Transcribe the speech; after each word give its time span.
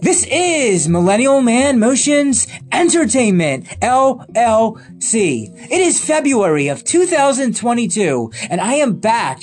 This 0.00 0.26
is 0.30 0.88
Millennial 0.88 1.40
Man 1.40 1.80
Motions 1.80 2.46
Entertainment, 2.70 3.66
LLC. 3.80 5.50
It 5.72 5.80
is 5.80 5.98
February 5.98 6.68
of 6.68 6.84
2022, 6.84 8.30
and 8.48 8.60
I 8.60 8.74
am 8.74 9.00
back 9.00 9.42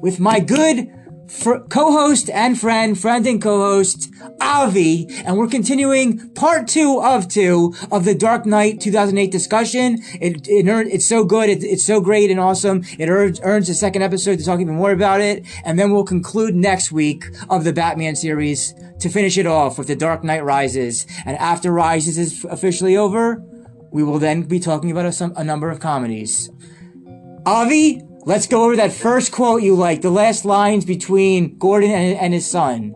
with 0.00 0.20
my 0.20 0.38
good 0.38 0.95
fr- 1.36 1.58
co-host 1.68 2.30
and 2.30 2.58
friend, 2.58 2.98
friend 2.98 3.26
and 3.26 3.40
co-host, 3.40 4.10
Avi, 4.40 5.06
and 5.24 5.36
we're 5.36 5.48
continuing 5.48 6.30
part 6.30 6.66
two 6.68 7.00
of 7.02 7.28
two 7.28 7.74
of 7.92 8.04
the 8.04 8.14
Dark 8.14 8.46
Knight 8.46 8.80
2008 8.80 9.30
discussion. 9.30 9.98
It, 10.20 10.48
it 10.48 10.66
earned, 10.68 10.90
it's 10.90 11.06
so 11.06 11.24
good. 11.24 11.48
It, 11.48 11.62
it's 11.62 11.84
so 11.84 12.00
great 12.00 12.30
and 12.30 12.40
awesome. 12.40 12.82
It 12.98 13.08
earns, 13.08 13.40
earns 13.42 13.68
a 13.68 13.74
second 13.74 14.02
episode 14.02 14.38
to 14.38 14.44
talk 14.44 14.60
even 14.60 14.74
more 14.74 14.92
about 14.92 15.20
it. 15.20 15.44
And 15.64 15.78
then 15.78 15.92
we'll 15.92 16.04
conclude 16.04 16.54
next 16.54 16.90
week 16.90 17.24
of 17.50 17.64
the 17.64 17.72
Batman 17.72 18.16
series 18.16 18.74
to 19.00 19.08
finish 19.08 19.36
it 19.36 19.46
off 19.46 19.78
with 19.78 19.88
the 19.88 19.96
Dark 19.96 20.24
Knight 20.24 20.44
Rises. 20.44 21.06
And 21.24 21.36
after 21.36 21.70
Rises 21.70 22.18
is 22.18 22.44
officially 22.46 22.96
over, 22.96 23.42
we 23.90 24.02
will 24.02 24.18
then 24.18 24.42
be 24.42 24.58
talking 24.58 24.90
about 24.90 25.06
a, 25.06 25.12
some, 25.12 25.32
a 25.36 25.44
number 25.44 25.70
of 25.70 25.80
comedies. 25.80 26.50
Avi, 27.44 28.02
let's 28.26 28.46
go 28.46 28.64
over 28.64 28.76
that 28.76 28.92
first 28.92 29.32
quote 29.32 29.62
you 29.62 29.74
like, 29.74 30.02
the 30.02 30.10
last 30.10 30.44
lines 30.44 30.84
between 30.84 31.56
Gordon 31.56 31.90
and, 31.90 32.18
and 32.18 32.34
his 32.34 32.50
son. 32.50 32.94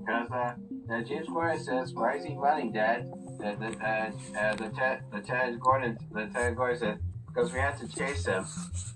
Because 0.00 0.30
uh, 0.30 0.54
uh, 0.92 1.02
James 1.02 1.28
Gordon 1.28 1.64
says, 1.64 1.94
"Why 1.94 2.16
is 2.16 2.24
he 2.24 2.34
running, 2.36 2.72
Dad?" 2.72 3.10
The 3.38 3.56
the 3.56 3.86
uh, 3.86 4.10
uh, 4.38 4.54
the 4.56 5.22
Ted 5.24 5.58
Gordon 5.60 5.96
the 6.10 6.26
Ted 6.26 6.56
Gordon 6.56 6.78
says, 6.78 6.98
"Because 7.26 7.52
we 7.52 7.60
had 7.60 7.78
to 7.78 7.88
chase 7.88 8.26
him." 8.26 8.44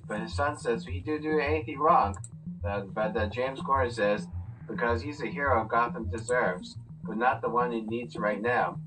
But 0.06 0.20
his 0.20 0.34
son 0.34 0.58
says, 0.58 0.84
"He 0.84 1.00
didn't 1.00 1.22
do 1.22 1.38
anything 1.38 1.78
wrong." 1.78 2.18
Uh, 2.64 2.80
but 2.80 3.16
uh, 3.16 3.26
James 3.28 3.60
Gordon 3.62 3.92
says, 3.92 4.26
"Because 4.68 5.00
he's 5.00 5.22
a 5.22 5.26
hero 5.26 5.64
Gotham 5.64 6.10
deserves, 6.10 6.76
but 7.04 7.16
not 7.16 7.40
the 7.40 7.48
one 7.48 7.72
he 7.72 7.80
needs 7.80 8.16
right 8.16 8.42
now. 8.42 8.78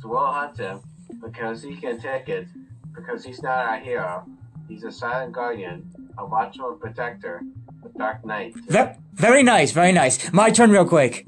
So 0.00 0.08
we'll 0.08 0.26
hunt 0.26 0.58
him 0.58 0.80
because 1.22 1.62
he 1.62 1.76
can 1.76 1.98
take 1.98 2.28
it. 2.28 2.46
Because 2.94 3.24
he's 3.24 3.42
not 3.42 3.66
our 3.66 3.78
hero. 3.78 4.26
He's 4.72 4.84
a 4.84 4.90
silent 4.90 5.32
guardian, 5.32 5.84
a 6.16 6.24
watchful 6.24 6.72
protector, 6.80 7.42
a 7.84 7.98
dark 7.98 8.24
knight." 8.24 8.54
Ve- 8.68 8.96
very 9.12 9.42
nice, 9.42 9.70
very 9.70 9.92
nice. 9.92 10.32
My 10.32 10.48
turn 10.50 10.70
real 10.70 10.86
quick. 10.86 11.26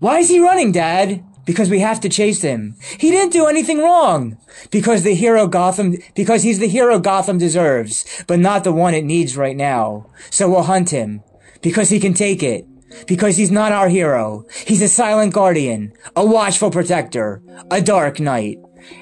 Why 0.00 0.18
is 0.18 0.28
he 0.28 0.40
running, 0.40 0.72
Dad? 0.72 1.22
Because 1.44 1.70
we 1.70 1.78
have 1.78 2.00
to 2.00 2.08
chase 2.08 2.42
him. 2.42 2.74
He 2.98 3.12
didn't 3.12 3.32
do 3.32 3.46
anything 3.46 3.78
wrong. 3.78 4.36
Because 4.72 5.04
the 5.04 5.14
hero 5.14 5.46
Gotham, 5.46 5.96
because 6.16 6.42
he's 6.42 6.58
the 6.58 6.66
hero 6.66 6.98
Gotham 6.98 7.38
deserves, 7.38 8.04
but 8.26 8.40
not 8.40 8.64
the 8.64 8.72
one 8.72 8.94
it 8.94 9.04
needs 9.04 9.36
right 9.36 9.56
now. 9.56 10.06
So 10.30 10.50
we'll 10.50 10.64
hunt 10.64 10.90
him. 10.90 11.22
Because 11.60 11.90
he 11.90 12.00
can 12.00 12.14
take 12.14 12.42
it. 12.42 12.66
Because 13.06 13.36
he's 13.36 13.50
not 13.50 13.72
our 13.72 13.88
hero. 13.88 14.44
He's 14.66 14.82
a 14.82 14.88
silent 14.88 15.32
guardian, 15.32 15.92
a 16.16 16.26
watchful 16.26 16.70
protector, 16.70 17.42
a 17.70 17.80
dark 17.80 18.18
knight. 18.18 18.58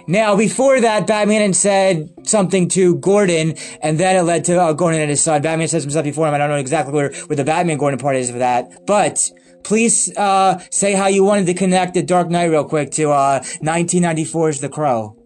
Now, 0.06 0.36
before 0.36 0.80
that, 0.80 1.06
Batman 1.06 1.40
had 1.40 1.56
said 1.56 2.08
something 2.26 2.68
to 2.70 2.96
Gordon, 2.96 3.54
and 3.82 3.98
then 3.98 4.16
it 4.16 4.22
led 4.22 4.44
to 4.46 4.60
uh, 4.60 4.72
Gordon 4.72 5.00
and 5.00 5.10
his 5.10 5.22
son. 5.22 5.42
Batman 5.42 5.68
said 5.68 5.82
some 5.82 5.90
stuff 5.90 6.04
before 6.04 6.28
him. 6.28 6.34
I 6.34 6.38
don't 6.38 6.50
know 6.50 6.56
exactly 6.56 6.92
where, 6.94 7.12
where 7.26 7.36
the 7.36 7.44
Batman 7.44 7.78
Gordon 7.78 7.98
part 7.98 8.16
is 8.16 8.30
for 8.30 8.38
that. 8.38 8.86
But 8.86 9.30
please 9.62 10.14
uh, 10.16 10.58
say 10.70 10.92
how 10.92 11.06
you 11.06 11.24
wanted 11.24 11.46
to 11.46 11.54
connect 11.54 11.94
the 11.94 12.02
Dark 12.02 12.30
Knight 12.30 12.46
real 12.46 12.64
quick 12.64 12.90
to 12.92 13.10
uh, 13.10 13.40
1994's 13.40 14.60
The 14.60 14.68
Crow. 14.68 15.19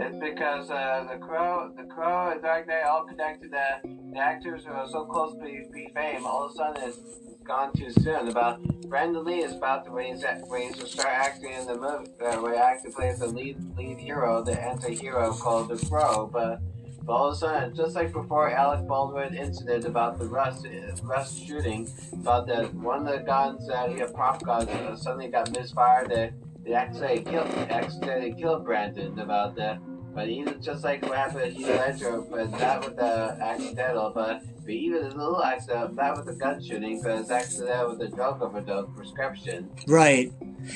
It's 0.00 0.16
because 0.20 0.70
uh, 0.70 1.08
the 1.10 1.18
Crow, 1.18 1.72
the 1.76 1.82
Crow, 1.82 2.30
and 2.30 2.40
Dark 2.40 2.68
Knight 2.68 2.84
all 2.84 3.04
connected. 3.04 3.50
The, 3.50 3.88
the 4.12 4.18
actors 4.18 4.64
who 4.64 4.72
are 4.72 4.88
so 4.88 5.04
close 5.04 5.34
to 5.34 5.40
be, 5.40 5.88
fame, 5.92 6.24
all 6.24 6.46
of 6.46 6.52
a 6.52 6.54
sudden 6.54 6.88
it's 6.88 7.00
gone 7.44 7.72
too 7.72 7.90
soon. 7.90 8.28
About 8.28 8.62
Brandon 8.88 9.24
Lee 9.24 9.40
is 9.40 9.54
about 9.54 9.84
to 9.86 9.90
when 9.90 10.14
he's 10.14 10.22
to 10.22 10.86
start 10.86 11.08
acting 11.08 11.52
in 11.52 11.66
the 11.66 11.74
movie, 11.74 12.10
uh, 12.24 12.40
where 12.40 12.54
he 12.54 12.60
actually 12.60 12.92
plays 12.92 13.18
the 13.18 13.26
lead 13.26 13.56
lead 13.76 13.98
hero, 13.98 14.40
the 14.40 14.60
anti-hero 14.60 15.32
called 15.32 15.68
the 15.68 15.84
Crow. 15.88 16.30
But, 16.32 16.60
but 17.02 17.12
all 17.12 17.28
of 17.30 17.34
a 17.34 17.36
sudden, 17.36 17.74
just 17.74 17.96
like 17.96 18.12
before 18.12 18.50
Alec 18.52 18.86
Baldwin 18.86 19.34
incident 19.34 19.84
about 19.84 20.20
the 20.20 20.26
Rust 20.26 20.64
uh, 20.64 20.94
Rust 21.02 21.44
shooting, 21.44 21.88
about 22.12 22.46
that 22.46 22.72
one 22.72 23.04
of 23.04 23.12
the 23.12 23.24
guns 23.24 23.66
that 23.66 23.90
he 23.90 23.98
had 23.98 24.14
prop 24.14 24.44
guns 24.44 24.68
uh, 24.68 24.94
suddenly 24.94 25.26
got 25.26 25.50
misfired. 25.50 26.08
That 26.10 26.34
accidentally 26.74 27.22
killed 27.22 27.48
accidentally 27.70 28.34
killed 28.34 28.64
Brandon 28.64 29.18
about 29.18 29.56
that. 29.56 29.80
But 30.14 30.28
even 30.28 30.60
just 30.60 30.82
like 30.84 31.02
what 31.02 31.16
happened 31.16 31.42
to 31.42 31.50
Heath 31.50 31.68
Ledger, 31.68 32.20
but 32.22 32.50
not 32.50 32.84
with 32.84 32.96
the 32.96 33.36
accidental, 33.40 34.10
but, 34.12 34.42
but 34.62 34.70
even 34.70 35.04
a 35.04 35.08
little 35.08 35.42
accident, 35.44 35.94
not 35.94 36.16
with 36.16 36.26
the 36.26 36.32
gun 36.32 36.60
shooting, 36.60 37.00
but 37.02 37.20
it's 37.20 37.30
accidental 37.30 37.90
with 37.90 37.98
the 38.00 38.08
drug 38.08 38.42
overdose 38.42 38.88
prescription. 38.96 39.70
Right. 39.86 40.32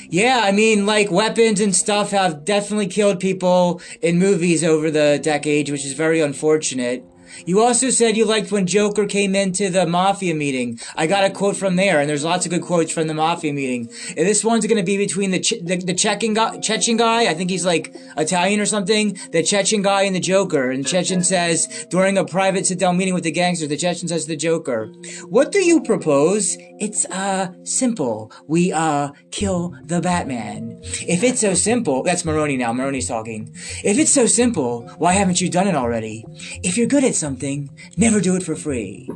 Yeah, 0.09 0.41
I 0.43 0.51
mean, 0.53 0.85
like, 0.85 1.11
weapons 1.11 1.59
and 1.59 1.75
stuff 1.75 2.11
have 2.11 2.45
definitely 2.45 2.87
killed 2.87 3.19
people 3.19 3.81
in 4.01 4.17
movies 4.17 4.63
over 4.63 4.89
the 4.89 5.19
decades, 5.21 5.69
which 5.69 5.83
is 5.83 5.93
very 5.93 6.21
unfortunate. 6.21 7.03
You 7.45 7.61
also 7.61 7.89
said 7.89 8.17
you 8.17 8.25
liked 8.25 8.51
when 8.51 8.65
Joker 8.67 9.05
came 9.05 9.35
into 9.35 9.69
the 9.69 9.85
Mafia 9.85 10.35
meeting. 10.35 10.79
I 10.95 11.07
got 11.07 11.23
a 11.23 11.29
quote 11.29 11.55
from 11.57 11.75
there, 11.75 11.99
and 11.99 12.09
there's 12.09 12.23
lots 12.23 12.45
of 12.45 12.51
good 12.51 12.61
quotes 12.61 12.91
from 12.91 13.07
the 13.07 13.13
Mafia 13.13 13.53
meeting. 13.53 13.89
And 14.09 14.27
this 14.27 14.43
one's 14.43 14.65
going 14.65 14.77
to 14.77 14.83
be 14.83 14.97
between 14.97 15.31
the, 15.31 15.39
che- 15.39 15.61
the 15.61 15.77
the 15.77 15.93
Chechen 15.93 16.33
guy, 16.33 16.59
Chechen 16.59 16.97
guy. 16.97 17.27
I 17.29 17.33
think 17.33 17.49
he's 17.49 17.65
like 17.65 17.95
Italian 18.17 18.59
or 18.59 18.65
something. 18.65 19.17
The 19.31 19.43
Chechen 19.43 19.81
guy 19.81 20.03
and 20.03 20.15
the 20.15 20.19
Joker. 20.19 20.71
And 20.71 20.85
Chechen 20.85 21.23
says 21.23 21.85
during 21.89 22.17
a 22.17 22.25
private 22.25 22.65
sit-down 22.65 22.97
meeting 22.97 23.13
with 23.13 23.23
the 23.23 23.31
gangsters, 23.31 23.69
the 23.69 23.77
Chechen 23.77 24.07
says 24.07 24.23
to 24.23 24.29
the 24.29 24.35
Joker, 24.35 24.87
"What 25.29 25.51
do 25.51 25.59
you 25.63 25.81
propose? 25.81 26.57
It's 26.79 27.05
uh 27.05 27.51
simple. 27.63 28.31
We 28.47 28.71
uh 28.71 29.09
kill 29.31 29.75
the 29.83 30.01
Batman. 30.01 30.79
If 31.07 31.23
it's 31.23 31.41
so 31.41 31.53
simple, 31.53 32.03
that's 32.03 32.25
Maroni 32.25 32.57
now. 32.57 32.73
Maroni's 32.73 33.07
talking. 33.07 33.51
If 33.83 33.97
it's 33.97 34.11
so 34.11 34.25
simple, 34.25 34.87
why 34.97 35.13
haven't 35.13 35.41
you 35.41 35.49
done 35.49 35.67
it 35.67 35.75
already? 35.75 36.25
If 36.63 36.77
you're 36.77 36.87
good 36.87 37.03
at 37.03 37.15
something, 37.25 37.69
never 38.05 38.19
do 38.19 38.35
it 38.35 38.43
for 38.43 38.55
free." 38.55 39.09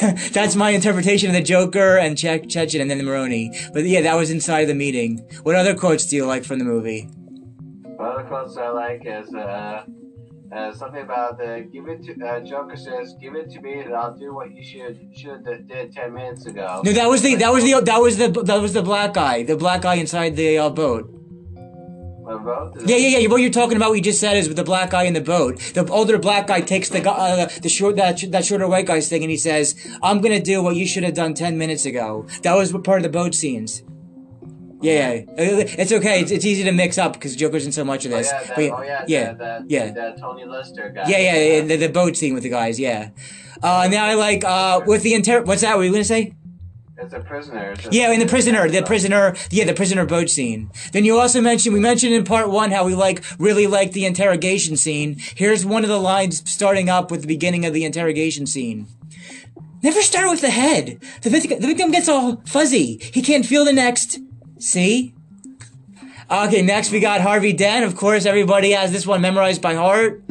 That's 0.32 0.56
my 0.56 0.70
interpretation 0.70 1.28
of 1.30 1.34
the 1.34 1.42
Joker 1.42 1.98
and 1.98 2.16
che- 2.16 2.46
Chechen 2.46 2.80
and 2.80 2.90
then 2.90 2.98
the 2.98 3.04
Maroni. 3.04 3.44
But 3.72 3.84
yeah, 3.84 4.02
that 4.02 4.14
was 4.14 4.30
inside 4.30 4.66
the 4.66 4.74
meeting. 4.74 5.10
What 5.42 5.54
other 5.56 5.74
quotes 5.74 6.06
do 6.06 6.16
you 6.16 6.26
like 6.26 6.44
from 6.44 6.58
the 6.58 6.64
movie? 6.64 7.02
One 7.96 8.10
of 8.12 8.18
the 8.22 8.28
quotes 8.28 8.56
I 8.56 8.68
like 8.68 9.02
is 9.06 9.34
uh, 9.34 9.84
uh, 10.54 10.72
something 10.74 11.02
about 11.02 11.38
the 11.38 11.66
give 11.72 11.88
it 11.88 12.04
to 12.04 12.12
uh, 12.26 12.40
Joker 12.40 12.76
says, 12.76 13.14
"Give 13.20 13.34
it 13.34 13.50
to 13.52 13.60
me, 13.60 13.80
and 13.80 13.94
I'll 13.94 14.16
do 14.16 14.34
what 14.34 14.54
you 14.54 14.62
should 14.62 14.98
should 15.14 15.46
have 15.46 15.66
did 15.66 15.92
ten 15.92 16.12
minutes 16.12 16.46
ago." 16.46 16.82
No, 16.84 16.92
that 16.92 17.08
was 17.08 17.22
the 17.22 17.34
that 17.36 17.52
was 17.52 17.64
the 17.64 17.80
that 17.80 18.00
was 18.00 18.18
the 18.18 18.28
that 18.50 18.60
was 18.60 18.72
the 18.74 18.82
black 18.82 19.14
guy, 19.14 19.42
the 19.42 19.56
black 19.56 19.82
guy 19.82 19.94
inside 19.94 20.36
the 20.36 20.58
uh, 20.58 20.70
boat. 20.70 21.04
Yeah, 22.86 22.96
yeah, 22.96 23.18
yeah. 23.18 23.28
What 23.28 23.40
you're 23.40 23.50
talking 23.50 23.76
about, 23.76 23.90
what 23.90 23.94
you 23.96 24.02
just 24.02 24.20
said, 24.20 24.36
is 24.36 24.48
with 24.48 24.56
the 24.56 24.64
black 24.64 24.90
guy 24.90 25.04
in 25.04 25.14
the 25.14 25.20
boat. 25.20 25.58
The 25.74 25.86
older 25.90 26.18
black 26.18 26.46
guy 26.48 26.60
takes 26.60 26.88
the 26.88 27.08
uh, 27.08 27.48
the 27.62 27.68
short 27.68 27.96
that 27.96 28.22
that 28.32 28.44
shorter 28.44 28.66
white 28.68 28.86
guy's 28.86 29.08
thing, 29.08 29.22
and 29.22 29.30
he 29.30 29.36
says, 29.36 29.74
"I'm 30.02 30.20
gonna 30.20 30.40
do 30.40 30.62
what 30.62 30.76
you 30.76 30.86
should 30.86 31.04
have 31.04 31.14
done 31.14 31.34
ten 31.34 31.56
minutes 31.56 31.86
ago." 31.86 32.26
That 32.42 32.54
was 32.54 32.72
part 32.72 32.98
of 32.98 33.02
the 33.04 33.08
boat 33.08 33.34
scenes. 33.34 33.82
Yeah, 34.82 35.12
yeah. 35.12 35.22
It's 35.38 35.90
okay. 35.90 36.20
It's, 36.20 36.30
it's 36.30 36.44
easy 36.44 36.62
to 36.64 36.72
mix 36.72 36.98
up 36.98 37.14
because 37.14 37.34
Joker's 37.34 37.64
in 37.64 37.72
so 37.72 37.82
much 37.84 38.04
of 38.04 38.12
Oh 38.12 38.16
this. 38.18 38.30
yeah, 38.30 38.42
that, 38.42 38.56
But 38.56 38.70
oh 38.70 38.82
yeah, 38.82 39.04
yeah, 39.08 39.24
that, 39.24 39.38
that, 39.38 39.62
yeah. 39.70 39.90
that 39.92 40.18
Tiny 40.18 40.44
Lister 40.44 40.92
guy. 40.94 41.08
yeah, 41.08 41.18
yeah, 41.18 41.34
yeah. 41.56 41.60
The, 41.62 41.76
the 41.76 41.88
boat 41.88 42.16
scene 42.16 42.34
with 42.34 42.42
the 42.42 42.50
guys. 42.50 42.78
Yeah. 42.78 43.10
Uh, 43.62 43.88
now 43.90 44.04
I 44.04 44.14
like 44.14 44.44
uh, 44.44 44.82
with 44.86 45.02
the 45.02 45.14
inter. 45.14 45.42
What's 45.42 45.62
that? 45.62 45.70
What 45.70 45.78
were 45.78 45.84
you 45.84 45.92
gonna 45.92 46.04
say? 46.04 46.34
It's 46.98 47.12
a 47.12 47.20
prisoner. 47.20 47.72
It's 47.72 47.88
Yeah, 47.90 48.10
in 48.10 48.20
the 48.20 48.26
prisoner, 48.26 48.68
the 48.70 48.82
prisoner, 48.82 49.34
yeah, 49.50 49.64
the 49.64 49.74
prisoner 49.74 50.06
boat 50.06 50.30
scene. 50.30 50.70
Then 50.92 51.04
you 51.04 51.18
also 51.18 51.42
mentioned, 51.42 51.74
we 51.74 51.80
mentioned 51.80 52.14
in 52.14 52.24
part 52.24 52.50
one 52.50 52.70
how 52.70 52.86
we 52.86 52.94
like, 52.94 53.22
really 53.38 53.66
like 53.66 53.92
the 53.92 54.06
interrogation 54.06 54.76
scene. 54.76 55.16
Here's 55.34 55.64
one 55.66 55.82
of 55.82 55.90
the 55.90 56.00
lines 56.00 56.42
starting 56.50 56.88
up 56.88 57.10
with 57.10 57.20
the 57.20 57.26
beginning 57.26 57.66
of 57.66 57.74
the 57.74 57.84
interrogation 57.84 58.46
scene. 58.46 58.86
Never 59.82 60.00
start 60.00 60.30
with 60.30 60.40
the 60.40 60.50
head. 60.50 60.98
The 61.20 61.30
victim, 61.30 61.60
the 61.60 61.66
victim 61.66 61.90
gets 61.90 62.08
all 62.08 62.42
fuzzy. 62.46 62.98
He 63.12 63.20
can't 63.20 63.44
feel 63.44 63.64
the 63.64 63.74
next. 63.74 64.18
See? 64.58 65.14
Okay, 66.30 66.62
next 66.62 66.90
we 66.90 66.98
got 66.98 67.20
Harvey 67.20 67.52
Dent. 67.52 67.84
Of 67.84 67.94
course, 67.94 68.24
everybody 68.24 68.70
has 68.70 68.90
this 68.90 69.06
one 69.06 69.20
memorized 69.20 69.60
by 69.60 69.74
heart. 69.74 70.22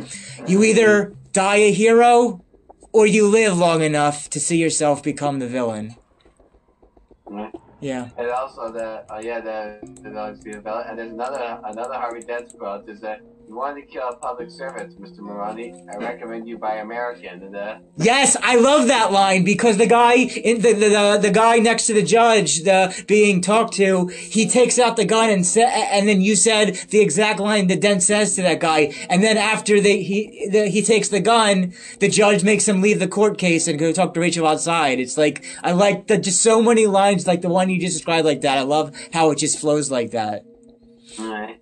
You 0.47 0.63
either 0.63 1.15
die 1.31 1.57
a 1.57 1.71
hero 1.71 2.44
or 2.91 3.06
you 3.06 3.27
live 3.27 3.56
long 3.56 3.83
enough 3.83 4.29
to 4.31 4.39
see 4.39 4.57
yourself 4.57 5.03
become 5.03 5.39
the 5.39 5.47
villain. 5.47 5.95
Yeah. 7.81 8.10
And 8.18 8.30
also 8.30 8.72
the 8.72 9.06
oh 9.10 9.16
uh, 9.16 9.19
yeah 9.19 9.39
the 9.39 9.80
the 10.01 10.10
developed. 10.44 10.89
And 10.89 10.98
there's 10.98 11.12
another 11.12 11.60
another 11.63 11.95
Harvey 11.95 12.22
Dent 12.22 12.57
quote 12.57 12.88
is 12.88 13.01
that 13.01 13.22
you 13.47 13.56
want 13.56 13.77
to 13.77 13.83
kill 13.83 14.09
a 14.09 14.15
public 14.15 14.50
servant, 14.50 15.00
Mr. 15.00 15.19
Maroni, 15.19 15.74
I 15.92 15.97
recommend 15.97 16.47
you 16.47 16.57
buy 16.57 16.75
American. 16.75 17.44
And, 17.44 17.56
uh, 17.56 17.77
Yes, 17.97 18.36
I 18.42 18.56
love 18.56 18.88
that 18.88 19.12
line 19.12 19.44
because 19.44 19.77
the 19.77 19.86
guy 19.86 20.15
in 20.15 20.62
the 20.62 20.74
the, 20.74 20.89
the, 20.89 21.19
the 21.24 21.31
guy 21.31 21.57
next 21.59 21.88
to 21.88 21.94
the 21.94 22.03
judge, 22.03 22.63
the 22.63 23.03
being 23.07 23.42
talked 23.42 23.74
to, 23.75 24.07
he 24.07 24.47
takes 24.47 24.80
out 24.80 24.95
the 24.95 25.06
gun 25.06 25.30
and 25.30 25.45
sa- 25.45 25.62
and 25.62 26.07
then 26.07 26.21
you 26.21 26.36
said 26.36 26.75
the 26.89 27.00
exact 27.01 27.39
line 27.39 27.68
that 27.68 27.81
Dent 27.81 28.03
says 28.03 28.36
to 28.36 28.42
that 28.42 28.59
guy, 28.59 28.94
and 29.09 29.24
then 29.24 29.38
after 29.38 29.80
they 29.80 30.01
he 30.01 30.50
the, 30.51 30.68
he 30.68 30.81
takes 30.81 31.09
the 31.09 31.19
gun, 31.21 31.74
the 32.00 32.09
judge 32.09 32.44
makes 32.44 32.68
him 32.68 32.81
leave 32.81 33.00
the 33.00 33.07
court 33.07 33.38
case 33.38 33.68
and 33.68 33.77
go 33.80 33.92
talk 33.92 34.13
to 34.13 34.19
Rachel 34.19 34.47
outside. 34.47 35.00
It's 35.00 35.18
like 35.18 35.45
I 35.63 35.71
like 35.71 36.07
the 36.07 36.18
just 36.18 36.42
so 36.42 36.62
many 36.62 36.88
lines 36.88 37.27
like 37.27 37.42
the 37.42 37.50
one 37.50 37.69
you 37.69 37.80
just 37.80 37.97
described 37.97 38.25
like 38.25 38.42
that. 38.42 38.57
I 38.57 38.62
love 38.62 38.95
how 39.13 39.31
it 39.31 39.38
just 39.38 39.59
flows 39.59 39.92
like 39.92 40.12
that. 40.12 40.44
Alright. 41.19 41.62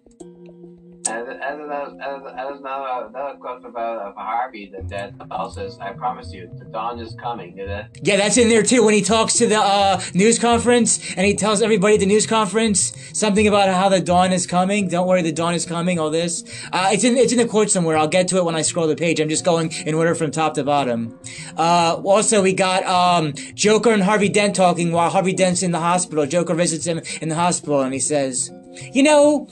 As, 1.05 1.27
another, 1.27 1.97
as, 2.01 2.21
as 2.37 2.59
another, 2.59 3.07
another 3.09 3.37
quote 3.37 3.65
about 3.65 3.97
uh, 3.97 4.13
Harvey 4.15 4.71
that, 4.73 4.87
that 4.87 5.13
also 5.31 5.67
says, 5.67 5.77
I 5.79 5.91
promise 5.91 6.31
you, 6.31 6.49
the 6.57 6.65
dawn 6.65 6.97
is 6.99 7.13
coming. 7.15 7.57
Yeah, 7.57 7.87
that's 8.17 8.37
in 8.37 8.47
there 8.47 8.63
too. 8.63 8.83
When 8.83 8.93
he 8.93 9.01
talks 9.01 9.33
to 9.35 9.47
the 9.47 9.59
uh, 9.59 10.01
news 10.13 10.39
conference 10.39 11.13
and 11.15 11.25
he 11.25 11.35
tells 11.35 11.61
everybody 11.61 11.95
at 11.95 11.99
the 11.99 12.05
news 12.05 12.25
conference 12.25 12.93
something 13.11 13.47
about 13.47 13.73
how 13.73 13.89
the 13.89 13.99
dawn 13.99 14.31
is 14.31 14.47
coming. 14.47 14.87
Don't 14.87 15.05
worry, 15.07 15.21
the 15.21 15.33
dawn 15.33 15.53
is 15.53 15.65
coming. 15.65 15.99
All 15.99 16.09
this. 16.09 16.43
Uh, 16.71 16.89
it's 16.93 17.03
in 17.03 17.17
it's 17.17 17.33
in 17.33 17.37
the 17.37 17.47
quote 17.47 17.69
somewhere. 17.69 17.97
I'll 17.97 18.07
get 18.07 18.29
to 18.29 18.37
it 18.37 18.45
when 18.45 18.55
I 18.55 18.61
scroll 18.61 18.87
the 18.87 18.95
page. 18.95 19.19
I'm 19.19 19.29
just 19.29 19.43
going 19.43 19.73
in 19.85 19.95
order 19.95 20.15
from 20.15 20.31
top 20.31 20.53
to 20.53 20.63
bottom. 20.63 21.19
Uh, 21.57 22.01
also, 22.03 22.41
we 22.41 22.53
got 22.53 22.83
um, 22.85 23.33
Joker 23.55 23.91
and 23.91 24.03
Harvey 24.03 24.29
Dent 24.29 24.55
talking 24.55 24.93
while 24.93 25.09
Harvey 25.09 25.33
Dent's 25.33 25.63
in 25.63 25.71
the 25.71 25.79
hospital. 25.79 26.25
Joker 26.25 26.53
visits 26.53 26.85
him 26.85 27.01
in 27.21 27.27
the 27.27 27.35
hospital 27.35 27.81
and 27.81 27.93
he 27.93 27.99
says, 27.99 28.51
"You 28.93 29.03
know." 29.03 29.49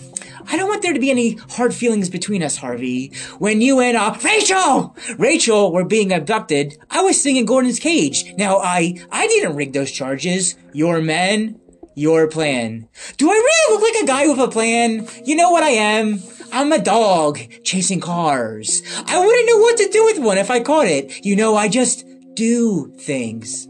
I 0.48 0.58
don't 0.58 0.70
want 0.70 0.82
there 0.82 0.94
to 0.94 1.00
be 1.00 1.12
any 1.12 1.36
hard 1.50 1.74
feelings 1.74 2.10
between 2.10 2.44
us, 2.44 2.58
Harvey. 2.58 3.14
When 3.40 3.62
you 3.62 3.80
and 3.80 3.98
uh, 3.98 4.18
Rachel, 4.24 4.96
Rachel 5.18 5.72
were 5.72 5.86
being 5.86 6.12
abducted, 6.12 6.78
I 6.90 7.02
was 7.02 7.22
singing 7.22 7.46
Gordon's 7.46 7.80
cage. 7.80 8.34
Now 8.38 8.58
I, 8.58 8.98
I 9.12 9.28
didn't 9.28 9.56
rig 9.56 9.74
those 9.74 9.92
charges. 9.92 10.56
Your 10.74 11.02
men, 11.02 11.60
your 11.96 12.28
plan. 12.28 12.88
Do 13.18 13.30
I 13.30 13.34
really 13.34 13.76
look 13.76 13.94
like 13.94 14.04
a 14.04 14.08
guy 14.08 14.28
with 14.28 14.40
a 14.40 14.52
plan? 14.52 15.08
You 15.26 15.36
know 15.36 15.52
what 15.52 15.64
I 15.64 15.70
am? 15.70 16.22
I'm 16.54 16.72
a 16.72 16.84
dog 16.84 17.40
chasing 17.64 18.02
cars. 18.02 18.82
I 19.06 19.18
wouldn't 19.20 19.48
know 19.48 19.58
what 19.58 19.78
to 19.78 19.90
do 19.90 20.04
with 20.06 20.20
one 20.20 20.38
if 20.38 20.52
I 20.52 20.60
caught 20.60 20.88
it. 20.88 21.26
You 21.26 21.36
know, 21.36 21.56
I 21.56 21.68
just 21.68 22.06
do 22.34 22.94
things. 22.98 23.68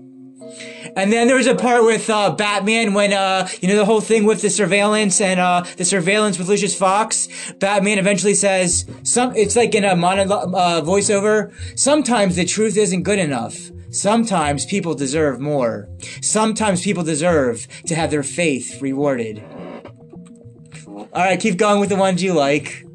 And 0.95 1.11
then 1.11 1.27
there's 1.27 1.47
a 1.47 1.55
part 1.55 1.83
with 1.83 2.09
uh, 2.09 2.31
Batman 2.31 2.93
when 2.93 3.13
uh, 3.13 3.47
you 3.61 3.67
know 3.67 3.75
the 3.75 3.85
whole 3.85 4.01
thing 4.01 4.25
with 4.25 4.41
the 4.41 4.49
surveillance 4.49 5.21
and 5.21 5.39
uh, 5.39 5.63
the 5.77 5.85
surveillance 5.85 6.37
with 6.37 6.49
Lucius 6.49 6.77
Fox. 6.77 7.27
Batman 7.59 7.97
eventually 7.97 8.33
says 8.33 8.85
some. 9.03 9.35
It's 9.35 9.55
like 9.55 9.73
in 9.75 9.83
a 9.83 9.95
monologue 9.95 10.53
uh, 10.53 10.81
voiceover. 10.81 11.53
Sometimes 11.77 12.35
the 12.35 12.45
truth 12.45 12.77
isn't 12.77 13.03
good 13.03 13.19
enough. 13.19 13.71
Sometimes 13.91 14.65
people 14.65 14.95
deserve 14.95 15.39
more. 15.39 15.89
Sometimes 16.21 16.81
people 16.81 17.03
deserve 17.03 17.67
to 17.87 17.95
have 17.95 18.09
their 18.09 18.23
faith 18.23 18.81
rewarded. 18.81 19.43
All 20.87 21.07
right, 21.13 21.39
keep 21.39 21.57
going 21.57 21.79
with 21.81 21.89
the 21.89 21.97
ones 21.97 22.23
you 22.23 22.33
like. 22.33 22.85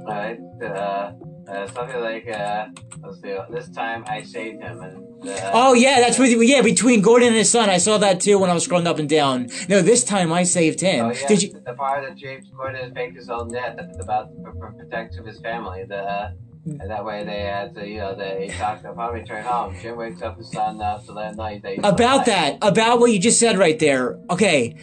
Alright. 0.00 0.40
Uh, 0.60 1.12
uh, 1.52 1.66
something 1.68 2.00
like, 2.00 2.28
uh, 2.28 2.66
let's 3.02 3.20
see, 3.20 3.36
this 3.50 3.68
time 3.70 4.04
I 4.06 4.22
saved 4.22 4.62
him. 4.62 4.80
And, 4.80 5.28
uh, 5.28 5.50
Oh 5.52 5.74
yeah, 5.74 6.00
that's 6.00 6.18
with 6.18 6.30
yeah 6.42 6.62
between 6.62 7.00
Gordon 7.02 7.28
and 7.28 7.36
his 7.36 7.50
son. 7.50 7.68
I 7.68 7.78
saw 7.78 7.98
that 7.98 8.20
too 8.20 8.38
when 8.38 8.50
I 8.50 8.54
was 8.54 8.66
scrolling 8.66 8.86
up 8.86 8.98
and 8.98 9.08
down. 9.08 9.48
No, 9.68 9.82
this 9.82 10.02
time 10.04 10.32
I 10.32 10.42
saved 10.44 10.80
him. 10.80 11.06
Oh, 11.06 11.12
yeah, 11.12 11.28
Did 11.28 11.42
you? 11.42 11.60
The 11.64 11.74
part 11.74 12.02
that 12.08 12.16
James 12.16 12.48
Gordon 12.56 12.94
faked 12.94 13.16
his 13.16 13.28
own 13.28 13.48
death 13.52 13.78
about 14.00 14.30
for, 14.42 14.52
for 14.54 14.72
protection 14.72 15.20
of 15.20 15.26
his 15.26 15.40
family. 15.40 15.84
The, 15.84 15.98
uh, 15.98 16.30
and 16.64 16.90
that 16.90 17.04
way 17.04 17.24
they 17.24 17.40
had 17.40 17.74
to, 17.74 17.86
you 17.86 17.98
know, 17.98 18.14
they 18.14 18.48
talked 18.56 18.84
upon 18.84 19.12
return 19.14 19.44
home. 19.44 19.74
Jim 19.80 19.96
wakes 19.96 20.22
up 20.22 20.38
his 20.38 20.50
son 20.50 20.80
uh, 20.80 20.98
to 21.00 21.12
let 21.12 21.30
him 21.32 21.36
know 21.36 21.58
that 21.58 21.72
he's 21.74 21.84
about 21.84 22.26
that 22.26 22.58
about 22.62 23.00
what 23.00 23.10
you 23.12 23.18
just 23.18 23.40
said 23.40 23.58
right 23.58 23.78
there 23.80 24.18
okay 24.30 24.76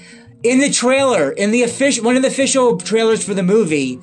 in 0.43 0.59
the 0.59 0.69
trailer 0.69 1.31
in 1.31 1.51
the 1.51 1.63
official 1.63 2.03
one 2.03 2.15
of 2.15 2.21
the 2.21 2.27
official 2.27 2.77
trailers 2.77 3.23
for 3.23 3.33
the 3.33 3.43
movie 3.43 3.99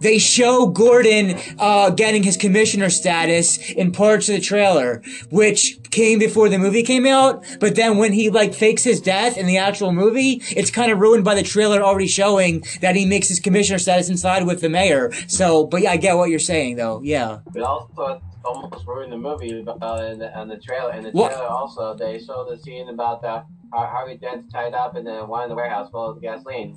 they 0.00 0.18
show 0.18 0.66
gordon 0.66 1.38
uh, 1.58 1.90
getting 1.90 2.22
his 2.22 2.36
commissioner 2.36 2.88
status 2.88 3.70
in 3.72 3.92
parts 3.92 4.28
of 4.28 4.36
the 4.36 4.40
trailer 4.40 5.02
which 5.30 5.78
came 5.90 6.18
before 6.18 6.48
the 6.48 6.58
movie 6.58 6.82
came 6.82 7.06
out 7.06 7.44
but 7.60 7.76
then 7.76 7.98
when 7.98 8.12
he 8.12 8.30
like 8.30 8.54
fakes 8.54 8.84
his 8.84 9.00
death 9.00 9.36
in 9.36 9.46
the 9.46 9.58
actual 9.58 9.92
movie 9.92 10.40
it's 10.50 10.70
kind 10.70 10.90
of 10.90 10.98
ruined 10.98 11.24
by 11.24 11.34
the 11.34 11.42
trailer 11.42 11.82
already 11.82 12.06
showing 12.06 12.62
that 12.80 12.96
he 12.96 13.04
makes 13.04 13.28
his 13.28 13.38
commissioner 13.40 13.78
status 13.78 14.08
inside 14.08 14.46
with 14.46 14.60
the 14.62 14.68
mayor 14.68 15.12
so 15.26 15.66
but 15.66 15.82
yeah 15.82 15.90
i 15.90 15.96
get 15.96 16.16
what 16.16 16.30
you're 16.30 16.38
saying 16.38 16.76
though 16.76 17.00
yeah 17.02 17.38
But 17.52 17.62
also, 17.62 18.20
almost 18.44 18.86
ruined 18.86 19.12
the 19.12 19.18
movie 19.18 19.60
about 19.60 20.04
in 20.04 20.20
the, 20.20 20.32
on 20.38 20.46
the 20.46 20.56
trailer. 20.56 20.92
In 20.92 21.02
the 21.02 21.10
What? 21.10 21.32
trailer, 21.32 21.48
also, 21.48 21.94
they 21.94 22.20
show 22.22 22.46
the 22.48 22.56
scene 22.56 22.88
about 22.88 23.20
the 23.20 23.42
Har- 23.72 23.86
Harvey 23.86 24.16
Dent's 24.16 24.52
tied 24.52 24.74
up 24.74 24.96
in 24.96 25.04
the 25.04 25.24
one 25.24 25.44
in 25.44 25.48
the 25.48 25.54
warehouse 25.54 25.90
full 25.90 26.10
of 26.10 26.20
gasoline, 26.20 26.76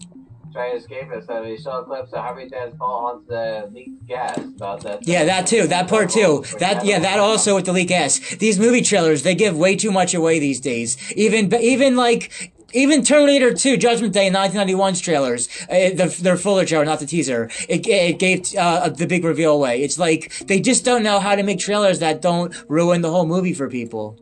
trying 0.52 0.72
to 0.72 0.78
escape 0.78 1.12
it. 1.12 1.26
So 1.28 1.44
they 1.44 1.58
show 1.58 1.84
clips 1.84 2.12
of 2.14 2.20
Harvey 2.20 2.48
Dent 2.50 2.78
fall 2.78 3.06
onto 3.06 3.28
the 3.28 3.70
leaked 3.74 4.08
gas. 4.08 4.38
About 4.38 4.82
that. 4.82 5.08
Yeah, 5.08 5.26
that 5.26 5.48
too. 5.48 5.68
That 5.68 5.88
part 5.88 6.10
too. 6.10 6.44
That 6.60 6.86
yeah, 6.86 7.00
that 7.00 7.20
also 7.20 7.56
with 7.56 7.66
the 7.66 7.74
leak 7.74 7.90
gas. 7.90 8.20
These 8.36 8.60
movie 8.60 8.82
trailers, 8.82 9.24
they 9.24 9.36
give 9.36 9.58
way 9.58 9.76
too 9.76 9.92
much 9.92 10.14
away 10.14 10.40
these 10.40 10.60
days. 10.60 10.98
Even 11.14 11.54
even 11.54 11.96
like 11.96 12.52
even 12.74 13.04
Terminator 13.04 13.54
2 13.54 13.78
Judgment 13.78 14.14
Day 14.14 14.28
in 14.28 14.34
1991's 14.34 15.02
trailers, 15.02 15.48
uh, 15.64 15.90
the, 15.96 16.16
their 16.22 16.38
fuller 16.38 16.66
trailer, 16.66 16.86
not 16.86 17.00
the 17.00 17.06
teaser, 17.06 17.50
it, 17.68 17.88
it 17.88 18.20
gave 18.20 18.54
uh, 18.56 18.90
the 18.90 19.08
big 19.08 19.24
reveal 19.24 19.54
away. 19.54 19.82
It's 19.82 19.98
like 19.98 20.38
they 20.46 20.60
just 20.60 20.86
don't 20.86 21.04
know 21.04 21.20
how 21.20 21.36
to 21.36 21.44
make 21.44 21.60
trailers 21.60 22.00
that 22.00 22.22
don't 22.22 22.54
ruin 22.68 23.02
the 23.02 23.10
whole 23.10 23.26
movie 23.26 23.54
for 23.54 23.70
people. 23.70 24.20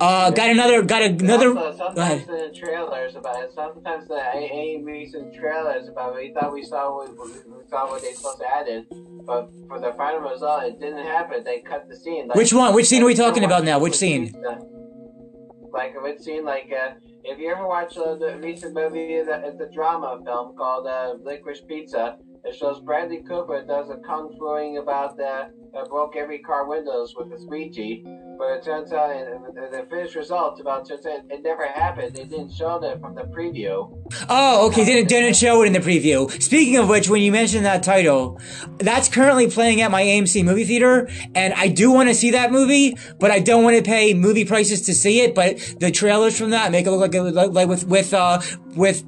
Uh, 0.00 0.30
got 0.30 0.50
another, 0.50 0.82
got 0.82 1.02
another. 1.02 1.56
Also, 1.56 1.70
Go 1.70 1.76
sometimes 1.76 2.26
the 2.26 2.54
trailers 2.54 3.16
about 3.16 3.42
it, 3.42 3.52
sometimes 3.54 4.08
the 4.08 4.34
any 4.34 4.82
recent 4.82 5.34
trailers 5.34 5.88
about 5.88 6.14
it, 6.14 6.16
we 6.16 6.32
thought 6.32 6.52
we 6.52 6.62
saw 6.62 6.96
what 6.96 7.10
we, 7.10 7.32
we 7.52 7.68
saw 7.68 7.88
what 7.88 8.02
they 8.02 8.12
supposed 8.12 8.38
to 8.38 8.46
add 8.46 8.68
in, 8.68 8.86
but 9.26 9.50
for 9.68 9.80
the 9.80 9.92
final 9.96 10.20
result, 10.20 10.64
it 10.64 10.80
didn't 10.80 11.04
happen. 11.04 11.44
They 11.44 11.60
cut 11.60 11.88
the 11.88 11.96
scene. 11.96 12.28
Like, 12.28 12.36
Which 12.36 12.52
one? 12.52 12.74
Which 12.74 12.86
scene 12.86 13.02
are 13.02 13.06
we 13.06 13.14
talking 13.14 13.44
about 13.44 13.64
now? 13.64 13.78
Which 13.78 13.96
scene? 13.96 14.34
Like 15.72 15.94
a 15.96 16.02
which 16.02 16.20
scene? 16.20 16.44
Like 16.44 16.72
uh, 16.72 16.94
if 17.24 17.38
you 17.38 17.50
ever 17.52 17.66
watch 17.66 17.96
uh, 17.96 18.14
the 18.14 18.38
recent 18.38 18.74
movie, 18.74 19.14
it's 19.14 19.28
a 19.60 19.68
drama 19.72 20.18
film 20.24 20.56
called 20.56 20.86
uh, 20.86 21.14
Licorice 21.22 21.66
Pizza. 21.66 22.16
It 22.44 22.56
shows 22.56 22.80
Bradley 22.80 23.22
Cooper 23.28 23.64
does 23.66 23.90
a 23.90 23.96
kung 24.06 24.34
fuing 24.38 24.78
about 24.78 25.16
the 25.16 25.50
uh, 25.76 25.84
broke 25.86 26.16
every 26.16 26.38
car 26.38 26.68
windows 26.68 27.14
with 27.16 27.32
a 27.32 27.38
squeegee. 27.38 28.04
But 28.38 28.52
it 28.52 28.62
turns 28.62 28.92
out, 28.92 29.08
the 29.54 29.86
finished 29.90 30.14
result, 30.14 30.60
about 30.60 30.88
turns 30.88 31.04
out 31.06 31.22
it 31.28 31.42
never 31.42 31.66
happened. 31.66 32.14
They 32.14 32.24
didn't 32.24 32.52
show 32.52 32.78
that 32.78 33.00
from 33.00 33.16
the 33.16 33.22
preview. 33.22 33.92
Oh, 34.28 34.68
okay. 34.68 34.84
Didn't 34.84 35.08
didn't 35.08 35.34
show 35.34 35.62
it 35.62 35.66
in 35.66 35.72
the 35.72 35.80
preview. 35.80 36.30
Speaking 36.40 36.76
of 36.76 36.88
which, 36.88 37.08
when 37.08 37.20
you 37.20 37.32
mentioned 37.32 37.64
that 37.64 37.82
title, 37.82 38.40
that's 38.78 39.08
currently 39.08 39.50
playing 39.50 39.80
at 39.80 39.90
my 39.90 40.02
AMC 40.02 40.44
movie 40.44 40.64
theater, 40.64 41.08
and 41.34 41.52
I 41.54 41.66
do 41.66 41.90
want 41.90 42.08
to 42.10 42.14
see 42.14 42.30
that 42.30 42.52
movie, 42.52 42.96
but 43.18 43.32
I 43.32 43.40
don't 43.40 43.64
want 43.64 43.76
to 43.76 43.82
pay 43.82 44.14
movie 44.14 44.44
prices 44.44 44.82
to 44.82 44.94
see 44.94 45.20
it. 45.20 45.34
But 45.34 45.58
the 45.80 45.90
trailers 45.90 46.38
from 46.38 46.50
that 46.50 46.70
make 46.70 46.86
it 46.86 46.90
look 46.92 47.00
like 47.00 47.14
it, 47.14 47.22
like, 47.34 47.50
like 47.50 47.68
with 47.68 47.84
with 47.86 48.14
uh 48.14 48.40
with. 48.76 49.04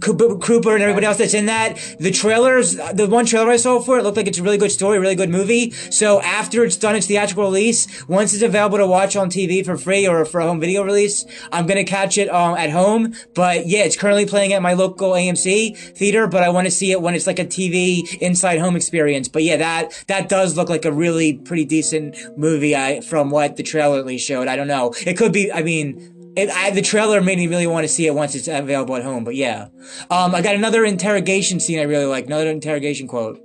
Cooper 0.00 0.74
and 0.74 0.82
everybody 0.82 1.06
else 1.06 1.18
that's 1.18 1.34
in 1.34 1.46
that. 1.46 1.78
The 1.98 2.10
trailers, 2.10 2.76
the 2.76 3.06
one 3.08 3.26
trailer 3.26 3.50
I 3.50 3.56
saw 3.56 3.80
for 3.80 3.98
it 3.98 4.02
looked 4.02 4.16
like 4.16 4.26
it's 4.26 4.38
a 4.38 4.42
really 4.42 4.58
good 4.58 4.72
story, 4.72 4.98
really 4.98 5.14
good 5.14 5.30
movie. 5.30 5.70
So 5.70 6.20
after 6.22 6.64
it's 6.64 6.76
done 6.76 6.96
its 6.96 7.06
theatrical 7.06 7.44
release, 7.44 8.06
once 8.08 8.32
it's 8.34 8.42
available 8.42 8.78
to 8.78 8.86
watch 8.86 9.16
on 9.16 9.30
TV 9.30 9.64
for 9.64 9.76
free 9.76 10.06
or 10.06 10.24
for 10.24 10.40
a 10.40 10.46
home 10.46 10.60
video 10.60 10.82
release, 10.82 11.24
I'm 11.50 11.66
gonna 11.66 11.84
catch 11.84 12.18
it 12.18 12.28
um, 12.28 12.56
at 12.56 12.70
home. 12.70 13.14
But 13.34 13.66
yeah, 13.66 13.84
it's 13.84 13.96
currently 13.96 14.26
playing 14.26 14.52
at 14.52 14.62
my 14.62 14.74
local 14.74 15.12
AMC 15.12 15.76
theater, 15.76 16.26
but 16.26 16.42
I 16.42 16.48
want 16.48 16.66
to 16.66 16.70
see 16.70 16.92
it 16.92 17.00
when 17.00 17.14
it's 17.14 17.26
like 17.26 17.38
a 17.38 17.44
TV 17.44 18.18
inside 18.18 18.58
home 18.58 18.76
experience. 18.76 19.28
But 19.28 19.42
yeah, 19.42 19.56
that 19.56 20.04
that 20.08 20.28
does 20.28 20.56
look 20.56 20.68
like 20.68 20.84
a 20.84 20.92
really 20.92 21.34
pretty 21.34 21.64
decent 21.64 22.16
movie. 22.36 22.76
I 22.76 23.00
from 23.00 23.30
what 23.30 23.56
the 23.56 23.62
trailer 23.62 23.98
at 23.98 24.06
least 24.06 24.26
showed. 24.26 24.48
I 24.48 24.56
don't 24.56 24.68
know. 24.68 24.94
It 25.06 25.16
could 25.16 25.32
be. 25.32 25.52
I 25.52 25.62
mean. 25.62 26.11
It, 26.34 26.48
I, 26.48 26.70
the 26.70 26.80
trailer 26.80 27.20
made 27.20 27.36
me 27.36 27.46
really 27.46 27.66
want 27.66 27.84
to 27.84 27.88
see 27.88 28.06
it 28.06 28.14
once 28.14 28.34
it's 28.34 28.48
available 28.48 28.96
at 28.96 29.02
home, 29.02 29.22
but 29.24 29.34
yeah. 29.34 29.68
Um, 30.10 30.34
I 30.34 30.40
got 30.40 30.54
another 30.54 30.84
interrogation 30.84 31.60
scene 31.60 31.78
I 31.78 31.82
really 31.82 32.06
like, 32.06 32.26
another 32.26 32.48
interrogation 32.48 33.06
quote. 33.06 33.38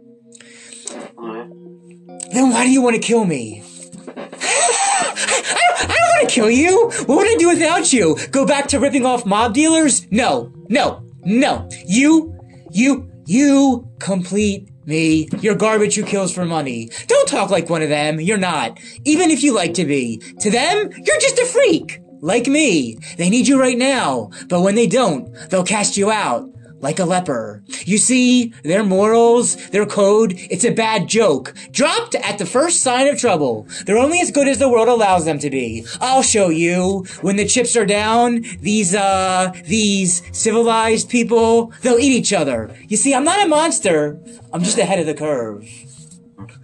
Then 2.32 2.52
why 2.52 2.66
do 2.66 2.72
you 2.72 2.82
want 2.82 2.96
to 2.96 3.02
kill 3.02 3.26
me? 3.26 3.62
I 4.18 5.62
don't, 5.68 5.90
I 5.90 5.96
don't 5.96 6.12
want 6.16 6.30
to 6.30 6.34
kill 6.34 6.50
you. 6.50 6.90
What 7.06 7.18
would 7.18 7.28
I 7.28 7.36
do 7.38 7.50
without 7.50 7.92
you? 7.92 8.18
Go 8.32 8.46
back 8.46 8.68
to 8.68 8.80
ripping 8.80 9.06
off 9.06 9.26
mob 9.26 9.54
dealers? 9.54 10.10
No, 10.10 10.54
no, 10.70 11.04
no. 11.26 11.68
You, 11.86 12.38
you, 12.72 13.12
you 13.26 13.90
complete 14.00 14.70
me. 14.86 15.28
You're 15.42 15.56
garbage 15.56 15.96
who 15.96 16.04
kills 16.04 16.34
for 16.34 16.46
money. 16.46 16.90
Don't 17.08 17.28
talk 17.28 17.50
like 17.50 17.70
one 17.70 17.82
of 17.82 17.90
them. 17.90 18.22
You're 18.22 18.38
not. 18.38 18.80
Even 19.04 19.30
if 19.30 19.44
you 19.44 19.54
like 19.54 19.74
to 19.74 19.86
be. 19.86 20.18
To 20.40 20.50
them, 20.50 20.90
you're 20.92 21.20
just 21.20 21.38
a 21.38 21.46
freak. 21.46 22.02
Like 22.22 22.48
me. 22.48 22.98
They 23.18 23.30
need 23.30 23.48
you 23.48 23.60
right 23.60 23.78
now. 23.78 24.32
But 24.50 24.62
when 24.62 24.76
they 24.76 24.88
don't, 24.88 25.34
they'll 25.50 25.64
cast 25.64 25.98
you 25.98 26.12
out. 26.12 26.50
like 26.80 27.00
a 27.00 27.06
leper. 27.06 27.64
You 27.86 27.98
see, 27.98 28.54
their 28.64 28.84
morals, 28.84 29.56
their 29.70 29.86
code, 29.86 30.34
it's 30.38 30.64
a 30.64 30.72
bad 30.72 31.08
joke. 31.08 31.54
Dropped 31.72 32.16
at 32.16 32.38
the 32.38 32.46
first 32.46 32.84
sign 32.84 33.08
of 33.08 33.20
trouble. 33.20 33.68
They're 33.86 33.98
only 33.98 34.20
as 34.22 34.32
good 34.32 34.48
as 34.48 34.60
the 34.60 34.70
world 34.70 34.88
allows 34.88 35.26
them 35.26 35.40
to 35.40 35.50
be. 35.50 35.86
I'll 36.02 36.22
show 36.22 36.50
you. 36.50 37.06
When 37.22 37.36
the 37.36 37.46
chips 37.48 37.76
are 37.76 37.86
down, 37.86 38.44
these, 38.62 38.94
uh, 38.94 39.54
these 39.66 40.22
civilized 40.38 41.10
people, 41.10 41.74
they'll 41.82 42.00
eat 42.00 42.14
each 42.14 42.34
other. 42.34 42.76
You 42.88 42.98
see, 42.98 43.14
I'm 43.14 43.24
not 43.24 43.44
a 43.46 43.50
monster. 43.50 44.20
I'm 44.54 44.64
just 44.64 44.78
ahead 44.78 45.00
of 45.00 45.06
the 45.08 45.16
curve. 45.16 45.68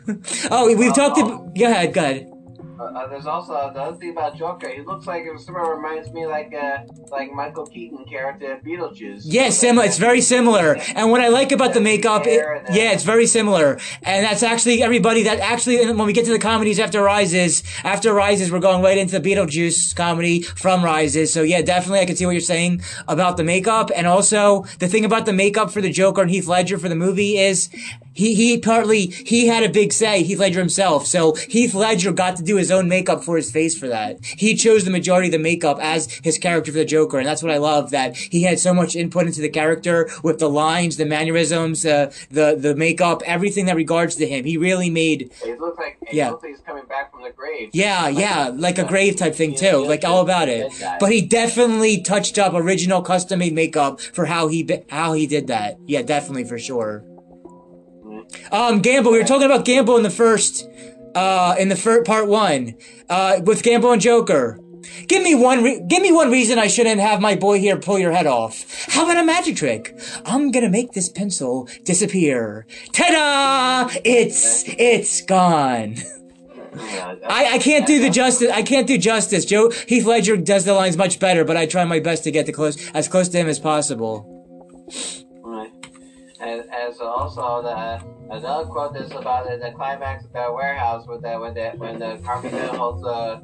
oh, 0.52 0.74
we've 0.76 0.94
talked 0.94 1.18
about, 1.18 1.56
go 1.58 1.66
ahead, 1.66 1.94
go 1.94 2.02
ahead. 2.02 2.33
Uh, 2.80 3.08
there's 3.08 3.26
also 3.26 3.54
uh, 3.54 3.72
the 3.72 3.80
other 3.80 3.98
thing 3.98 4.12
about 4.12 4.36
Joker. 4.36 4.70
He 4.70 4.82
looks 4.82 5.06
like 5.06 5.24
it 5.24 5.40
sort 5.40 5.62
of 5.62 5.78
reminds 5.78 6.12
me 6.12 6.26
like 6.26 6.54
uh, 6.54 6.80
like 7.12 7.32
Michael 7.32 7.66
Keaton 7.66 8.06
character 8.06 8.54
in 8.54 8.60
Beetlejuice. 8.62 9.22
Yeah, 9.26 9.50
similar. 9.50 9.86
It's 9.86 9.98
very 9.98 10.22
similar. 10.22 10.78
And 10.96 11.12
what 11.12 11.22
I 11.22 11.28
like 11.28 11.52
about 11.52 11.74
the 11.74 11.82
makeup, 11.82 12.26
it, 12.26 12.42
yeah, 12.72 12.92
it's 12.92 13.04
very 13.04 13.28
similar. 13.28 13.80
And 14.02 14.26
that's 14.26 14.44
actually 14.44 14.82
everybody 14.82 15.24
that 15.24 15.40
actually 15.40 15.86
when 15.86 16.08
we 16.08 16.14
get 16.14 16.26
to 16.26 16.32
the 16.32 16.40
comedies 16.40 16.80
after 16.80 17.02
Rises, 17.02 17.64
after 17.84 18.14
Rises, 18.14 18.52
we're 18.52 18.60
going 18.60 18.82
right 18.84 18.98
into 18.98 19.20
the 19.20 19.30
Beetlejuice 19.30 19.96
comedy 19.96 20.42
from 20.42 20.84
Rises. 20.84 21.32
So 21.32 21.44
yeah, 21.44 21.62
definitely 21.62 22.00
I 22.00 22.06
can 22.06 22.16
see 22.16 22.26
what 22.26 22.32
you're 22.32 22.42
saying 22.42 22.82
about 23.08 23.38
the 23.38 23.44
makeup. 23.44 23.92
And 23.96 24.08
also 24.08 24.66
the 24.80 24.88
thing 24.88 25.06
about 25.06 25.26
the 25.26 25.34
makeup 25.34 25.72
for 25.72 25.82
the 25.82 25.92
Joker 25.92 26.22
and 26.22 26.32
Heath 26.32 26.48
Ledger 26.48 26.78
for 26.78 26.90
the 26.90 26.96
movie 26.96 27.38
is 27.38 27.70
he 28.14 28.34
he 28.36 28.58
partly 28.58 29.08
he 29.08 29.48
had 29.48 29.64
a 29.64 29.70
big 29.70 29.92
say 29.94 30.24
heath 30.24 30.40
ledger 30.40 30.60
himself 30.60 31.06
so 31.06 31.34
heath 31.36 31.74
ledger 31.74 32.12
got 32.12 32.36
to 32.36 32.44
do 32.44 32.56
his 32.58 32.72
own 32.72 32.88
makeup 32.88 33.24
for 33.24 33.36
his 33.36 33.52
face 33.52 33.78
for 33.78 33.88
that 33.88 34.18
he 34.24 34.56
chose 34.56 34.84
the 34.86 34.92
majority 34.92 35.28
of 35.28 35.32
the 35.32 35.40
makeup 35.40 35.78
as 35.82 36.12
his 36.24 36.38
character 36.38 36.72
for 36.72 36.78
the 36.78 36.86
joker 36.86 37.18
and 37.18 37.28
that's 37.28 37.42
what 37.44 37.52
i 37.52 37.58
love 37.58 37.90
that 37.92 38.16
he 38.16 38.44
had 38.44 38.60
so 38.60 38.74
much 38.74 38.96
input 38.96 39.26
into 39.26 39.42
the 39.42 39.50
character 39.50 40.10
with 40.24 40.40
the 40.40 40.50
lines 40.50 40.98
the 40.98 41.06
mannerisms 41.06 41.86
uh, 41.86 42.12
the 42.30 42.56
the 42.60 42.76
makeup 42.76 43.22
everything 43.26 43.66
that 43.66 43.76
regards 43.76 44.16
to 44.16 44.28
him 44.28 44.46
he 44.46 44.58
really 44.58 44.90
made 44.90 45.32
It 45.46 45.60
looks 45.60 45.78
like 45.78 45.98
it 46.02 46.14
Yeah. 46.14 46.32
looks 46.32 46.44
like 46.44 46.52
he's 46.52 46.60
coming 46.62 46.86
back 46.86 47.12
from 47.12 47.24
the 47.24 47.32
grave. 47.32 47.70
yeah, 47.74 48.04
Like- 48.04 48.18
yeah, 48.18 48.52
like 48.54 48.78
a 48.78 48.84
grave 48.84 49.16
type 49.16 49.36
thing 49.36 49.56
too, 49.56 49.66
yeah, 49.66 49.90
like 49.94 50.04
all 50.04 50.22
about 50.22 50.50
it. 50.50 50.72
But 51.00 51.12
he 51.12 51.22
definitely 51.22 52.02
touched 52.02 52.38
up 52.38 52.54
original 52.54 53.02
custom 53.02 53.40
made 53.40 53.54
makeup 53.54 54.00
for 54.02 54.26
how 54.26 54.48
he 54.48 54.68
how 54.90 55.14
he 55.14 55.26
did 55.28 55.48
that. 55.48 55.78
Yeah, 55.88 56.02
definitely 56.02 56.44
for 56.44 56.60
sure. 56.60 57.04
Um, 58.52 58.82
Gambol, 58.82 59.12
we 59.12 59.20
were 59.20 59.24
talking 59.24 59.46
about 59.46 59.66
Gambol 59.66 59.98
in 59.98 60.04
the 60.04 60.10
first, 60.10 60.68
uh, 61.16 61.56
in 61.60 61.70
the 61.70 61.76
first 61.76 62.06
part 62.06 62.28
one, 62.28 62.76
uh, 63.10 63.42
with 63.44 63.64
Gambol 63.64 63.94
and 63.94 64.02
Joker. 64.02 64.60
Give 65.08 65.24
me 65.24 65.34
one, 65.34 65.64
re- 65.64 65.82
give 65.88 66.02
me 66.02 66.12
one 66.12 66.30
reason 66.30 66.60
I 66.60 66.68
shouldn't 66.68 67.00
have 67.00 67.22
my 67.22 67.36
boy 67.36 67.60
here 67.60 67.78
pull 67.78 67.98
your 68.00 68.12
head 68.12 68.28
off. 68.28 68.86
How 68.90 69.04
about 69.06 69.18
a 69.18 69.26
magic 69.26 69.56
trick? 69.56 69.98
I'm 70.26 70.52
gonna 70.52 70.70
make 70.70 70.92
this 70.92 71.10
pencil 71.10 71.70
disappear. 71.84 72.66
Ta-da! 72.92 73.90
It's, 74.04 74.64
it's 74.68 75.22
gone. 75.22 75.96
I, 76.76 77.54
I 77.54 77.58
can't 77.60 77.86
do 77.86 78.00
the 78.00 78.10
justice. 78.10 78.52
I 78.52 78.64
can't 78.64 78.88
do 78.88 78.98
justice. 78.98 79.46
Joe 79.46 79.70
Heath 79.88 80.06
Ledger 80.06 80.38
does 80.38 80.66
the 80.66 80.74
lines 80.74 80.98
much 80.98 81.20
better, 81.20 81.46
but 81.46 81.56
I 81.56 81.66
try 81.66 81.86
my 81.86 82.00
best 82.00 82.24
to 82.24 82.32
get 82.32 82.46
the 82.46 82.52
close 82.52 82.90
as 82.92 83.08
close 83.08 83.30
to 83.30 83.38
him 83.38 83.48
as 83.48 83.60
possible. 83.60 84.30
And, 86.44 86.70
and 86.72 86.94
so 86.94 87.06
also 87.08 87.62
the 87.62 88.04
another 88.30 88.66
quote 88.66 88.98
is 88.98 89.12
about 89.12 89.48
the, 89.50 89.58
the 89.58 89.72
climax 89.72 90.26
of 90.26 90.34
the 90.34 90.52
warehouse 90.54 91.08
with 91.08 91.22
the 91.22 91.36
when 91.36 91.54
the 91.54 91.70
when 91.78 92.00
the 92.00 92.20
carpenter 92.24 92.68
holds 92.68 93.02
the 93.02 93.42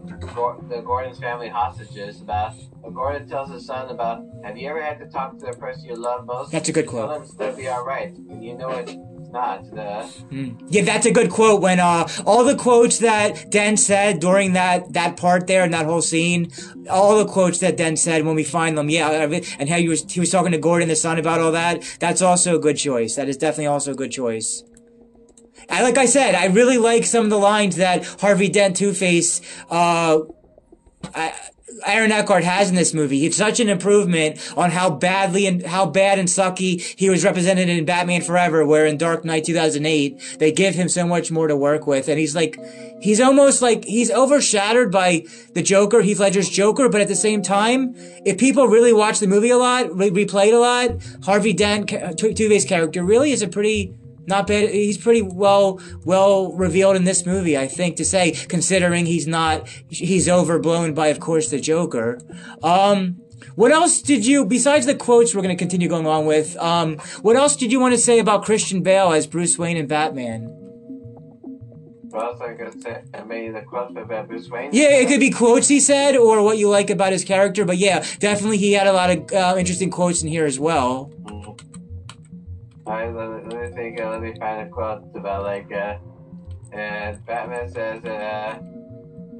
the 0.68 0.82
Gordon's 0.82 1.20
family 1.20 1.48
hostages. 1.48 2.22
About 2.22 2.54
Gordon 2.94 3.28
tells 3.30 3.52
his 3.52 3.66
son 3.66 3.90
about 3.90 4.24
Have 4.44 4.58
you 4.58 4.70
ever 4.70 4.82
had 4.82 5.00
to 5.00 5.08
talk 5.08 5.38
to 5.40 5.46
the 5.46 5.54
person 5.54 5.86
you 5.86 5.96
love 5.96 6.26
most? 6.26 6.52
That's 6.52 6.68
a 6.68 6.74
good 6.74 6.90
Tell 6.90 7.08
quote. 7.08 7.10
them 7.14 7.22
it's 7.24 7.34
gonna 7.36 7.56
be 7.56 7.68
all 7.70 7.86
right. 7.86 8.14
You 8.18 8.58
know 8.58 8.70
it's 8.72 8.94
not. 9.32 9.70
The 9.72 10.10
Yeah, 10.70 10.84
that's 10.84 11.06
a 11.06 11.12
good 11.12 11.30
quote. 11.30 11.62
When 11.62 11.80
uh, 11.80 12.08
all 12.26 12.44
the 12.44 12.56
quotes 12.56 13.00
that 13.00 13.52
Dent 13.52 13.80
said 13.80 14.20
during 14.20 14.54
that 14.54 14.94
that 14.94 15.18
part 15.18 15.48
there 15.48 15.64
and 15.64 15.74
that 15.74 15.86
whole 15.86 16.02
scene, 16.02 16.52
all 16.90 17.18
the 17.18 17.26
quotes 17.26 17.60
that 17.60 17.78
Dent 17.78 18.00
said 18.00 18.26
when 18.26 18.36
we 18.36 18.44
find 18.44 18.78
them, 18.78 18.90
yeah, 18.90 19.10
and 19.60 19.70
how 19.70 19.78
he 19.78 19.88
was 19.88 20.12
he 20.12 20.20
was 20.20 20.32
talking 20.32 20.52
to 20.52 20.58
Gordon 20.58 20.88
the 20.88 20.96
son 20.96 21.20
about 21.20 21.40
all 21.40 21.52
that. 21.52 21.84
That's 22.00 22.22
also 22.22 22.56
a 22.56 22.60
good 22.60 22.78
choice. 22.78 23.16
That 23.16 23.30
is 23.30 23.38
definitely 23.38 23.68
also 23.68 23.92
a 23.92 23.96
good 23.96 24.12
choice. 24.12 24.64
I 25.70 25.84
like 25.84 25.98
I 25.98 26.06
said, 26.06 26.36
I 26.36 26.46
really 26.48 26.78
like 26.78 27.06
some 27.06 27.26
of 27.26 27.30
the 27.30 27.38
lines 27.38 27.76
that 27.76 28.06
Harvey 28.20 28.50
Dent 28.50 28.76
Two 28.76 28.94
Face, 28.94 29.42
uh, 29.70 30.20
I, 31.14 31.34
Aaron 31.86 32.12
Eckhart 32.12 32.44
has 32.44 32.70
in 32.70 32.76
this 32.76 32.94
movie. 32.94 33.26
It's 33.26 33.38
such 33.38 33.60
an 33.60 33.70
improvement 33.70 34.40
on 34.58 34.72
how 34.72 34.90
badly 34.90 35.46
and 35.46 35.66
how 35.66 35.86
bad 35.86 36.20
and 36.20 36.28
sucky 36.28 36.82
he 36.98 37.10
was 37.10 37.24
represented 37.24 37.70
in 37.70 37.86
Batman 37.86 38.22
Forever, 38.22 38.66
where 38.66 38.86
in 38.86 38.98
Dark 38.98 39.24
Knight 39.26 39.46
2008, 39.46 40.38
they 40.40 40.52
give 40.52 40.76
him 40.76 40.90
so 40.90 41.08
much 41.08 41.32
more 41.32 41.48
to 41.48 41.56
work 41.56 41.88
with. 41.88 42.08
And 42.10 42.20
he's 42.20 42.36
like, 42.36 42.60
he's 43.02 43.22
almost 43.22 43.62
like, 43.62 43.86
he's 43.86 44.12
overshadowed 44.12 44.92
by 44.92 45.26
the 45.54 45.62
Joker, 45.62 46.02
Heath 46.02 46.20
Ledger's 46.20 46.50
Joker, 46.50 46.90
but 46.90 47.02
at 47.02 47.08
the 47.08 47.16
same 47.16 47.42
time, 47.42 47.94
if 48.26 48.38
people 48.38 48.68
really 48.68 48.94
watch 48.94 49.20
the 49.20 49.28
movie 49.28 49.50
a 49.50 49.58
lot, 49.58 49.96
re- 49.96 50.12
replay 50.12 50.48
it 50.48 50.54
a 50.54 50.60
lot, 50.60 50.92
Harvey 51.24 51.54
Dent, 51.54 51.90
Two-Face 52.18 52.66
character 52.66 53.04
really 53.04 53.32
is 53.32 53.42
a 53.42 53.48
pretty, 53.48 53.94
not 54.30 54.48
bad. 54.48 54.70
He's 54.70 54.98
pretty 54.98 55.22
well 55.22 55.82
well 56.06 56.54
revealed 56.54 56.96
in 56.96 57.04
this 57.04 57.26
movie, 57.26 57.58
I 57.58 57.68
think, 57.68 57.98
to 57.98 58.06
say, 58.06 58.32
considering 58.32 59.06
he's 59.06 59.28
not 59.28 59.68
he's 59.90 60.30
overblown 60.30 60.94
by, 60.94 61.08
of 61.08 61.20
course, 61.20 61.50
the 61.50 61.60
Joker. 61.60 62.20
Um, 62.64 63.22
what 63.56 63.72
else 63.72 64.02
did 64.02 64.26
you, 64.26 64.46
besides 64.46 64.86
the 64.86 64.96
quotes, 64.96 65.36
we're 65.36 65.42
going 65.42 65.56
to 65.56 65.60
continue 65.60 65.90
going 65.90 66.08
on 66.08 66.26
with? 66.26 66.56
Um, 66.58 66.98
what 67.22 67.36
else 67.36 67.58
did 67.58 67.72
you 67.74 67.80
want 67.80 67.94
to 67.94 68.00
say 68.00 68.20
about 68.20 68.46
Christian 68.46 68.82
Bale 68.84 69.12
as 69.12 69.28
Bruce 69.28 69.58
Wayne 69.58 69.76
and 69.76 69.90
Batman? 69.90 70.56
what 72.12 72.24
else 72.24 72.42
I 72.42 72.54
could 72.54 72.82
say? 72.82 73.04
I 73.14 73.24
mean 73.24 73.54
the 73.54 73.62
quote 73.62 73.96
about 73.96 74.28
Bruce 74.28 74.50
Wayne. 74.50 74.72
Yeah, 74.74 74.90
it 74.96 75.08
could 75.08 75.20
be 75.20 75.30
quotes 75.30 75.68
he 75.68 75.80
said, 75.80 76.16
or 76.16 76.42
what 76.42 76.58
you 76.58 76.70
like 76.70 76.90
about 76.90 77.12
his 77.12 77.24
character. 77.24 77.66
But 77.66 77.78
yeah, 77.78 78.04
definitely 78.20 78.58
he 78.58 78.74
had 78.74 78.88
a 78.88 78.94
lot 78.94 79.10
of 79.10 79.32
uh, 79.32 79.56
interesting 79.58 79.92
quotes 79.92 80.24
in 80.24 80.28
here 80.30 80.46
as 80.46 80.60
well. 80.60 81.12
Mhm. 81.22 81.39
Alright, 82.90 83.14
let, 83.14 83.30
me- 83.46 83.56
let 83.56 83.70
me 83.70 83.76
think. 83.76 84.02
Uh, 84.02 84.10
let 84.10 84.22
me 84.22 84.34
find 84.40 84.68
a 84.68 84.70
quote 84.72 85.04
about 85.16 85.44
like, 85.44 85.72
uh, 85.72 85.98
and 86.74 87.24
Batman 87.26 87.70
says, 87.72 88.04
uh, 88.04 88.60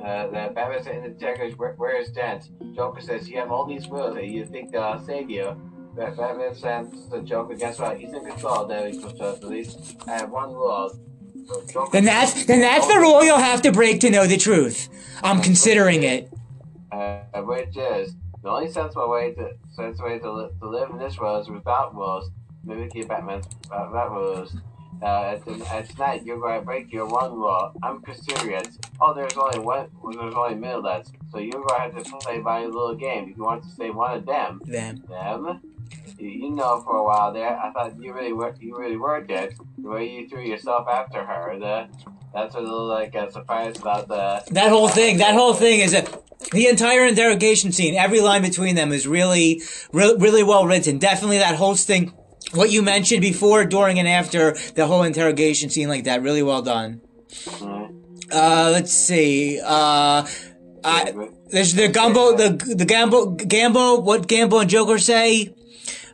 uh, 0.04 0.28
that 0.30 0.54
Batman 0.56 0.84
says 0.84 0.96
in 0.98 1.04
the 1.14 1.20
checkers, 1.20 1.58
where, 1.58 1.74
where 1.74 2.00
is 2.00 2.10
Dent? 2.12 2.50
Joker 2.76 3.02
says, 3.02 3.28
you 3.28 3.38
have 3.38 3.52
all 3.52 3.66
these 3.66 3.88
wills 3.88 4.14
that 4.16 4.28
you 4.28 4.46
think 4.46 4.72
they'll 4.72 5.04
save 5.06 5.30
you. 5.30 5.60
But 5.96 6.16
Batman 6.16 6.56
sends 6.56 7.10
the 7.10 7.22
Joker, 7.22 7.56
guess 7.56 7.80
what? 7.80 7.98
He's 8.00 8.14
in 8.14 8.24
control. 8.24 8.66
There 8.68 8.88
he 8.88 8.98
goes, 9.02 9.20
at 9.20 9.44
least 9.44 9.98
I 10.08 10.12
have 10.18 10.30
one 10.30 10.54
rule. 10.54 10.98
So 11.74 11.88
Then 11.92 12.06
that's 12.06 12.46
then 12.46 12.60
that's 12.62 12.86
the 12.88 13.00
rule 13.00 13.24
you'll 13.24 13.38
have 13.40 13.64
to 13.64 13.72
break 13.72 14.00
to 14.02 14.12
know 14.12 14.28
the 14.28 14.38
truth. 14.38 14.88
I'm 15.24 15.42
considering 15.42 16.04
it. 16.04 16.30
uh, 16.92 17.22
which 17.42 17.76
is 17.76 18.16
the 18.44 18.50
only 18.50 18.70
sensible 18.72 19.10
way 19.10 19.34
to 19.34 19.50
sensible 19.76 20.10
way 20.10 20.20
to, 20.20 20.32
li- 20.32 20.50
to 20.62 20.70
live 20.70 20.92
in 20.92 21.00
this 21.00 21.18
world 21.20 21.42
is 21.42 21.50
without 21.50 21.96
rules. 21.96 22.30
Keep 22.92 23.08
Batman's 23.08 23.46
uh, 23.72 23.86
without 23.90 24.12
rules. 24.12 24.56
Uh, 25.02 25.06
at, 25.06 25.46
the, 25.46 25.74
at 25.74 25.90
tonight 25.90 26.24
you're 26.26 26.40
going 26.40 26.60
to 26.60 26.66
break 26.66 26.92
your 26.92 27.08
one 27.08 27.32
rule. 27.32 27.72
I'm 27.82 28.04
serious. 28.14 28.78
Oh, 29.00 29.14
there's 29.14 29.34
only 29.38 29.60
one. 29.60 29.88
There's 30.12 30.34
only 30.34 30.56
minutes, 30.56 31.12
so 31.32 31.40
you're 31.40 31.54
going 31.54 31.92
to 31.92 31.98
have 31.98 32.04
to 32.04 32.18
play 32.18 32.40
by 32.40 32.62
a 32.62 32.66
little 32.66 32.96
game. 32.96 33.30
If 33.30 33.38
you 33.38 33.44
want 33.44 33.64
to 33.64 33.70
save 33.70 33.96
one 33.96 34.18
of 34.18 34.26
them, 34.26 34.62
Them. 34.66 35.04
them. 35.08 35.62
You, 36.20 36.30
you 36.30 36.50
know, 36.52 36.82
for 36.82 36.98
a 36.98 37.04
while 37.04 37.32
there, 37.32 37.58
I 37.58 37.72
thought 37.72 38.00
you 38.00 38.14
really 38.14 38.34
were 38.34 38.54
you 38.60 38.78
really 38.78 38.98
were 38.98 39.22
dead. 39.22 39.56
The 39.78 39.90
way 39.90 40.10
you 40.10 40.28
threw 40.28 40.44
yourself 40.44 40.88
after 40.88 41.24
her, 41.24 41.58
the 41.58 41.88
that's 42.34 42.56
a 42.56 42.60
little 42.60 42.88
like 42.88 43.16
a 43.16 43.32
surprise 43.32 43.78
about 43.80 44.08
the 44.08 44.44
That 44.52 44.70
whole 44.70 44.90
thing, 44.90 45.18
that 45.18 45.34
whole 45.34 45.54
thing 45.54 45.80
is 45.80 45.94
a 45.94 46.06
the 46.52 46.68
entire 46.68 47.06
interrogation 47.06 47.72
scene. 47.72 47.96
Every 47.96 48.22
line 48.22 48.42
between 48.42 48.76
them 48.76 48.92
is 48.92 49.08
really, 49.08 49.62
re- 49.92 50.16
really 50.18 50.44
well 50.44 50.66
written. 50.66 50.98
Definitely 50.98 51.38
that 51.40 51.56
whole 51.56 51.76
thing. 51.76 52.14
What 52.54 52.72
you 52.72 52.82
mentioned 52.82 53.22
before, 53.22 53.66
during, 53.66 54.00
and 54.00 54.08
after 54.08 54.56
the 54.76 54.88
whole 54.88 55.04
interrogation 55.04 55.70
scene, 55.70 55.88
like 55.88 56.06
that, 56.06 56.22
really 56.22 56.44
well 56.44 56.62
done. 56.62 57.02
Mm, 57.46 57.96
Uh, 58.32 58.70
let's 58.72 58.92
see. 58.94 59.60
Uh, 59.64 60.26
I, 60.84 61.14
there's 61.52 61.74
the 61.74 61.88
Gumbo, 61.88 62.36
the 62.36 62.50
the 62.76 62.86
Gambo, 62.86 63.38
Gambo. 63.38 64.02
What 64.04 64.28
Gambo 64.28 64.62
and 64.62 64.70
Joker 64.70 64.98
say? 65.00 65.54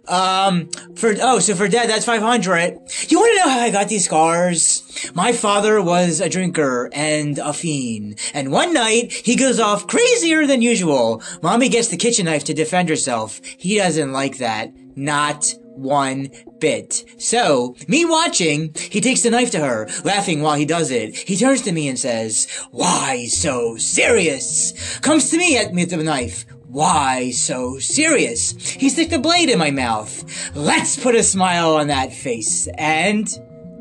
Um, 0.08 0.70
for 0.96 1.14
oh, 1.22 1.40
so 1.40 1.56
for 1.56 1.68
dead, 1.68 1.90
that's 1.90 2.06
five 2.06 2.22
hundred. 2.22 2.78
You 3.10 3.20
want 3.20 3.32
to 3.34 3.46
know 3.46 3.50
how 3.54 3.60
I 3.62 3.72
got 3.72 3.90
these 3.90 4.06
scars? 4.06 5.10
My 5.16 5.34
father 5.34 5.82
was 5.82 6.22
a 6.22 6.30
drinker 6.30 6.90
and 6.94 7.38
a 7.40 7.54
fiend, 7.54 8.20
and 8.34 8.52
one 8.52 8.72
night 8.74 9.12
he 9.12 9.36
goes 9.36 9.60
off 9.60 9.88
crazier 9.88 10.46
than 10.46 10.62
usual. 10.62 11.22
Mommy 11.42 11.70
gets 11.70 11.88
the 11.90 11.98
kitchen 11.98 12.26
knife 12.26 12.44
to 12.46 12.54
defend 12.54 12.88
herself. 12.90 13.42
He 13.44 13.78
doesn't 13.78 14.12
like 14.14 14.38
that. 14.38 14.72
Not 14.96 15.54
one 15.76 16.30
bit. 16.60 17.04
So, 17.18 17.76
me 17.88 18.06
watching, 18.06 18.74
he 18.76 19.02
takes 19.02 19.22
the 19.22 19.30
knife 19.30 19.52
to 19.52 19.60
her, 19.60 19.88
laughing 20.04 20.42
while 20.42 20.56
he 20.56 20.66
does 20.66 20.92
it. 20.92 21.16
He 21.16 21.38
turns 21.38 21.62
to 21.64 21.72
me 21.72 21.88
and 21.88 22.00
says, 22.00 22.48
Why 22.72 23.26
so 23.28 23.78
serious? 23.78 25.00
Comes 25.00 25.30
to 25.32 25.38
me 25.38 25.58
at 25.58 25.74
me 25.74 25.84
with 25.84 25.92
the 25.92 26.04
knife. 26.04 26.46
Why 26.68 27.32
so 27.32 27.80
serious? 27.80 28.52
He 28.60 28.90
sticks 28.90 29.12
the 29.12 29.20
blade 29.20 29.50
in 29.50 29.60
my 29.60 29.72
mouth. 29.72 30.56
Let's 30.56 31.02
put 31.02 31.16
a 31.16 31.24
smile 31.24 31.76
on 31.76 31.88
that 31.88 32.12
face. 32.12 32.68
And 32.78 33.28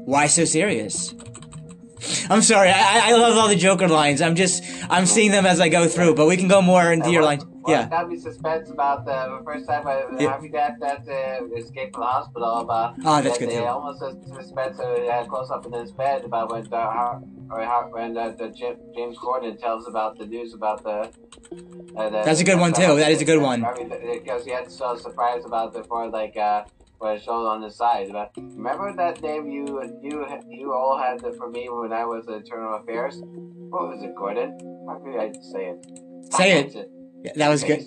why 0.05 0.27
so 0.27 0.45
serious? 0.45 1.15
I'm 2.29 2.43
sorry. 2.43 2.69
I, 2.71 3.11
I 3.11 3.13
love 3.17 3.37
all 3.37 3.49
the 3.49 3.57
Joker 3.57 3.89
lines. 3.89 4.21
I'm 4.21 4.35
just 4.35 4.63
I'm 4.91 5.07
seeing 5.07 5.31
them 5.31 5.47
as 5.47 5.61
I 5.61 5.69
go 5.69 5.89
through, 5.89 6.15
but 6.15 6.27
we 6.27 6.37
can 6.37 6.49
go 6.49 6.61
more 6.63 6.93
into 6.93 7.11
your 7.11 7.23
lines. 7.23 7.45
Well, 7.65 7.81
Yeah. 7.81 7.89
got 7.89 8.09
me 8.11 8.17
suspense 8.19 8.71
about 8.71 9.07
the 9.07 9.41
first 9.45 9.67
time 9.67 9.87
I 9.87 9.97
Yeah. 10.19 10.33
happy 10.33 10.49
that 10.49 10.79
that 10.81 11.03
uh, 11.09 11.57
escaped 11.61 11.95
from 11.95 12.03
the 12.03 12.13
hospital 12.19 12.53
about 12.67 12.95
Oh, 12.99 13.23
that's 13.23 13.25
that 13.25 13.39
good 13.39 13.49
they 13.49 13.61
too. 13.61 13.65
almost 13.65 14.01
sus- 14.01 14.17
suspense 14.37 14.79
uh, 14.79 15.25
close 15.33 15.51
up 15.51 15.65
in 15.67 15.73
his 15.73 15.93
bed 15.93 16.25
about 16.27 16.51
when 16.53 16.65
the 16.65 16.85
or 17.51 17.61
when 17.97 18.13
the 18.15 18.53
Jim, 18.55 18.77
James 18.95 19.17
Gordon 19.19 19.57
tells 19.57 19.87
about 19.89 20.19
the 20.19 20.27
news 20.27 20.53
about 20.53 20.83
the. 20.85 20.99
Uh, 21.97 22.09
the 22.11 22.21
That's 22.27 22.41
a 22.41 22.45
good 22.45 22.59
one, 22.61 22.73
too. 22.75 22.97
That 22.97 23.11
is 23.13 23.23
a 23.23 23.25
good 23.25 23.41
one. 23.41 23.65
I 23.65 23.73
mean, 23.75 23.89
because 24.13 24.45
he 24.45 24.51
had 24.51 24.71
so 24.71 24.97
surprised 24.97 25.47
about 25.47 25.73
the 25.73 25.83
for 25.85 26.09
like 26.09 26.37
uh. 26.37 26.65
What 26.99 27.17
it 27.17 27.23
showed 27.25 27.47
on 27.55 27.61
the 27.61 27.71
side, 27.71 28.09
but 28.13 28.31
remember 28.37 28.95
that 28.97 29.21
name 29.21 29.51
you 29.51 29.67
you 30.01 30.25
you 30.49 30.73
all 30.73 30.97
had 30.97 31.19
the, 31.21 31.33
for 31.33 31.51
me 31.51 31.69
when 31.69 31.93
I 31.93 32.05
was 32.07 32.27
at 32.29 32.37
Internal 32.37 32.77
Affairs. 32.81 33.17
What 33.75 33.89
was 33.91 34.03
it, 34.03 34.15
Gordon? 34.15 34.51
How 34.89 34.95
could 35.03 35.19
I 35.19 35.33
say 35.53 35.63
it? 35.73 35.79
Say 36.33 36.49
it. 36.61 36.89
Yeah, 37.25 37.33
that 37.37 37.49
was 37.49 37.65
good. 37.65 37.83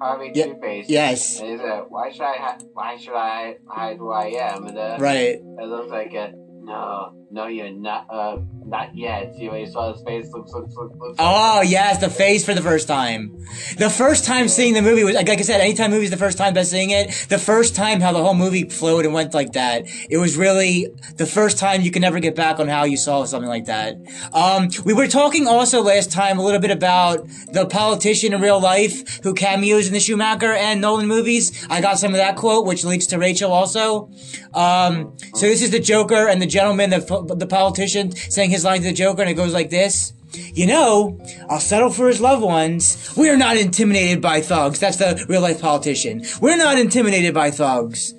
Harvey 0.00 0.32
Yeah, 0.34 0.46
Two 0.46 0.60
Face. 0.60 0.86
Yes. 0.88 1.40
And 1.40 1.48
he 1.50 1.56
said, 1.56 1.84
"Why 1.88 2.10
should 2.10 2.22
I? 2.22 2.36
Hi- 2.36 2.58
why 2.74 2.96
should 2.98 3.14
I 3.14 3.56
hide 3.68 3.96
who 3.98 4.10
I 4.10 4.26
am?" 4.50 4.66
And 4.66 4.76
uh, 4.78 4.96
Right. 5.00 5.38
it 5.40 5.64
looks 5.66 5.90
like, 5.90 6.14
uh, 6.14 6.30
"No, 6.60 7.14
no, 7.30 7.46
you're 7.46 7.70
not. 7.70 8.06
Uh, 8.10 8.36
not 8.72 8.96
yet." 8.96 9.34
See 9.36 9.48
when 9.48 9.64
he 9.64 9.70
saw 9.70 9.92
his 9.92 10.02
face. 10.02 10.28
Looks, 10.32 10.52
looks, 10.52 10.74
looks, 10.74 10.96
looks. 10.98 11.16
Oh 11.18 11.62
yes, 11.62 11.98
the 11.98 12.10
face 12.10 12.44
for 12.44 12.54
the 12.54 12.62
first 12.62 12.88
time. 12.88 13.38
The 13.76 13.90
first 13.90 14.24
time 14.24 14.48
seeing 14.48 14.74
the 14.74 14.82
movie 14.82 15.04
was 15.04 15.14
like, 15.14 15.28
like 15.28 15.38
I 15.38 15.42
said, 15.42 15.60
anytime 15.60 15.90
movie's 15.90 16.10
the 16.10 16.16
first 16.16 16.38
time 16.38 16.54
by 16.54 16.62
seeing 16.62 16.90
it. 16.90 17.26
The 17.28 17.38
first 17.38 17.76
time 17.76 18.00
how 18.00 18.12
the 18.12 18.22
whole 18.22 18.34
movie 18.34 18.68
flowed 18.68 19.04
and 19.04 19.14
went 19.14 19.34
like 19.34 19.52
that. 19.52 19.84
It 20.10 20.18
was 20.18 20.36
really 20.36 20.88
the 21.16 21.26
first 21.26 21.58
time 21.58 21.82
you 21.82 21.90
can 21.90 22.02
never 22.02 22.18
get 22.18 22.34
back 22.34 22.58
on 22.58 22.66
how 22.66 22.84
you 22.84 22.96
saw 22.96 23.24
something 23.24 23.48
like 23.48 23.66
that. 23.66 23.96
Um, 24.32 24.68
we 24.84 24.94
were 24.94 25.06
talking 25.06 25.46
also 25.46 25.82
last 25.82 26.10
time 26.10 26.38
a 26.38 26.42
little 26.42 26.60
bit 26.60 26.70
about 26.70 27.26
the 27.52 27.66
politician 27.66 28.32
in 28.32 28.40
real 28.40 28.60
life 28.60 29.22
who 29.22 29.34
cameos 29.34 29.86
in 29.86 29.92
the 29.92 30.00
Schumacher 30.00 30.52
and 30.52 30.80
Nolan 30.80 31.06
movies. 31.06 31.66
I 31.68 31.80
got 31.80 31.98
some 31.98 32.12
of 32.12 32.16
that 32.16 32.36
quote, 32.36 32.66
which 32.66 32.84
leads 32.84 33.06
to 33.08 33.18
Rachel 33.18 33.52
also. 33.52 34.10
Um, 34.54 35.16
so 35.34 35.46
this 35.46 35.62
is 35.62 35.70
the 35.70 35.80
Joker 35.80 36.28
and 36.28 36.40
the 36.40 36.46
gentleman, 36.46 36.90
the 36.90 37.00
the 37.36 37.46
politician, 37.46 38.12
saying 38.12 38.50
his 38.50 38.61
line 38.64 38.80
to 38.82 38.88
the 38.88 38.92
Joker, 38.92 39.22
and 39.22 39.30
it 39.30 39.34
goes 39.34 39.52
like 39.52 39.70
this. 39.70 40.12
You 40.34 40.66
know, 40.66 41.20
I'll 41.50 41.60
settle 41.60 41.90
for 41.90 42.08
his 42.08 42.20
loved 42.20 42.42
ones. 42.42 43.12
We're 43.16 43.36
not 43.36 43.56
intimidated 43.58 44.22
by 44.22 44.40
thugs. 44.40 44.80
That's 44.80 44.96
the 44.96 45.24
real 45.28 45.42
life 45.42 45.60
politician. 45.60 46.24
We're 46.40 46.56
not 46.56 46.78
intimidated 46.78 47.34
by 47.34 47.50
thugs. 47.50 48.14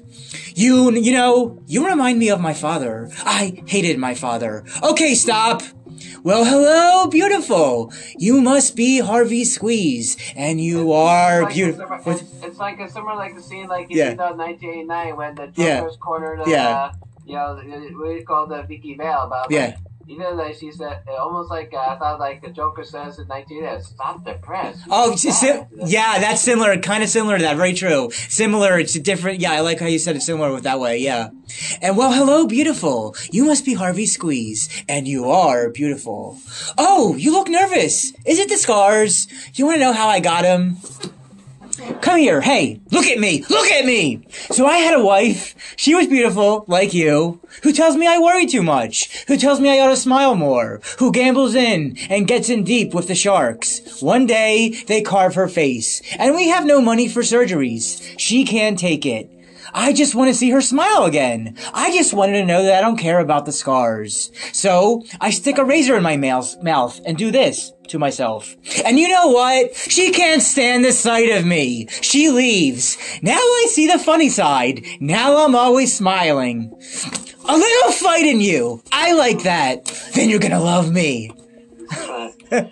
You, 0.56 0.92
you 0.92 1.12
know, 1.14 1.60
you 1.66 1.88
remind 1.88 2.20
me 2.20 2.30
of 2.30 2.40
my 2.40 2.54
father. 2.54 3.10
I 3.26 3.64
hated 3.66 3.98
my 3.98 4.14
father. 4.14 4.64
Okay, 4.84 5.16
stop. 5.16 5.64
Well, 6.22 6.46
hello, 6.46 7.08
beautiful. 7.10 7.92
You 8.18 8.40
must 8.42 8.76
be 8.76 9.00
Harvey 9.00 9.44
Squeeze, 9.44 10.16
and 10.36 10.62
you 10.62 10.92
are 10.94 11.40
It's 11.42 11.46
like 11.46 11.54
beautiful. 11.56 12.12
It's, 12.14 12.24
it's 12.44 12.58
like 12.60 12.80
a 12.80 12.90
similar 12.90 13.16
like 13.16 13.36
the 13.36 13.42
scene 13.42 13.68
like 13.68 13.90
in 13.90 13.98
Yeah. 13.98 14.14
1989 14.14 15.16
when 15.18 15.36
the 15.36 15.52
Yeah. 15.56 15.80
Joker's 15.80 15.98
cornered. 15.98 16.42
Uh, 16.42 16.44
Yeah. 16.48 16.92
You 17.26 17.34
know, 17.36 17.56
what 17.96 18.10
do 18.10 18.12
you 18.16 18.24
call 18.26 18.48
the 18.48 18.62
Vicki 18.64 18.96
Vale 18.96 19.24
about? 19.24 19.50
Yeah. 19.50 19.66
Like, 19.68 19.78
even 20.08 20.38
though 20.38 20.52
she 20.54 20.72
said, 20.72 21.02
almost 21.20 21.50
like 21.50 21.74
uh, 21.74 21.78
I 21.78 21.98
thought, 21.98 22.20
like 22.20 22.42
the 22.42 22.50
Joker 22.50 22.84
says 22.84 23.20
in 23.20 23.28
19, 23.28 23.82
"Stop 23.82 24.24
the 24.26 24.34
press." 24.34 24.80
Oh, 24.90 25.16
si- 25.16 25.62
yeah, 25.86 26.20
that's 26.20 26.42
similar, 26.42 26.78
kind 26.78 27.04
of 27.04 27.10
similar 27.10 27.38
to 27.38 27.44
that. 27.44 27.58
Very 27.58 27.74
true. 27.74 28.12
Similar. 28.12 28.80
It's 28.80 28.94
different. 29.00 29.40
Yeah, 29.40 29.54
I 29.54 29.62
like 29.62 29.80
how 29.80 29.88
you 29.88 30.00
said 30.00 30.16
it 30.16 30.22
similar 30.22 30.52
with 30.54 30.64
that 30.64 30.80
way. 30.80 30.98
Yeah. 30.98 31.30
And 31.82 31.98
well, 31.98 32.12
hello, 32.12 32.48
beautiful. 32.48 33.16
You 33.32 33.46
must 33.46 33.66
be 33.66 33.74
Harvey 33.74 34.06
Squeeze, 34.06 34.84
and 34.90 35.08
you 35.08 35.30
are 35.30 35.70
beautiful. 35.70 36.40
Oh, 36.78 37.16
you 37.16 37.32
look 37.32 37.48
nervous. 37.50 38.14
Is 38.26 38.40
it 38.40 38.50
the 38.50 38.58
scars? 38.58 39.28
You 39.56 39.66
want 39.66 39.76
to 39.76 39.82
know 39.82 39.94
how 39.94 40.08
I 40.08 40.20
got 40.20 40.44
them? 40.44 40.78
Come 42.02 42.20
here. 42.20 42.42
Hey, 42.42 42.82
look 42.92 43.06
at 43.06 43.20
me. 43.20 43.44
Look 43.50 43.70
at 43.72 43.86
me. 43.86 44.26
So 44.52 44.66
I 44.66 44.78
had 44.78 44.94
a 44.94 45.04
wife. 45.04 45.56
She 45.76 45.96
was 45.96 46.08
beautiful, 46.08 46.66
like 46.68 46.94
you, 46.94 47.42
who 47.64 47.74
tells 47.74 47.98
me 47.98 48.08
I 48.08 48.20
worry 48.20 48.46
too 48.46 48.64
much, 48.64 49.26
who 49.28 49.38
tells 49.38 49.60
me 49.60 49.70
I 49.70 49.80
ought 49.80 49.90
to 49.90 49.98
smile 49.98 50.36
more, 50.36 50.82
who 51.00 51.12
gambles 51.12 51.56
in 51.56 51.98
and 52.10 52.28
gets 52.28 52.50
in 52.50 52.64
deep 52.64 52.94
with 52.94 53.08
the 53.08 53.16
sharks. 53.16 54.02
One 54.02 54.26
day, 54.26 54.70
they 54.88 55.02
carve 55.02 55.36
her 55.36 55.48
face, 55.48 56.02
and 56.18 56.36
we 56.36 56.48
have 56.50 56.66
no 56.66 56.80
money 56.80 57.08
for 57.08 57.22
surgeries. 57.22 58.18
She 58.18 58.46
can't 58.46 58.80
take 58.80 59.06
it. 59.06 59.30
I 59.74 59.92
just 59.92 60.14
want 60.14 60.30
to 60.30 60.36
see 60.36 60.52
her 60.52 60.62
smile 60.62 61.04
again. 61.06 61.58
I 61.74 61.92
just 61.92 62.14
wanted 62.14 62.34
to 62.34 62.46
know 62.46 62.64
that 62.64 62.76
I 62.76 62.82
don't 62.82 62.98
care 62.98 63.20
about 63.20 63.46
the 63.46 63.52
scars. 63.52 64.32
So 64.52 65.04
I 65.20 65.32
stick 65.32 65.58
a 65.58 65.66
razor 65.66 65.98
in 65.98 66.04
my 66.04 66.16
mouth, 66.16 67.02
and 67.06 67.18
do 67.18 67.32
this 67.32 67.73
to 67.88 68.00
myself. 68.00 68.56
And 68.86 69.00
you 69.00 69.08
know 69.08 69.28
what? 69.28 69.76
She 69.76 70.12
can't 70.12 70.42
stand 70.42 70.86
the 70.86 70.92
sight 70.92 71.30
of 71.30 71.46
me. 71.46 71.88
She 72.02 72.30
leaves. 72.30 72.98
Now 73.22 73.38
I 73.38 73.68
see 73.70 73.88
the 73.88 74.00
funny 74.00 74.30
side. 74.30 74.86
Now 75.00 75.46
I'm 75.46 75.56
always 75.56 75.96
smiling. 75.96 76.72
A 77.48 77.58
little 77.58 77.92
fight 77.92 78.26
in 78.26 78.40
you. 78.40 78.82
I 78.92 79.14
like 79.14 79.44
that. 79.44 79.86
Then 80.16 80.30
you're 80.30 80.40
gonna 80.40 80.62
love 80.62 80.92
me. 80.92 81.32
and, 81.92 82.34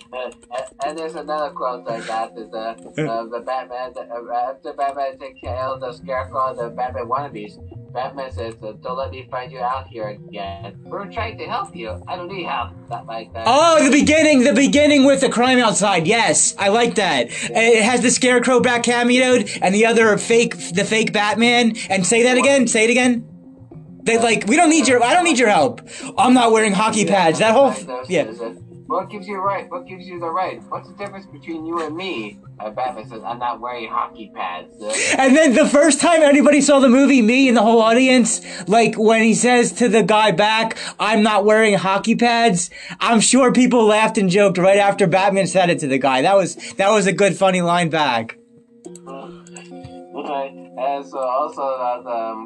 and 0.86 0.98
there's 0.98 1.16
another 1.16 1.52
quote 1.52 1.88
I 1.90 2.00
got 2.02 2.38
is 2.38 2.54
uh, 2.54 2.58
uh, 2.58 3.26
the 3.26 3.44
Batman 3.46 3.94
uh, 3.98 4.34
after 4.34 4.74
Batman 4.74 5.20
takes 5.20 5.40
care 5.42 5.56
of 5.56 5.82
the 5.82 5.92
Scarecrow, 5.92 6.56
the 6.56 6.70
Batman 6.70 7.08
wannabes. 7.08 7.58
Batman 7.94 8.32
says, 8.32 8.56
uh, 8.64 8.74
"Don't 8.82 8.98
let 8.98 9.12
me 9.12 9.28
find 9.30 9.52
you 9.52 9.60
out 9.60 9.88
here 9.88 10.08
again. 10.08 10.78
We're 10.86 11.12
trying 11.12 11.38
to 11.38 11.46
help 11.46 11.76
you. 11.76 12.02
I 12.08 12.16
don't 12.16 12.32
need 12.32 12.46
help." 12.46 12.72
Not 12.90 13.06
like 13.06 13.34
that. 13.34 13.44
Oh, 13.48 13.84
the 13.84 13.92
beginning, 13.92 14.44
the 14.44 14.54
beginning 14.54 15.06
with 15.06 15.22
the 15.22 15.30
crime 15.30 15.60
outside. 15.60 16.08
Yes, 16.08 16.56
I 16.58 16.70
like 16.70 16.96
that. 16.96 17.28
It 17.30 17.84
has 17.84 18.02
the 18.02 18.12
scarecrow 18.12 18.60
back 18.60 18.84
cameoed 18.84 19.60
and 19.62 19.74
the 19.76 19.86
other 19.86 20.18
fake, 20.18 20.56
the 20.74 20.86
fake 20.86 21.14
Batman. 21.14 21.76
And 21.90 22.06
say 22.06 22.24
that 22.24 22.38
again. 22.38 22.68
Say 22.68 22.86
it 22.86 22.90
again. 22.90 23.28
They 24.04 24.18
like, 24.18 24.48
we 24.48 24.56
don't 24.56 24.70
need 24.70 24.88
your, 24.88 25.04
I 25.04 25.14
don't 25.14 25.24
need 25.24 25.38
your 25.38 25.50
help. 25.50 25.82
I'm 26.18 26.34
not 26.34 26.52
wearing 26.52 26.74
hockey 26.74 27.06
pads. 27.06 27.38
That 27.38 27.54
whole, 27.54 27.76
yeah. 28.10 28.32
What 28.92 29.10
gives 29.10 29.26
you 29.28 29.36
the 29.36 29.42
right? 29.42 29.66
What 29.72 29.88
gives 29.88 30.06
you 30.06 30.20
the 30.20 30.30
right? 30.30 30.62
What's 30.70 30.90
the 30.90 30.96
difference 30.96 31.26
between 31.26 31.66
you 31.66 31.76
and 31.86 31.96
me? 31.96 32.40
Uh, 32.60 32.70
Batman 32.72 33.08
says, 33.08 33.22
"I'm 33.26 33.40
not 33.40 33.62
wearing 33.62 33.88
hockey 33.90 34.32
pads." 34.36 34.74
Uh, 34.82 34.94
And 35.18 35.36
then 35.38 35.54
the 35.54 35.68
first 35.68 36.02
time 36.02 36.22
anybody 36.24 36.60
saw 36.62 36.80
the 36.80 36.90
movie, 36.90 37.22
me 37.22 37.48
and 37.48 37.56
the 37.56 37.62
whole 37.62 37.82
audience, 37.82 38.42
like 38.68 38.96
when 38.96 39.22
he 39.24 39.34
says 39.34 39.72
to 39.82 39.88
the 39.88 40.04
guy 40.04 40.32
back, 40.32 40.78
I'm 41.00 41.24
not 41.24 41.46
wearing 41.46 41.76
hockey 41.76 42.16
pads, 42.16 42.70
I'm 43.00 43.22
sure 43.22 43.52
people 43.54 43.86
laughed 43.86 44.18
and 44.18 44.30
joked 44.30 44.58
right 44.58 44.78
after 44.78 45.08
Batman 45.08 45.48
said 45.48 45.70
it 45.70 45.80
to 45.80 45.88
the 45.88 45.98
guy. 45.98 46.22
That 46.24 46.36
was, 46.36 46.56
that 46.74 46.90
was 46.92 47.08
a 47.08 47.14
good 47.14 47.38
funny 47.38 47.62
line 47.62 47.90
back. 47.90 48.38
Right. 50.14 50.52
And 50.78 51.06
so 51.06 51.20
also 51.20 51.64
that 51.84 52.04
um 52.12 52.40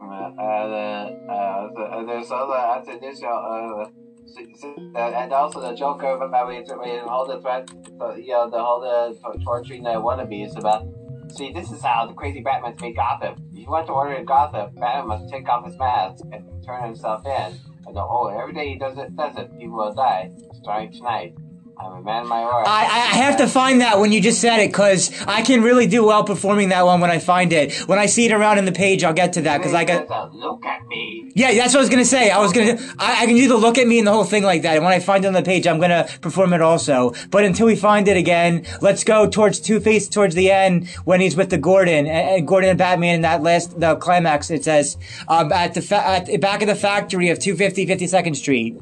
uh, 0.00 0.30
uh, 0.40 1.32
uh, 1.32 2.02
there's 2.06 2.30
other 2.30 2.54
at 2.54 2.86
initial 2.88 3.28
uh, 3.28 3.82
s- 3.82 3.88
s- 3.88 3.90
uh, 3.90 3.90
and 4.36 5.32
also 5.32 5.60
the 5.60 5.70
mean, 5.70 6.64
I 6.70 6.76
mean 6.76 7.00
all 7.00 7.26
the 7.26 7.40
threat 7.40 7.70
you 8.18 8.32
know 8.32 8.50
the 8.50 8.58
whole 8.58 8.84
uh, 8.84 9.44
torturing 9.44 9.82
the 9.82 9.90
wannabes 9.90 10.58
about 10.58 10.86
see 11.34 11.52
this 11.52 11.70
is 11.70 11.82
how 11.82 12.06
the 12.06 12.14
crazy 12.14 12.40
Batman's 12.40 12.80
made 12.80 12.96
Gotham. 12.96 13.36
If 13.52 13.60
you 13.60 13.70
want 13.70 13.86
to 13.86 13.92
order 13.92 14.14
in 14.14 14.24
Gotham, 14.24 14.74
Batman 14.74 15.08
must 15.08 15.28
take 15.28 15.48
off 15.48 15.66
his 15.66 15.76
mask 15.76 16.24
and 16.32 16.44
turn 16.64 16.84
himself 16.84 17.24
in. 17.26 17.58
And 17.86 17.96
the, 17.96 18.00
oh 18.00 18.28
every 18.28 18.52
day 18.52 18.68
he 18.68 18.78
does 18.78 18.98
it 18.98 19.16
does 19.16 19.36
it, 19.36 19.50
people 19.58 19.76
will 19.76 19.94
die. 19.94 20.30
Starting 20.54 20.92
tonight. 20.92 21.34
I'm 21.80 21.92
a 21.92 22.02
man 22.02 22.26
my 22.26 22.44
word. 22.44 22.64
I, 22.66 22.82
I 23.12 23.16
have 23.16 23.36
to 23.38 23.46
find 23.46 23.80
that 23.80 23.98
when 24.00 24.10
you 24.10 24.20
just 24.20 24.40
said 24.40 24.58
it, 24.58 24.74
cause 24.74 25.12
I 25.26 25.42
can 25.42 25.62
really 25.62 25.86
do 25.86 26.04
well 26.04 26.24
performing 26.24 26.70
that 26.70 26.84
one 26.84 27.00
when 27.00 27.10
I 27.10 27.18
find 27.18 27.52
it. 27.52 27.72
When 27.88 27.98
I 27.98 28.06
see 28.06 28.26
it 28.26 28.32
around 28.32 28.58
in 28.58 28.64
the 28.64 28.72
page, 28.72 29.04
I'll 29.04 29.12
get 29.12 29.34
to 29.34 29.42
that, 29.42 29.62
cause 29.62 29.74
I 29.74 29.84
got, 29.84 30.34
look 30.34 30.64
at 30.66 30.86
me. 30.88 31.30
yeah, 31.34 31.54
that's 31.54 31.74
what 31.74 31.80
I 31.80 31.82
was 31.82 31.90
gonna 31.90 32.04
say. 32.04 32.30
I 32.30 32.38
was 32.40 32.52
gonna, 32.52 32.78
I, 32.98 33.22
I 33.22 33.26
can 33.26 33.36
do 33.36 33.46
the 33.46 33.56
look 33.56 33.78
at 33.78 33.86
me 33.86 33.98
and 33.98 34.06
the 34.06 34.12
whole 34.12 34.24
thing 34.24 34.42
like 34.42 34.62
that. 34.62 34.74
And 34.76 34.84
when 34.84 34.92
I 34.92 34.98
find 34.98 35.24
it 35.24 35.28
on 35.28 35.34
the 35.34 35.42
page, 35.42 35.66
I'm 35.66 35.78
gonna 35.78 36.08
perform 36.20 36.52
it 36.52 36.60
also. 36.60 37.14
But 37.30 37.44
until 37.44 37.66
we 37.66 37.76
find 37.76 38.08
it 38.08 38.16
again, 38.16 38.66
let's 38.80 39.04
go 39.04 39.28
towards 39.28 39.60
Two 39.60 39.78
Face 39.78 40.08
towards 40.08 40.34
the 40.34 40.50
end 40.50 40.88
when 41.04 41.20
he's 41.20 41.36
with 41.36 41.50
the 41.50 41.58
Gordon 41.58 42.06
and, 42.06 42.08
and 42.08 42.48
Gordon 42.48 42.70
and 42.70 42.78
Batman 42.78 43.16
in 43.16 43.20
that 43.22 43.42
last 43.42 43.78
the 43.78 43.94
climax. 43.96 44.50
It 44.50 44.64
says 44.64 44.96
um, 45.28 45.52
at 45.52 45.74
the 45.74 45.82
fa- 45.82 46.06
at 46.06 46.26
the 46.26 46.38
back 46.38 46.60
of 46.62 46.68
the 46.68 46.74
factory 46.74 47.28
of 47.30 47.38
250 47.38 47.86
52nd 47.86 48.34
Street. 48.36 48.76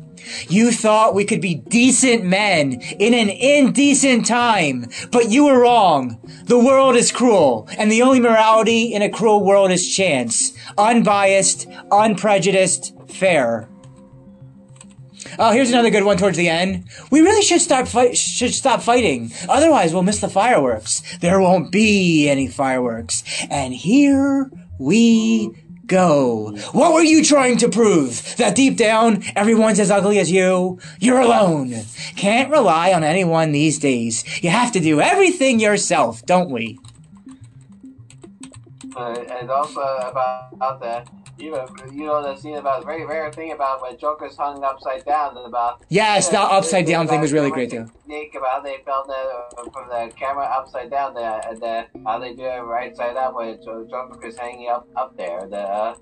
You 0.48 0.72
thought 0.72 1.14
we 1.14 1.24
could 1.24 1.40
be 1.40 1.54
decent 1.54 2.24
men 2.24 2.80
in 2.98 3.14
an 3.14 3.28
indecent 3.28 4.26
time, 4.26 4.86
but 5.10 5.30
you 5.30 5.46
were 5.46 5.60
wrong. 5.60 6.18
The 6.44 6.58
world 6.58 6.96
is 6.96 7.12
cruel, 7.12 7.68
and 7.78 7.90
the 7.90 8.02
only 8.02 8.20
morality 8.20 8.92
in 8.92 9.02
a 9.02 9.10
cruel 9.10 9.44
world 9.44 9.70
is 9.70 9.94
chance. 9.94 10.52
Unbiased, 10.78 11.66
unprejudiced, 11.90 12.94
fair. 13.08 13.68
Oh, 15.38 15.52
here's 15.52 15.70
another 15.70 15.90
good 15.90 16.04
one 16.04 16.16
towards 16.16 16.36
the 16.36 16.48
end. 16.48 16.84
We 17.10 17.20
really 17.20 17.42
should 17.42 17.60
start 17.60 17.88
fight. 17.88 18.16
Should 18.16 18.54
stop 18.54 18.80
fighting. 18.80 19.32
Otherwise, 19.48 19.92
we'll 19.92 20.02
miss 20.02 20.20
the 20.20 20.28
fireworks. 20.28 21.02
There 21.18 21.40
won't 21.40 21.72
be 21.72 22.28
any 22.28 22.48
fireworks. 22.48 23.22
And 23.50 23.74
here 23.74 24.50
we 24.78 25.50
go. 25.86 26.56
What 26.72 26.92
were 26.92 27.02
you 27.02 27.24
trying 27.24 27.58
to 27.58 27.68
prove? 27.68 28.36
That 28.36 28.54
deep 28.54 28.76
down, 28.76 29.22
everyone's 29.34 29.80
as 29.80 29.90
ugly 29.90 30.18
as 30.18 30.30
you? 30.30 30.78
You're 31.00 31.20
alone. 31.20 31.74
Can't 32.16 32.50
rely 32.50 32.92
on 32.92 33.04
anyone 33.04 33.52
these 33.52 33.78
days. 33.78 34.24
You 34.42 34.50
have 34.50 34.72
to 34.72 34.80
do 34.80 35.00
everything 35.00 35.60
yourself, 35.60 36.24
don't 36.26 36.50
we? 36.50 36.78
Uh, 38.96 39.24
and 39.30 39.50
also 39.50 39.80
about, 39.80 40.80
the 40.80 41.04
you 41.38 41.50
know, 41.50 41.66
you 41.92 42.04
know 42.06 42.22
the 42.22 42.36
scene 42.40 42.56
about 42.56 42.80
the 42.80 42.86
very 42.86 43.04
rare 43.04 43.30
thing 43.32 43.52
about 43.52 43.82
when 43.82 43.96
Joker's 43.98 44.36
hung 44.36 44.62
upside 44.64 45.04
down 45.04 45.36
and 45.36 45.46
about 45.46 45.82
Yes, 45.88 46.28
the 46.28 46.40
upside 46.40 46.86
down 46.86 47.08
thing 47.08 47.20
was 47.20 47.32
really 47.32 47.50
great 47.50 47.70
too. 47.70 47.86
technique 48.06 48.34
about 48.34 48.50
how 48.50 48.60
they 48.60 48.76
filmed 48.84 49.08
the 49.08 49.70
from 49.72 49.88
the 49.88 50.12
camera 50.16 50.44
upside 50.44 50.90
down 50.90 51.14
there 51.14 51.40
and 51.48 51.60
then 51.60 51.86
how 52.06 52.18
they 52.18 52.34
do 52.34 52.42
it 52.44 52.60
right 52.60 52.96
side 52.96 53.16
up 53.16 53.34
when 53.34 53.58
Joker's 53.62 54.36
hanging 54.38 54.68
up 54.70 54.88
up 54.96 55.16
there. 55.16 55.46
The 55.48 55.58
uh, 55.58 55.94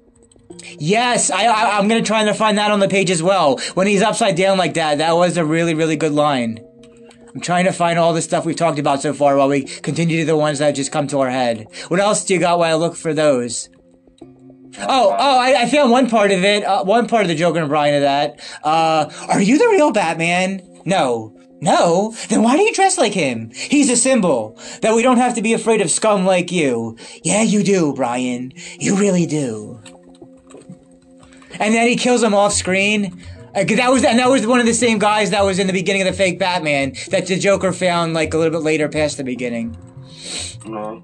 Yes, 0.79 1.31
I, 1.31 1.47
I 1.47 1.79
I'm 1.79 1.89
gonna 1.89 2.03
try 2.03 2.25
to 2.25 2.35
find 2.35 2.59
that 2.59 2.71
on 2.71 2.79
the 2.81 2.89
page 2.89 3.11
as 3.11 3.23
well. 3.23 3.59
When 3.75 3.87
he's 3.87 4.03
upside 4.03 4.37
down 4.37 4.59
like 4.59 4.75
that, 4.75 4.99
that 4.99 5.17
was 5.17 5.37
a 5.37 5.45
really 5.45 5.75
really 5.75 5.97
good 5.97 6.13
line. 6.13 6.61
I'm 7.35 7.41
trying 7.41 7.65
to 7.65 7.73
find 7.73 7.99
all 7.99 8.13
the 8.13 8.23
stuff 8.23 8.45
we've 8.47 8.55
talked 8.55 8.79
about 8.79 9.03
so 9.03 9.13
far 9.13 9.37
while 9.37 9.49
we 9.49 9.65
continue 9.65 10.21
to 10.21 10.25
the 10.25 10.37
ones 10.37 10.61
that 10.61 10.67
have 10.67 10.75
just 10.77 10.93
come 10.93 11.09
to 11.09 11.19
our 11.19 11.31
head. 11.31 11.67
What 11.89 11.99
else 11.99 12.25
do 12.25 12.35
you 12.35 12.39
got 12.39 12.61
while 12.61 12.71
I 12.71 12.79
look 12.79 12.95
for 12.95 13.13
those? 13.13 13.69
Oh, 14.79 15.17
oh, 15.19 15.39
I, 15.39 15.63
I 15.63 15.69
found 15.69 15.91
one 15.91 16.09
part 16.09 16.31
of 16.31 16.45
it, 16.45 16.65
uh, 16.65 16.85
one 16.85 17.07
part 17.07 17.23
of 17.23 17.29
the 17.29 17.35
Joker 17.35 17.61
and 17.61 17.69
Brian 17.69 17.95
of 17.95 18.03
that. 18.03 18.41
Uh, 18.63 19.11
are 19.29 19.41
you 19.41 19.59
the 19.59 19.69
real 19.69 19.93
Batman? 19.93 20.63
No. 20.85 21.37
No? 21.61 22.15
Then 22.29 22.43
why 22.43 22.57
do 22.57 22.63
you 22.63 22.75
dress 22.75 22.99
like 22.99 23.13
him? 23.13 23.51
He's 23.55 23.89
a 23.89 23.97
symbol 23.97 24.59
that 24.83 24.95
we 24.95 25.03
don't 25.03 25.17
have 25.17 25.35
to 25.37 25.43
be 25.43 25.55
afraid 25.55 25.81
of 25.81 25.91
scum 25.91 26.27
like 26.27 26.53
you. 26.53 26.97
Yeah, 27.23 27.43
you 27.43 27.63
do, 27.63 27.95
Brian. 27.95 28.53
You 28.79 28.97
really 28.97 29.27
do. 29.27 29.81
And 31.61 31.75
then 31.75 31.89
he 31.89 31.97
kills 31.97 32.23
him 32.23 32.35
off 32.35 32.53
screen. 32.53 33.23
Uh, 33.55 33.63
that 33.65 33.91
was 33.91 34.05
and 34.05 34.19
that 34.19 34.29
was 34.29 34.47
one 34.47 34.59
of 34.59 34.67
the 34.67 34.75
same 34.75 34.99
guys 34.99 35.31
that 35.31 35.45
was 35.45 35.61
in 35.61 35.69
the 35.69 35.73
beginning 35.73 36.03
of 36.03 36.07
the 36.07 36.13
fake 36.13 36.41
Batman 36.41 36.93
that 37.11 37.29
the 37.29 37.39
Joker 37.39 37.73
found 37.73 38.13
like 38.13 38.35
a 38.35 38.37
little 38.37 38.53
bit 38.53 38.65
later 38.65 38.89
past 38.89 39.17
the 39.17 39.25
beginning. 39.25 39.77
Right. 40.67 41.01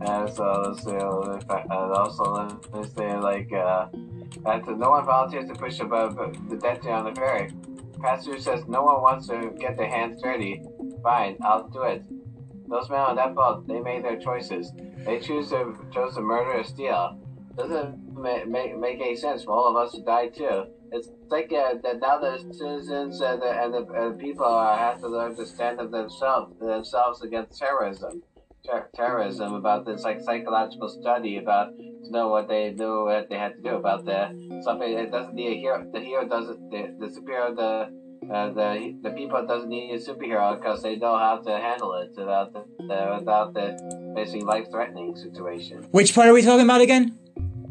And 0.00 0.32
so 0.34 0.62
let's 0.66 0.86
uh, 0.86 1.32
and 1.48 1.72
also 1.72 2.60
let's 2.72 2.92
say 2.94 3.16
like 3.16 3.50
uh, 3.52 3.88
no 4.44 4.90
one 4.90 5.06
volunteers 5.06 5.48
to 5.48 5.54
push 5.54 5.80
above 5.80 6.16
the 6.50 6.56
dead 6.56 6.86
on 6.86 7.06
the 7.06 7.14
ferry. 7.18 7.50
Pastor 8.00 8.38
says 8.38 8.64
no 8.68 8.82
one 8.82 9.00
wants 9.00 9.28
to 9.28 9.52
get 9.58 9.76
their 9.76 9.88
hands 9.88 10.20
dirty. 10.20 10.62
Fine, 11.02 11.38
I'll 11.42 11.68
do 11.68 11.82
it. 11.82 12.04
Those 12.68 12.90
men 12.90 13.00
on 13.00 13.16
that 13.16 13.34
boat, 13.34 13.66
they 13.66 13.80
made 13.80 14.04
their 14.04 14.18
choices. 14.18 14.70
They 15.06 15.18
choose 15.18 15.48
to 15.50 15.74
chose 15.92 16.14
to 16.16 16.20
murder 16.20 16.60
or 16.60 16.64
steal. 16.64 17.18
Doesn't 17.56 18.14
ma- 18.14 18.44
make 18.44 18.76
make 18.76 19.00
any 19.00 19.16
sense 19.16 19.44
for 19.44 19.52
all 19.52 19.70
of 19.70 19.76
us 19.76 19.94
to 19.94 20.02
die 20.02 20.28
too. 20.28 20.66
It's 20.92 21.08
like 21.28 21.50
uh, 21.52 21.74
that 21.82 22.00
now 22.00 22.18
the 22.18 22.38
citizens 22.52 23.20
and 23.20 23.40
the, 23.40 23.50
and 23.50 23.72
the, 23.72 23.86
and 23.92 24.14
the 24.14 24.18
people 24.22 24.46
have 24.46 25.00
to 25.00 25.08
learn 25.08 25.34
to 25.36 25.46
stand 25.46 25.80
up 25.80 25.90
themselves 25.90 26.58
themselves 26.60 27.22
against 27.22 27.58
terrorism 27.58 28.22
ter- 28.66 28.88
terrorism 28.94 29.54
about 29.54 29.86
this 29.86 30.02
like 30.02 30.20
psychological 30.20 30.88
study 30.88 31.38
about 31.38 31.76
to 31.78 32.10
know 32.10 32.28
what 32.28 32.48
they 32.48 32.72
knew 32.72 33.04
what 33.04 33.28
they 33.28 33.36
had 33.36 33.54
to 33.56 33.62
do 33.62 33.76
about 33.76 34.04
the 34.04 34.20
something 34.64 34.92
it 34.92 35.10
doesn't 35.10 35.34
need 35.34 35.56
a 35.56 35.60
hero 35.60 35.86
the 35.92 36.00
hero 36.00 36.26
doesn't 36.26 36.70
the, 36.70 36.94
the 37.00 37.06
superhero 37.06 37.54
the 37.54 37.72
uh, 38.32 38.48
the 38.50 38.96
the 39.02 39.10
people 39.10 39.46
doesn't 39.46 39.68
need 39.68 39.94
a 39.94 39.98
superhero 39.98 40.56
because 40.56 40.82
they 40.82 40.96
know 40.96 41.16
how 41.16 41.36
to 41.36 41.50
handle 41.50 41.94
it 41.94 42.10
without 42.16 42.52
the, 42.52 42.64
the 42.78 43.16
without 43.18 43.54
the 43.54 43.66
basically 44.14 44.42
life 44.42 44.66
threatening 44.70 45.14
situation. 45.16 45.86
Which 45.90 46.14
part 46.14 46.28
are 46.28 46.32
we 46.32 46.42
talking 46.42 46.64
about 46.64 46.80
again? 46.80 47.18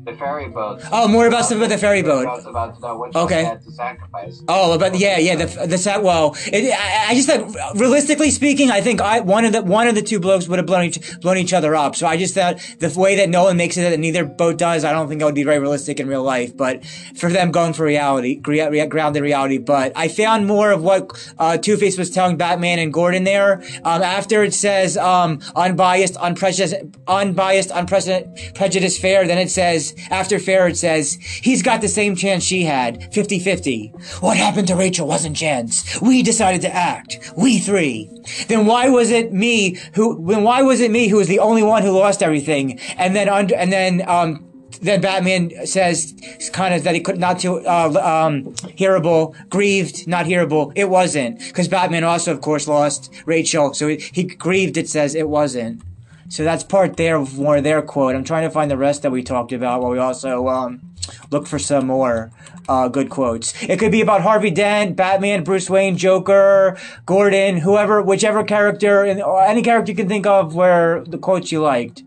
The 0.05 0.13
ferry 0.13 0.49
boat. 0.49 0.81
Oh, 0.91 1.07
more 1.07 1.25
about 1.27 1.45
stuff 1.45 1.57
about 1.57 1.69
the 1.69 1.79
ferry 1.79 2.03
boat. 2.03 2.27
I 2.27 2.49
about 2.49 2.99
which 2.99 3.15
Okay. 3.15 3.43
one 3.43 3.53
had 3.53 3.63
to 3.63 3.71
sacrifice. 3.71 4.43
Oh, 4.47 4.77
but 4.77 4.95
yeah, 4.99 5.17
yeah, 5.17 5.35
the 5.35 5.65
the 5.65 5.77
set. 5.79 6.03
Well, 6.03 6.35
it, 6.45 6.71
I, 6.71 7.07
I 7.11 7.15
just 7.15 7.27
thought, 7.27 7.75
realistically 7.75 8.29
speaking, 8.29 8.69
I 8.69 8.81
think 8.81 9.01
I 9.01 9.21
one 9.21 9.45
of 9.45 9.51
the 9.53 9.63
one 9.63 9.87
of 9.87 9.95
the 9.95 10.03
two 10.03 10.19
blokes 10.19 10.47
would 10.47 10.59
have 10.59 10.67
blown 10.67 10.85
each 10.85 11.19
blown 11.21 11.37
each 11.37 11.53
other 11.53 11.75
up. 11.75 11.95
So 11.95 12.05
I 12.05 12.17
just 12.17 12.35
thought 12.35 12.59
the 12.77 12.93
way 12.95 13.15
that 13.15 13.29
Nolan 13.29 13.57
makes 13.57 13.77
it 13.77 13.81
that 13.89 13.99
neither 13.99 14.25
boat 14.25 14.59
does, 14.59 14.85
I 14.85 14.91
don't 14.91 15.07
think 15.09 15.19
that 15.21 15.25
would 15.25 15.33
be 15.33 15.43
very 15.43 15.57
realistic 15.57 15.99
in 15.99 16.07
real 16.07 16.21
life. 16.23 16.55
But 16.55 16.85
for 17.17 17.31
them 17.31 17.49
going 17.51 17.73
for 17.73 17.83
reality, 17.83 18.39
rea- 18.45 18.69
rea- 18.69 18.85
grounded 18.85 19.23
reality. 19.23 19.57
But 19.57 19.93
I 19.95 20.07
found 20.07 20.45
more 20.45 20.69
of 20.71 20.83
what 20.83 21.11
uh, 21.39 21.57
Two 21.57 21.77
Face 21.77 21.97
was 21.97 22.11
telling 22.11 22.37
Batman 22.37 22.77
and 22.77 22.93
Gordon 22.93 23.23
there. 23.23 23.63
Um, 23.83 24.03
after 24.03 24.43
it 24.43 24.53
says 24.53 24.97
um, 24.97 25.39
unbiased, 25.55 26.15
unprejudiced, 26.21 26.75
unbiased, 27.07 27.71
unprecedented, 27.73 28.53
prejudice 28.53 28.99
fair. 28.99 29.25
Then 29.25 29.39
it 29.39 29.49
says 29.49 29.94
after 30.09 30.39
fair, 30.39 30.67
it 30.67 30.77
says 30.77 31.17
he's 31.21 31.61
got 31.61 31.81
the 31.81 31.87
same 31.87 32.15
chance 32.15 32.43
she 32.43 32.63
had, 32.63 33.11
50-50. 33.11 34.21
What 34.21 34.37
happened 34.37 34.67
to 34.67 34.75
Rachel 34.75 35.07
wasn't 35.07 35.35
chance. 35.35 35.99
We 36.01 36.23
decided 36.23 36.61
to 36.61 36.73
act. 36.73 37.33
We 37.37 37.59
three. 37.59 38.09
Then 38.47 38.65
why 38.65 38.89
was 38.89 39.11
it 39.11 39.33
me 39.33 39.77
who? 39.93 40.25
Then 40.25 40.43
why 40.43 40.61
was 40.61 40.81
it 40.81 40.91
me 40.91 41.07
who 41.07 41.17
was 41.17 41.27
the 41.27 41.39
only 41.39 41.63
one 41.63 41.83
who 41.83 41.91
lost 41.91 42.23
everything? 42.23 42.79
And 42.97 43.15
then 43.15 43.29
under, 43.29 43.55
and 43.55 43.71
then 43.71 44.07
um. 44.07 44.41
Then 44.81 44.99
Batman 44.99 45.65
says, 45.65 46.13
kind 46.51 46.73
of 46.73 46.83
that 46.83 46.93
he 46.93 46.99
could 46.99 47.17
not 47.17 47.39
to 47.39 47.65
uh, 47.65 48.25
um, 48.27 48.53
hearable, 48.77 49.33
grieved, 49.49 50.05
not 50.05 50.25
hearable. 50.25 50.73
It 50.75 50.89
wasn't 50.89 51.39
because 51.39 51.69
Batman 51.69 52.03
also, 52.03 52.33
of 52.33 52.41
course, 52.41 52.67
lost 52.67 53.09
Rachel, 53.25 53.73
so 53.73 53.87
he, 53.87 54.03
he 54.11 54.23
grieved. 54.23 54.75
It 54.75 54.89
says 54.89 55.15
it 55.15 55.29
wasn't. 55.29 55.81
So 56.27 56.43
that's 56.43 56.63
part 56.63 56.97
there 56.97 57.17
of 57.17 57.37
more 57.37 57.57
of 57.57 57.63
their 57.63 57.81
quote. 57.81 58.15
I'm 58.15 58.23
trying 58.23 58.43
to 58.43 58.49
find 58.49 58.69
the 58.71 58.77
rest 58.77 59.03
that 59.03 59.11
we 59.11 59.21
talked 59.23 59.51
about 59.51 59.81
while 59.81 59.91
we 59.91 59.99
also 59.99 60.47
um, 60.47 60.81
look 61.29 61.45
for 61.47 61.59
some 61.59 61.85
more 61.87 62.31
uh, 62.67 62.87
good 62.87 63.09
quotes. 63.11 63.53
It 63.63 63.77
could 63.77 63.91
be 63.91 64.01
about 64.01 64.21
Harvey 64.21 64.49
Dent, 64.49 64.95
Batman, 64.95 65.43
Bruce 65.43 65.69
Wayne, 65.69 65.97
Joker, 65.97 66.77
Gordon, 67.05 67.57
whoever, 67.57 68.01
whichever 68.01 68.43
character, 68.43 69.05
in, 69.05 69.21
or 69.21 69.41
any 69.43 69.61
character 69.61 69.91
you 69.91 69.95
can 69.95 70.07
think 70.07 70.25
of 70.25 70.55
where 70.55 71.03
the 71.03 71.19
quotes 71.19 71.51
you 71.51 71.61
liked. 71.61 72.03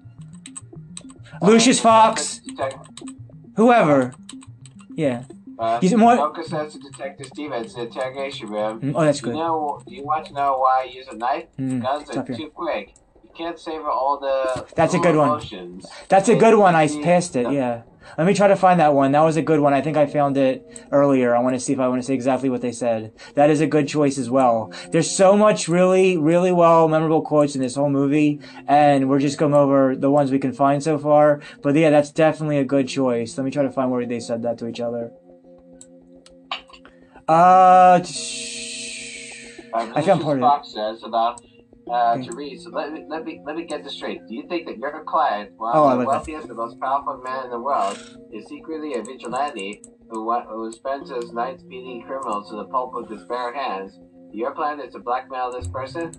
Lucius 1.41 1.79
Fox, 1.79 2.41
whoever. 3.57 4.13
Yeah. 4.95 5.25
Uh, 5.59 5.81
He's 5.81 5.95
more- 5.95 6.17
Joker 6.17 6.43
says 6.43 6.73
to 6.75 6.79
Detective 6.81 7.27
Stevens 7.29 7.75
the 7.75 7.83
interrogation 7.83 8.49
room. 8.49 8.81
Mm, 8.81 8.93
Oh, 8.97 9.05
that's 9.05 9.21
good. 9.21 9.35
You 9.35 9.41
know, 9.41 9.83
you 9.87 10.05
want 10.05 10.27
to 10.27 10.33
know 10.33 10.59
why 10.59 10.83
I 10.83 10.93
use 10.93 11.07
a 11.09 11.17
knife? 11.17 11.47
Mm, 11.59 11.83
Guns 11.83 12.11
are 12.17 12.25
too 12.25 12.51
quick. 12.55 12.95
Can't 13.39 13.57
savor 13.59 13.89
all 13.89 14.19
the 14.19 14.67
That's 14.75 14.95
a 14.95 14.99
good 14.99 15.15
one. 15.15 15.29
emotions. 15.29 15.87
That's 16.09 16.29
a 16.29 16.35
good 16.35 16.59
one. 16.59 16.75
I 16.75 16.89
passed 17.03 17.37
it. 17.37 17.53
Yeah. 17.53 17.83
Let 18.17 18.27
me 18.27 18.35
try 18.35 18.49
to 18.49 18.57
find 18.57 18.81
that 18.81 18.95
one. 18.95 19.13
That 19.13 19.21
was 19.21 19.37
a 19.37 19.43
good 19.43 19.61
one. 19.61 19.73
I 19.73 19.81
think 19.81 19.97
I 19.97 20.07
found 20.07 20.37
it 20.37 20.67
earlier. 20.91 21.37
I 21.37 21.41
want 21.41 21.55
to 21.55 21.61
see 21.61 21.73
if 21.73 21.79
I 21.79 21.87
want 21.87 22.03
to 22.03 22.07
say 22.07 22.15
exactly 22.15 22.49
what 22.49 22.63
they 22.63 22.73
said. 22.73 23.13
That 23.35 23.49
is 23.49 23.61
a 23.61 23.67
good 23.69 23.87
choice 23.87 24.19
as 24.19 24.29
well. 24.29 24.73
There's 24.91 25.09
so 25.09 25.37
much 25.37 25.69
really, 25.69 26.17
really 26.17 26.51
well 26.51 26.89
memorable 26.89 27.23
quotes 27.23 27.55
in 27.55 27.61
this 27.61 27.77
whole 27.77 27.91
movie, 27.91 28.41
and 28.67 29.09
we're 29.09 29.21
just 29.21 29.39
going 29.39 29.55
over 29.55 29.95
the 29.95 30.11
ones 30.11 30.33
we 30.33 30.41
can 30.41 30.53
find 30.53 30.83
so 30.83 30.99
far. 30.99 31.41
But 31.63 31.77
yeah, 31.77 31.91
that's 31.91 32.11
definitely 32.11 32.59
a 32.59 32.65
good 32.65 32.89
choice. 32.89 33.39
Let 33.39 33.45
me 33.45 33.53
try 33.53 33.63
to 33.63 33.71
find 33.71 33.91
where 33.91 34.05
they 34.05 34.19
said 34.19 34.43
that 34.43 34.59
to 34.59 34.67
each 34.67 34.81
other. 34.81 35.13
Uh, 37.29 38.01
I 39.75 40.03
found 40.03 40.23
part 40.23 40.39
of 40.39 40.39
it. 40.39 40.41
Fox 40.41 40.73
says 40.73 41.03
about 41.05 41.41
uh, 41.91 42.15
Okay. 42.17 42.27
to 42.27 42.35
read. 42.35 42.61
So 42.61 42.71
let 42.71 42.93
me, 42.93 43.05
let 43.09 43.25
me 43.25 43.41
let 43.45 43.57
me 43.57 43.65
get 43.65 43.85
this 43.85 43.95
straight. 43.95 44.21
Do 44.29 44.35
you 44.35 44.45
think 44.49 44.67
that 44.67 44.79
your 44.79 45.05
client, 45.05 45.53
one 45.57 45.73
Oh, 45.77 45.89
of 45.89 45.99
the 45.99 46.07
wealthiest 46.07 46.49
and 46.49 46.57
most 46.57 46.79
powerful 46.81 47.21
man 47.25 47.45
in 47.45 47.51
the 47.51 47.61
world, 47.61 47.99
is 48.33 48.47
secretly 48.47 48.95
a 48.95 49.03
vigilante 49.03 49.83
who 50.11 50.33
who 50.41 50.73
spends 50.73 51.11
his 51.11 51.33
nights 51.33 51.63
beating 51.63 52.03
criminals 52.07 52.51
to 52.51 52.57
the 52.57 52.65
pulp 52.65 52.95
with 52.95 53.11
his 53.11 53.25
bare 53.25 53.55
hands? 53.55 53.99
Your 54.33 54.53
plan 54.53 54.81
is 54.81 54.93
to 54.93 54.99
blackmail 54.99 55.51
this 55.53 55.67
person? 55.69 56.13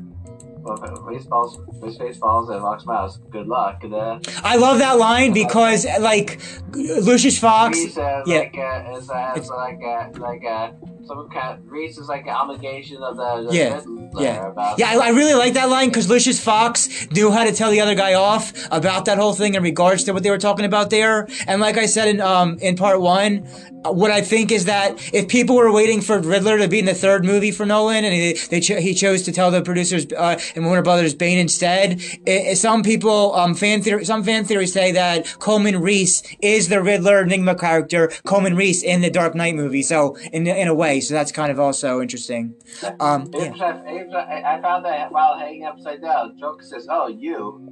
Well, 0.62 1.08
his, 1.14 1.26
falls, 1.26 1.58
his 1.84 1.98
face 1.98 2.18
falls 2.18 2.50
and 2.50 2.60
Fox 2.60 2.86
Mouse, 2.86 3.18
good 3.30 3.48
luck. 3.48 3.82
Uh, 3.84 4.20
I 4.44 4.58
love 4.58 4.80
that 4.80 4.98
line 4.98 5.32
because 5.32 5.86
like 6.02 6.40
Lucius 6.74 7.40
Fox. 7.40 7.78
Reese 7.78 7.98
uh, 7.98 8.24
yeah. 8.26 8.40
like 8.40 8.58
uh, 8.58 8.98
is, 8.98 9.10
uh, 9.10 9.42
like 9.56 9.80
uh, 9.84 10.10
like 10.20 10.44
uh, 10.46 10.72
some 11.06 11.30
kind. 11.30 11.62
Reese 11.66 11.98
is 11.98 12.08
like 12.10 12.24
an 12.24 12.30
obligation 12.34 12.98
of 13.02 13.16
the, 13.16 13.48
the 13.50 13.56
Yeah. 13.56 13.80
Yeah, 14.18 14.52
yeah, 14.78 14.90
I, 14.90 15.08
I 15.08 15.10
really 15.10 15.36
like 15.36 15.54
that 15.54 15.70
line 15.70 15.90
because 15.90 16.10
Lucius 16.10 16.44
Fox 16.44 16.90
knew 17.12 17.30
how 17.32 17.44
to 17.44 17.52
tell 17.52 17.70
the 17.70 17.80
other 17.82 17.94
guy 17.96 18.16
off 18.16 18.52
about 18.72 19.06
that 19.06 19.18
whole 19.20 19.34
thing 19.34 19.54
in 19.54 19.62
regards 19.62 20.04
to 20.06 20.14
what 20.14 20.24
they 20.24 20.32
were 20.32 20.40
talking 20.40 20.66
about 20.66 20.90
there. 20.90 21.28
And 21.48 21.62
like 21.62 21.78
I 21.78 21.86
said 21.86 22.08
in 22.08 22.20
um 22.20 22.58
in 22.60 22.76
part 22.76 23.02
one, 23.02 23.48
uh, 23.86 23.92
what 23.92 24.10
I 24.10 24.22
think 24.22 24.52
is 24.52 24.66
that 24.66 24.98
if 25.14 25.28
people 25.28 25.56
were 25.56 25.72
waiting 25.72 26.02
for 26.02 26.20
Riddler 26.20 26.58
to 26.58 26.68
be 26.68 26.80
in 26.80 26.86
the 26.86 26.96
third 26.96 27.24
movie 27.24 27.52
for 27.52 27.66
Nolan, 27.68 28.04
and 28.04 28.14
he 28.14 28.34
they 28.50 28.60
cho- 28.60 28.82
he 28.82 28.96
chose 28.96 29.22
to 29.24 29.32
tell 29.32 29.52
the 29.52 29.62
producers 29.62 30.08
uh, 30.18 30.40
and 30.56 30.66
Warner 30.66 30.82
Brothers 30.82 31.14
Bane 31.14 31.38
instead, 31.38 32.02
i 32.28 32.50
i- 32.50 32.54
some 32.56 32.82
people 32.82 33.36
um 33.36 33.54
fan 33.54 33.82
theory 33.84 34.06
some 34.06 34.24
fan 34.24 34.44
theories 34.44 34.74
say 34.74 34.92
that 34.92 35.38
Coleman 35.40 35.82
Reese 35.82 36.24
is 36.42 36.68
the 36.70 36.82
Riddler 36.82 37.22
Enigma 37.22 37.54
character, 37.56 38.12
Coleman 38.26 38.56
Reese 38.56 38.82
in 38.82 39.02
the 39.02 39.12
Dark 39.12 39.36
Knight 39.36 39.54
movie. 39.56 39.84
So 39.84 40.18
in 40.34 40.48
in 40.48 40.68
a 40.68 40.74
way, 40.74 41.00
so 41.00 41.14
that's 41.14 41.32
kind 41.32 41.52
of 41.52 41.60
also 41.60 42.02
interesting. 42.02 42.56
Um, 43.00 43.30
yeah. 43.34 43.99
I, 44.00 44.04
even 44.04 44.16
I 44.16 44.58
I 44.58 44.62
found 44.62 44.86
that 44.86 45.12
while 45.12 45.38
hanging 45.38 45.66
upside 45.66 46.02
down, 46.02 46.38
Joker 46.40 46.64
says, 46.64 46.88
"Oh, 46.90 47.08
you." 47.08 47.66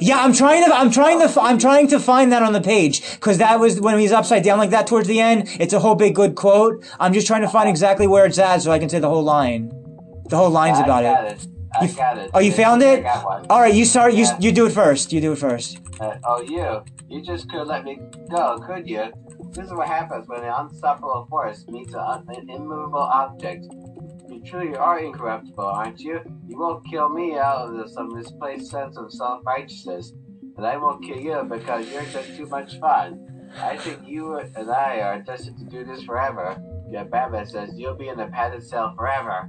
Yeah, 0.00 0.18
I'm 0.22 0.32
trying 0.32 0.64
to. 0.64 0.74
I'm 0.74 0.90
trying 0.90 1.20
to. 1.20 1.40
I'm 1.40 1.58
trying 1.58 1.88
to 1.88 1.98
find 2.00 2.32
that 2.32 2.42
on 2.42 2.52
the 2.52 2.60
page 2.60 3.02
because 3.14 3.38
that 3.38 3.58
was 3.60 3.80
when 3.80 3.98
he's 3.98 4.12
upside 4.12 4.42
down 4.42 4.58
like 4.58 4.70
that 4.70 4.86
towards 4.86 5.08
the 5.08 5.20
end. 5.20 5.48
It's 5.60 5.72
a 5.72 5.80
whole 5.80 5.94
big 5.94 6.14
good 6.14 6.34
quote. 6.34 6.84
I'm 7.00 7.12
just 7.12 7.26
trying 7.26 7.42
to 7.42 7.48
find 7.48 7.68
exactly 7.68 8.06
where 8.06 8.26
it's 8.26 8.38
at 8.38 8.62
so 8.62 8.70
I 8.72 8.78
can 8.78 8.88
say 8.88 8.98
the 8.98 9.08
whole 9.08 9.22
line. 9.22 9.70
The 10.28 10.36
whole 10.36 10.50
line's 10.50 10.78
I 10.78 10.84
about 10.84 11.04
it. 11.04 11.32
it. 11.32 11.46
I 11.80 11.84
You- 11.86 11.92
got 11.94 12.18
it. 12.18 12.30
Oh, 12.34 12.40
you 12.40 12.52
found 12.52 12.82
I 12.82 12.86
it? 12.94 13.02
got 13.02 13.24
one. 13.24 13.46
All 13.50 13.60
right, 13.60 13.74
you 13.74 13.84
start. 13.84 14.14
You 14.14 14.24
Yeah. 14.24 14.36
you 14.40 14.52
do 14.52 14.66
it 14.66 14.72
first. 14.72 15.12
You 15.12 15.20
do 15.20 15.32
it 15.32 15.38
first. 15.38 15.78
Uh, 16.00 16.14
oh, 16.24 16.40
you. 16.42 16.82
You 17.08 17.22
just 17.22 17.48
could 17.50 17.66
let 17.66 17.84
me 17.84 18.00
go, 18.30 18.58
could 18.66 18.88
you? 18.88 19.12
This 19.52 19.66
is 19.66 19.72
what 19.74 19.86
happens 19.86 20.26
when 20.28 20.42
an 20.42 20.52
unstoppable 20.56 21.26
force 21.28 21.64
meets 21.68 21.92
an 21.94 22.24
immovable 22.48 23.00
object. 23.00 23.66
You 24.42 24.50
truly 24.50 24.76
are 24.76 24.98
incorruptible, 24.98 25.64
aren't 25.64 26.00
you? 26.00 26.20
You 26.48 26.58
won't 26.58 26.84
kill 26.88 27.08
me 27.08 27.38
out 27.38 27.74
of 27.74 27.90
some 27.90 28.12
misplaced 28.12 28.70
sense 28.70 28.96
of 28.96 29.12
self-righteousness, 29.12 30.14
and 30.56 30.66
I 30.66 30.76
won't 30.76 31.04
kill 31.04 31.18
you 31.18 31.46
because 31.48 31.88
you're 31.88 32.04
just 32.04 32.36
too 32.36 32.46
much 32.46 32.78
fun. 32.80 33.50
I 33.56 33.76
think 33.76 34.00
you 34.06 34.38
and 34.38 34.70
I 34.70 35.00
are 35.00 35.20
destined 35.20 35.58
to 35.58 35.64
do 35.64 35.84
this 35.84 36.02
forever. 36.02 36.60
Yeah, 36.90 37.04
Batman 37.04 37.46
says 37.46 37.70
you'll 37.76 37.94
be 37.94 38.08
in 38.08 38.18
a 38.18 38.26
padded 38.26 38.64
cell 38.64 38.94
forever. 38.96 39.48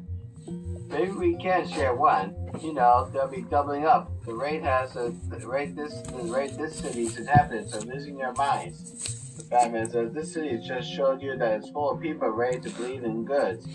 Maybe 0.90 1.12
we 1.12 1.36
can 1.38 1.68
share 1.68 1.96
one. 1.96 2.36
You 2.62 2.74
know, 2.74 3.10
they'll 3.12 3.28
be 3.28 3.42
doubling 3.42 3.86
up. 3.86 4.12
The 4.26 4.36
raid 4.36 4.62
has 4.62 4.96
a 4.96 5.12
the 5.30 5.48
raid 5.48 5.76
this 5.76 5.94
the 6.04 6.32
raid 6.32 6.52
this 6.52 6.76
city's 6.76 7.18
inhabitants 7.18 7.74
are 7.74 7.82
losing 7.82 8.18
their 8.18 8.34
minds. 8.34 9.23
Batman 9.54 9.88
says 9.88 10.12
this 10.12 10.34
city 10.34 10.58
just 10.58 10.92
showed 10.92 11.22
you 11.22 11.38
that 11.38 11.52
it's 11.52 11.70
full 11.70 11.92
of 11.92 12.02
people 12.02 12.28
ready 12.30 12.60
to 12.60 12.72
believe 12.72 13.04
in 13.04 13.24
goods. 13.24 13.68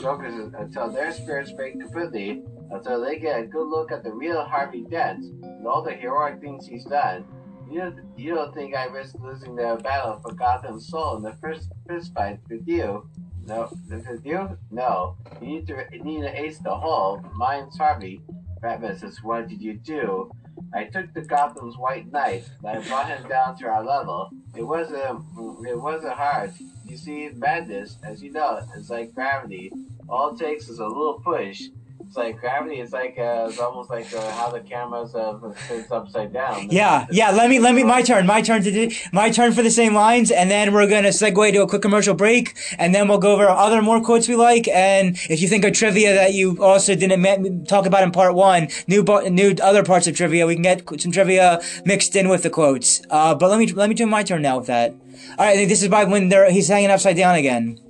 Joker 0.00 0.30
says 0.30 0.52
until 0.56 0.92
their 0.92 1.12
spirits 1.12 1.50
break 1.50 1.72
completely, 1.72 2.44
until 2.70 3.04
they 3.04 3.18
get 3.18 3.40
a 3.40 3.44
good 3.44 3.66
look 3.66 3.90
at 3.90 4.04
the 4.04 4.12
real 4.12 4.44
Harvey 4.44 4.84
Dent 4.88 5.24
and 5.24 5.66
all 5.66 5.82
the 5.82 5.90
heroic 5.90 6.40
things 6.40 6.68
he's 6.68 6.84
done. 6.84 7.24
You 7.68 7.80
don't, 7.80 8.00
you 8.16 8.34
don't 8.36 8.54
think 8.54 8.76
I 8.76 8.84
risk 8.84 9.16
losing 9.18 9.56
the 9.56 9.80
battle 9.82 10.20
for 10.22 10.34
Gotham's 10.34 10.88
soul 10.88 11.16
in 11.16 11.24
the 11.24 11.36
first 11.40 11.68
fist 11.88 12.14
fight 12.14 12.38
with 12.48 12.62
you? 12.68 13.08
No, 13.44 13.68
with 13.90 14.24
you? 14.24 14.56
No. 14.70 15.16
You 15.40 15.48
need 15.48 15.66
to 15.66 15.84
you 15.90 16.04
need 16.04 16.20
to 16.20 16.40
ace 16.40 16.58
the 16.58 16.76
hole. 16.76 17.20
Mine's 17.34 17.76
Harvey. 17.76 18.20
Batman 18.62 18.96
says, 18.96 19.18
What 19.20 19.48
did 19.48 19.60
you 19.60 19.74
do? 19.74 20.30
I 20.74 20.84
took 20.84 21.12
the 21.14 21.22
Gotham's 21.22 21.76
White 21.78 22.10
Knight 22.10 22.44
and 22.58 22.78
I 22.78 22.88
brought 22.88 23.08
him 23.08 23.28
down 23.28 23.56
to 23.58 23.66
our 23.66 23.84
level. 23.84 24.30
It 24.56 24.62
wasn't 24.62 25.24
it 25.66 25.80
wasn't 25.80 26.14
hard. 26.14 26.52
You 26.84 26.96
see, 26.96 27.30
madness, 27.34 27.96
as 28.02 28.22
you 28.22 28.32
know, 28.32 28.60
is 28.76 28.90
like 28.90 29.14
gravity. 29.14 29.72
All 30.08 30.34
it 30.34 30.38
takes 30.38 30.68
is 30.68 30.80
a 30.80 30.86
little 30.86 31.20
push. 31.24 31.62
It's 32.06 32.16
like 32.16 32.40
gravity. 32.40 32.76
It's 32.80 32.92
like 32.92 33.18
uh, 33.18 33.46
it's 33.48 33.58
almost 33.58 33.90
like 33.90 34.12
uh, 34.14 34.30
how 34.32 34.50
the 34.50 34.60
cameras 34.60 35.14
uh, 35.14 35.38
spins 35.64 35.90
upside 35.90 36.32
down. 36.32 36.68
Yeah, 36.70 37.06
yeah. 37.10 37.30
Let 37.30 37.50
me 37.50 37.58
let 37.58 37.74
me. 37.74 37.82
My 37.82 38.02
turn. 38.02 38.26
My 38.26 38.40
turn 38.42 38.62
to 38.62 38.70
do. 38.70 38.90
My 39.12 39.30
turn 39.30 39.52
for 39.52 39.62
the 39.62 39.70
same 39.70 39.94
lines, 39.94 40.30
and 40.30 40.50
then 40.50 40.72
we're 40.72 40.88
gonna 40.88 41.08
segue 41.08 41.52
to 41.52 41.62
a 41.62 41.68
quick 41.68 41.82
commercial 41.82 42.14
break, 42.14 42.54
and 42.78 42.94
then 42.94 43.08
we'll 43.08 43.18
go 43.18 43.32
over 43.32 43.48
other 43.48 43.82
more 43.82 44.00
quotes 44.00 44.28
we 44.28 44.36
like. 44.36 44.68
And 44.68 45.16
if 45.28 45.40
you 45.40 45.48
think 45.48 45.64
of 45.64 45.72
trivia 45.72 46.14
that 46.14 46.34
you 46.34 46.62
also 46.62 46.94
didn't 46.94 47.20
me- 47.20 47.64
talk 47.66 47.86
about 47.86 48.02
in 48.02 48.12
part 48.12 48.34
one, 48.34 48.68
new 48.86 49.02
bu- 49.02 49.28
new 49.30 49.54
other 49.62 49.82
parts 49.82 50.06
of 50.06 50.16
trivia, 50.16 50.46
we 50.46 50.54
can 50.54 50.62
get 50.62 50.82
some 51.00 51.10
trivia 51.12 51.60
mixed 51.84 52.14
in 52.14 52.28
with 52.28 52.42
the 52.42 52.50
quotes. 52.50 53.02
Uh, 53.10 53.34
but 53.34 53.50
let 53.50 53.58
me 53.58 53.66
let 53.72 53.88
me 53.88 53.94
do 53.94 54.06
my 54.06 54.22
turn 54.22 54.42
now 54.42 54.58
with 54.58 54.66
that. 54.66 54.94
All 55.38 55.46
right, 55.46 55.66
this 55.68 55.82
is 55.82 55.88
by 55.88 56.04
when 56.04 56.28
they're 56.28 56.50
he's 56.50 56.68
hanging 56.68 56.90
upside 56.90 57.16
down 57.16 57.34
again. 57.34 57.80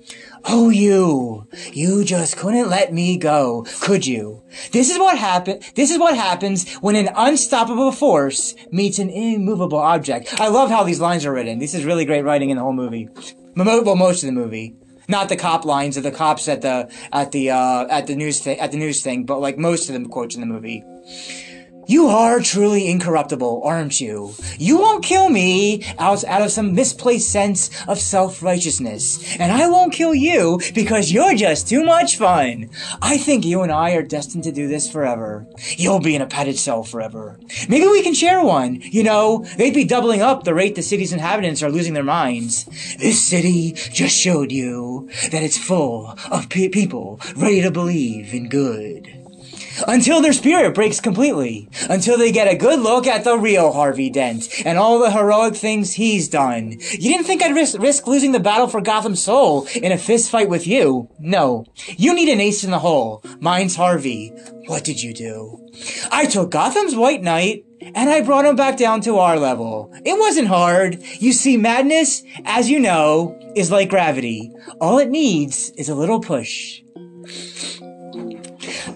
Oh, 0.46 0.68
you. 0.68 1.46
You 1.72 2.04
just 2.04 2.36
couldn't 2.36 2.68
let 2.68 2.92
me 2.92 3.16
go, 3.16 3.66
could 3.80 4.06
you? 4.06 4.42
This 4.72 4.90
is 4.90 4.98
what 4.98 5.16
happen. 5.16 5.60
This 5.74 5.90
is 5.90 5.98
what 5.98 6.16
happens 6.16 6.70
when 6.76 6.96
an 6.96 7.08
unstoppable 7.16 7.92
force 7.92 8.54
meets 8.70 8.98
an 8.98 9.08
immovable 9.08 9.78
object. 9.78 10.38
I 10.38 10.48
love 10.48 10.68
how 10.70 10.84
these 10.84 11.00
lines 11.00 11.24
are 11.24 11.32
written. 11.32 11.58
This 11.58 11.74
is 11.74 11.84
really 11.84 12.04
great 12.04 12.24
writing 12.24 12.50
in 12.50 12.58
the 12.58 12.62
whole 12.62 12.74
movie. 12.74 13.08
Well, 13.56 13.96
most 13.96 14.22
of 14.22 14.26
the 14.26 14.32
movie. 14.32 14.76
Not 15.08 15.28
the 15.28 15.36
cop 15.36 15.64
lines 15.64 15.96
of 15.96 16.02
the 16.02 16.10
cops 16.10 16.48
at 16.48 16.62
the, 16.62 16.90
at 17.12 17.32
the, 17.32 17.50
uh, 17.50 17.86
at 17.88 18.06
the 18.06 18.16
news 18.16 18.40
thing, 18.40 18.58
at 18.58 18.70
the 18.70 18.78
news 18.78 19.02
thing, 19.02 19.24
but 19.24 19.40
like 19.40 19.58
most 19.58 19.88
of 19.88 20.02
the 20.02 20.08
quotes 20.08 20.34
in 20.34 20.40
the 20.40 20.46
movie. 20.46 20.82
You 21.86 22.06
are 22.06 22.40
truly 22.40 22.88
incorruptible, 22.88 23.62
aren't 23.62 24.00
you? 24.00 24.34
You 24.58 24.78
won't 24.78 25.04
kill 25.04 25.28
me 25.28 25.84
out, 25.98 26.24
out 26.24 26.40
of 26.40 26.50
some 26.50 26.74
misplaced 26.74 27.30
sense 27.30 27.70
of 27.86 27.98
self-righteousness. 27.98 29.36
And 29.38 29.52
I 29.52 29.68
won't 29.68 29.92
kill 29.92 30.14
you 30.14 30.60
because 30.74 31.12
you're 31.12 31.34
just 31.34 31.68
too 31.68 31.84
much 31.84 32.16
fun. 32.16 32.70
I 33.02 33.18
think 33.18 33.44
you 33.44 33.62
and 33.62 33.70
I 33.70 33.92
are 33.92 34.02
destined 34.02 34.44
to 34.44 34.52
do 34.52 34.66
this 34.66 34.90
forever. 34.90 35.46
You'll 35.76 36.00
be 36.00 36.14
in 36.14 36.22
a 36.22 36.26
padded 36.26 36.58
cell 36.58 36.84
forever. 36.84 37.38
Maybe 37.68 37.86
we 37.86 38.02
can 38.02 38.14
share 38.14 38.42
one. 38.42 38.80
You 38.80 39.02
know, 39.02 39.44
they'd 39.56 39.74
be 39.74 39.84
doubling 39.84 40.22
up 40.22 40.44
the 40.44 40.54
rate 40.54 40.76
the 40.76 40.82
city's 40.82 41.12
inhabitants 41.12 41.62
are 41.62 41.70
losing 41.70 41.92
their 41.92 42.02
minds. 42.02 42.64
This 42.98 43.22
city 43.22 43.72
just 43.72 44.16
showed 44.16 44.50
you 44.50 45.10
that 45.30 45.42
it's 45.42 45.58
full 45.58 46.16
of 46.30 46.48
pe- 46.48 46.68
people 46.68 47.20
ready 47.36 47.60
to 47.60 47.70
believe 47.70 48.32
in 48.32 48.48
good 48.48 49.23
until 49.86 50.20
their 50.20 50.32
spirit 50.32 50.74
breaks 50.74 51.00
completely, 51.00 51.68
until 51.88 52.18
they 52.18 52.32
get 52.32 52.52
a 52.52 52.56
good 52.56 52.80
look 52.80 53.06
at 53.06 53.24
the 53.24 53.38
real 53.38 53.72
Harvey 53.72 54.10
Dent 54.10 54.48
and 54.64 54.78
all 54.78 54.98
the 54.98 55.10
heroic 55.10 55.54
things 55.54 55.94
he's 55.94 56.28
done. 56.28 56.72
You 56.72 57.10
didn't 57.10 57.26
think 57.26 57.42
I'd 57.42 57.54
risk, 57.54 57.78
risk 57.78 58.06
losing 58.06 58.32
the 58.32 58.40
battle 58.40 58.68
for 58.68 58.80
Gotham 58.80 59.16
Soul 59.16 59.66
in 59.74 59.92
a 59.92 59.98
fist 59.98 60.30
fight 60.30 60.48
with 60.48 60.66
you? 60.66 61.08
No. 61.18 61.66
You 61.96 62.14
need 62.14 62.28
an 62.28 62.40
ace 62.40 62.64
in 62.64 62.70
the 62.70 62.78
hole. 62.78 63.22
Mine's 63.40 63.76
Harvey. 63.76 64.32
What 64.66 64.84
did 64.84 65.02
you 65.02 65.12
do? 65.12 65.60
I 66.10 66.26
took 66.26 66.50
Gotham's 66.50 66.96
White 66.96 67.22
Knight 67.22 67.64
and 67.80 68.08
I 68.08 68.22
brought 68.22 68.46
him 68.46 68.56
back 68.56 68.76
down 68.76 69.00
to 69.02 69.18
our 69.18 69.38
level. 69.38 69.92
It 70.04 70.18
wasn't 70.18 70.48
hard. 70.48 71.02
You 71.18 71.32
see, 71.32 71.56
madness, 71.56 72.22
as 72.44 72.70
you 72.70 72.80
know, 72.80 73.38
is 73.54 73.70
like 73.70 73.90
gravity. 73.90 74.50
All 74.80 74.98
it 74.98 75.10
needs 75.10 75.70
is 75.76 75.88
a 75.88 75.94
little 75.94 76.20
push. 76.20 76.82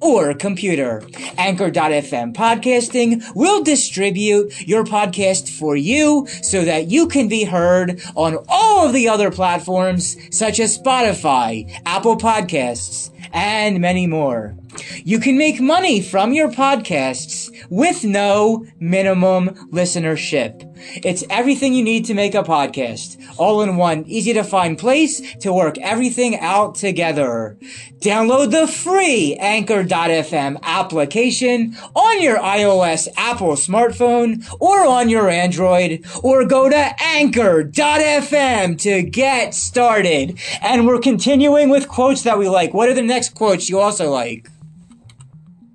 or 0.00 0.34
computer. 0.34 1.02
Anchor.fm 1.38 2.34
podcasting 2.34 3.22
will 3.34 3.62
distribute 3.62 4.66
your 4.66 4.84
podcast 4.84 5.50
for 5.50 5.76
you 5.76 6.26
so 6.42 6.64
that 6.64 6.90
you 6.90 7.06
can 7.08 7.28
be 7.28 7.44
heard 7.44 8.02
on 8.14 8.38
all 8.48 8.86
of 8.86 8.92
the 8.92 9.08
other 9.08 9.30
platforms 9.30 10.16
such 10.30 10.60
as 10.60 10.78
Spotify, 10.78 11.70
Apple 11.86 12.16
Podcasts, 12.16 13.10
and 13.32 13.80
many 13.80 14.06
more. 14.06 14.54
You 15.04 15.18
can 15.18 15.36
make 15.38 15.60
money 15.60 16.00
from 16.00 16.32
your 16.32 16.50
podcasts 16.50 17.50
with 17.70 18.04
no 18.04 18.66
minimum 18.78 19.50
listenership. 19.70 20.70
It's 21.02 21.24
everything 21.30 21.74
you 21.74 21.82
need 21.82 22.04
to 22.06 22.14
make 22.14 22.34
a 22.34 22.42
podcast, 22.42 23.16
all 23.38 23.62
in 23.62 23.76
one 23.76 24.04
easy 24.06 24.32
to 24.34 24.44
find 24.44 24.76
place 24.76 25.34
to 25.36 25.52
work 25.52 25.78
everything 25.78 26.38
out 26.40 26.74
together. 26.74 27.56
Download 28.00 28.50
the 28.50 28.66
free 28.66 29.34
Anchor.fm 29.36 30.60
application 30.62 31.76
on 31.94 32.22
your 32.22 32.38
iOS 32.38 33.08
Apple 33.16 33.52
smartphone 33.52 34.46
or 34.60 34.84
on 34.84 35.08
your 35.08 35.30
Android, 35.30 36.04
or 36.22 36.44
go 36.44 36.68
to 36.68 36.94
Anchor.fm 37.02 38.78
to 38.80 39.02
get 39.02 39.54
started. 39.54 40.38
And 40.60 40.86
we're 40.86 41.00
continuing 41.00 41.70
with 41.70 41.88
quotes 41.88 42.22
that 42.22 42.38
we 42.38 42.48
like. 42.48 42.74
What 42.74 42.88
are 42.88 42.94
the 42.94 43.02
next 43.02 43.34
quotes 43.34 43.68
you 43.68 43.80
also 43.80 44.10
like? 44.10 44.48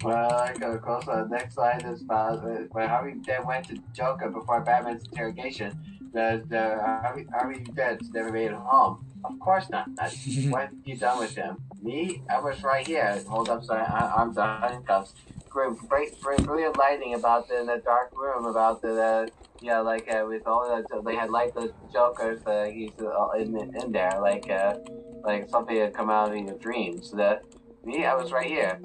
Well, 0.03 0.31
I 0.31 0.53
got 0.53 0.75
of 0.75 0.81
course, 0.81 1.05
the 1.05 1.27
next 1.29 1.57
line 1.57 1.81
is 1.81 2.01
about 2.01 2.43
when 2.71 2.87
Harvey 2.87 3.15
Dent 3.15 3.45
went 3.45 3.67
to 3.67 3.77
Joker 3.93 4.29
before 4.29 4.61
Batman's 4.61 5.05
interrogation. 5.05 5.77
The, 6.13 6.41
the 6.47 6.79
Harvey, 6.81 7.25
Harvey 7.31 7.63
Dent's 7.75 8.09
never 8.13 8.31
made 8.31 8.51
it 8.51 8.53
home. 8.53 9.05
Of 9.25 9.39
course 9.39 9.69
not. 9.69 9.89
what 10.49 10.61
have 10.61 10.73
you 10.85 10.95
done 10.95 11.19
with 11.19 11.35
him? 11.35 11.57
Me? 11.81 12.21
I 12.29 12.39
was 12.39 12.63
right 12.63 12.87
here. 12.87 13.21
Hold 13.27 13.49
up, 13.49 13.63
sorry, 13.65 13.85
arms 13.85 14.37
and 14.37 14.63
handcuffs. 14.63 15.13
Great, 15.49 15.77
great, 15.89 16.21
brilliant 16.21 16.77
lighting 16.77 17.15
about 17.15 17.49
the, 17.49 17.59
in 17.59 17.65
the 17.65 17.81
dark 17.83 18.11
room 18.15 18.45
about 18.45 18.81
the, 18.81 18.87
the 18.87 19.31
yeah, 19.61 19.79
like 19.79 20.09
uh, 20.09 20.25
with 20.25 20.47
all 20.47 20.69
that, 20.69 21.03
they 21.03 21.15
had 21.15 21.29
like 21.29 21.53
the 21.53 21.73
Jokers. 21.91 22.39
Uh, 22.45 22.65
he's 22.65 22.91
uh, 23.01 23.29
in 23.31 23.57
in 23.75 23.91
there, 23.91 24.17
like 24.21 24.49
uh, 24.49 24.75
like 25.23 25.49
something 25.49 25.75
had 25.75 25.93
come 25.93 26.09
out 26.09 26.33
in 26.33 26.47
your 26.47 26.57
dreams. 26.57 27.11
That 27.11 27.43
me, 27.83 28.05
I 28.05 28.15
was 28.15 28.31
right 28.31 28.47
here. 28.47 28.79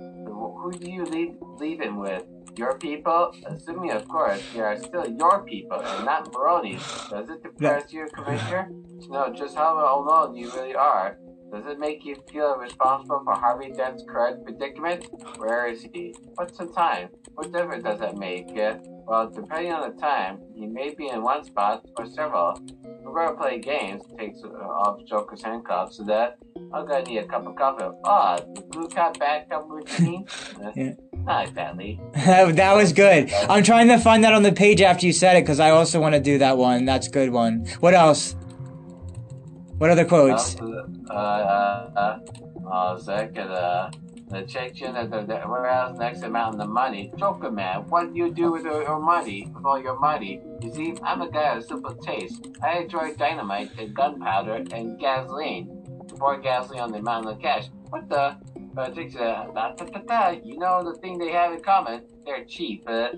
Who 0.64 0.72
do 0.72 0.90
you 0.90 1.04
leave 1.04 1.78
him 1.78 1.98
with? 1.98 2.24
Your 2.56 2.78
people? 2.78 3.36
Assuming, 3.44 3.90
of 3.90 4.08
course, 4.08 4.42
they 4.54 4.60
are 4.60 4.78
still 4.78 5.06
your 5.06 5.44
people 5.44 5.78
and 5.78 6.06
not 6.06 6.32
Maroni's. 6.32 6.82
Does 7.10 7.28
it 7.28 7.42
depress 7.42 7.92
you, 7.92 8.08
Commissioner? 8.14 8.70
To 9.02 9.12
know 9.12 9.30
just 9.30 9.56
how 9.56 9.74
alone 9.76 10.34
you 10.34 10.50
really 10.52 10.74
are. 10.74 11.18
Does 11.52 11.66
it 11.66 11.78
make 11.78 12.06
you 12.06 12.16
feel 12.32 12.56
responsible 12.56 13.20
for 13.24 13.34
Harvey 13.34 13.72
Dent's 13.72 14.04
current 14.08 14.42
predicament? 14.42 15.06
Where 15.36 15.66
is 15.66 15.86
he? 15.92 16.14
What's 16.36 16.56
the 16.56 16.68
time? 16.68 17.10
What 17.34 17.52
difference 17.52 17.84
does 17.84 18.00
that 18.00 18.16
make? 18.16 18.46
Well, 19.06 19.28
depending 19.28 19.70
on 19.70 19.90
the 19.90 20.00
time, 20.00 20.38
he 20.54 20.66
may 20.66 20.94
be 20.94 21.08
in 21.08 21.22
one 21.22 21.44
spot 21.44 21.84
or 21.98 22.06
several. 22.06 22.58
We're 23.14 23.26
gonna 23.26 23.38
play 23.38 23.60
games. 23.60 24.02
Takes 24.18 24.42
uh, 24.42 24.48
off 24.48 24.98
Joker's 25.04 25.40
handcuffs 25.40 25.98
so 25.98 26.02
that 26.02 26.36
I'm 26.72 26.84
gonna 26.84 27.04
need 27.04 27.18
a 27.18 27.26
cup 27.28 27.46
of 27.46 27.54
coffee. 27.54 27.84
Oh, 28.02 28.38
the 28.56 28.62
blue 28.62 28.88
cat 28.88 29.16
bad 29.20 29.48
cup 29.48 29.66
routine. 29.68 30.26
yeah. 30.74 30.94
Not 31.12 31.46
exactly. 31.46 32.00
that 32.14 32.74
was 32.74 32.92
good. 32.92 33.32
I'm 33.48 33.62
trying 33.62 33.86
to 33.86 33.98
find 33.98 34.24
that 34.24 34.32
on 34.32 34.42
the 34.42 34.50
page 34.50 34.80
after 34.80 35.06
you 35.06 35.12
said 35.12 35.36
it 35.36 35.42
because 35.42 35.60
I 35.60 35.70
also 35.70 36.00
want 36.00 36.16
to 36.16 36.20
do 36.20 36.38
that 36.38 36.58
one. 36.58 36.86
That's 36.86 37.06
a 37.06 37.10
good 37.10 37.30
one. 37.30 37.66
What 37.78 37.94
else? 37.94 38.34
What 39.78 39.90
other 39.90 40.04
quotes? 40.04 40.56
Uh, 40.56 40.64
uh, 41.08 41.14
uh, 41.14 42.18
uh, 42.66 42.98
uh, 42.98 43.90
the 44.34 44.42
Chechen 44.42 44.96
at 44.96 45.10
the, 45.10 45.22
the 45.22 45.40
warehouse 45.48 45.96
next 45.96 46.22
amount 46.22 46.58
the 46.58 46.66
money. 46.66 47.12
Joker 47.16 47.50
man, 47.50 47.88
what 47.88 48.12
do 48.12 48.18
you 48.18 48.32
do 48.32 48.50
with 48.50 48.64
your, 48.64 48.82
your 48.82 49.00
money, 49.00 49.48
with 49.54 49.64
all 49.64 49.80
your 49.80 49.98
money? 49.98 50.40
You 50.60 50.74
see, 50.74 50.94
I'm 51.04 51.22
a 51.22 51.30
guy 51.30 51.56
of 51.56 51.64
simple 51.64 51.94
taste. 51.94 52.48
I 52.62 52.78
enjoy 52.78 53.14
dynamite 53.14 53.70
and 53.78 53.94
gunpowder 53.94 54.64
and 54.72 54.98
gasoline. 54.98 55.68
Pour 56.18 56.38
gasoline 56.40 56.80
on 56.80 56.92
the 56.92 56.98
amount 56.98 57.26
of 57.26 57.40
cash. 57.40 57.68
What 57.90 58.08
the? 58.08 58.36
Uh, 58.76 58.90
takes 58.90 59.14
uh, 59.14 59.46
da, 59.54 59.70
da, 59.70 59.84
da, 59.84 60.00
da. 60.00 60.30
You 60.30 60.58
know 60.58 60.82
the 60.82 60.98
thing 60.98 61.16
they 61.16 61.30
have 61.30 61.52
in 61.52 61.60
common? 61.60 62.02
They're 62.26 62.44
cheap. 62.44 62.82
Uh, 62.88 63.10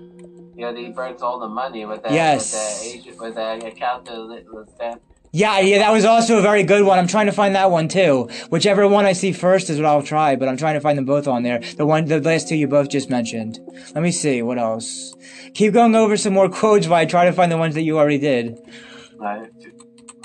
you 0.55 0.61
know, 0.61 0.75
he 0.75 0.89
burns 0.89 1.23
all 1.23 1.39
the 1.39 1.47
money 1.47 1.83
with 1.85 2.03
that, 2.03 2.11
yes. 2.11 2.53
with 2.53 2.93
the 2.93 2.99
agent, 2.99 3.21
with 3.21 3.35
the 3.35 3.65
accountant, 3.65 4.53
with 4.53 4.77
that 4.77 5.01
yeah, 5.37 5.59
yeah, 5.59 5.77
that 5.77 5.91
was 5.91 6.03
also 6.03 6.39
a 6.39 6.41
very 6.41 6.63
good 6.63 6.83
one. 6.83 6.97
I'm 6.97 7.05
trying 7.05 7.27
to 7.27 7.31
find 7.31 7.53
that 7.55 7.69
one 7.69 7.87
too. 7.87 8.27
Whichever 8.49 8.87
one 8.87 9.05
I 9.05 9.13
see 9.13 9.31
first 9.31 9.69
is 9.69 9.77
what 9.77 9.85
I'll 9.85 10.01
try, 10.01 10.35
but 10.35 10.47
I'm 10.47 10.57
trying 10.57 10.73
to 10.73 10.79
find 10.79 10.97
them 10.97 11.05
both 11.05 11.27
on 11.27 11.43
there. 11.43 11.59
The 11.59 11.85
one, 11.85 12.05
the 12.05 12.19
last 12.19 12.49
two 12.49 12.55
you 12.55 12.67
both 12.67 12.89
just 12.89 13.07
mentioned. 13.11 13.59
Let 13.93 14.01
me 14.01 14.11
see, 14.11 14.41
what 14.41 14.57
else? 14.57 15.13
Keep 15.53 15.73
going 15.73 15.93
over 15.93 16.17
some 16.17 16.33
more 16.33 16.49
quotes 16.49 16.87
while 16.87 17.01
I 17.01 17.05
try 17.05 17.25
to 17.25 17.33
find 17.33 17.51
the 17.51 17.57
ones 17.57 17.75
that 17.75 17.83
you 17.83 17.99
already 17.99 18.17
did. 18.17 18.57
I, 19.23 19.45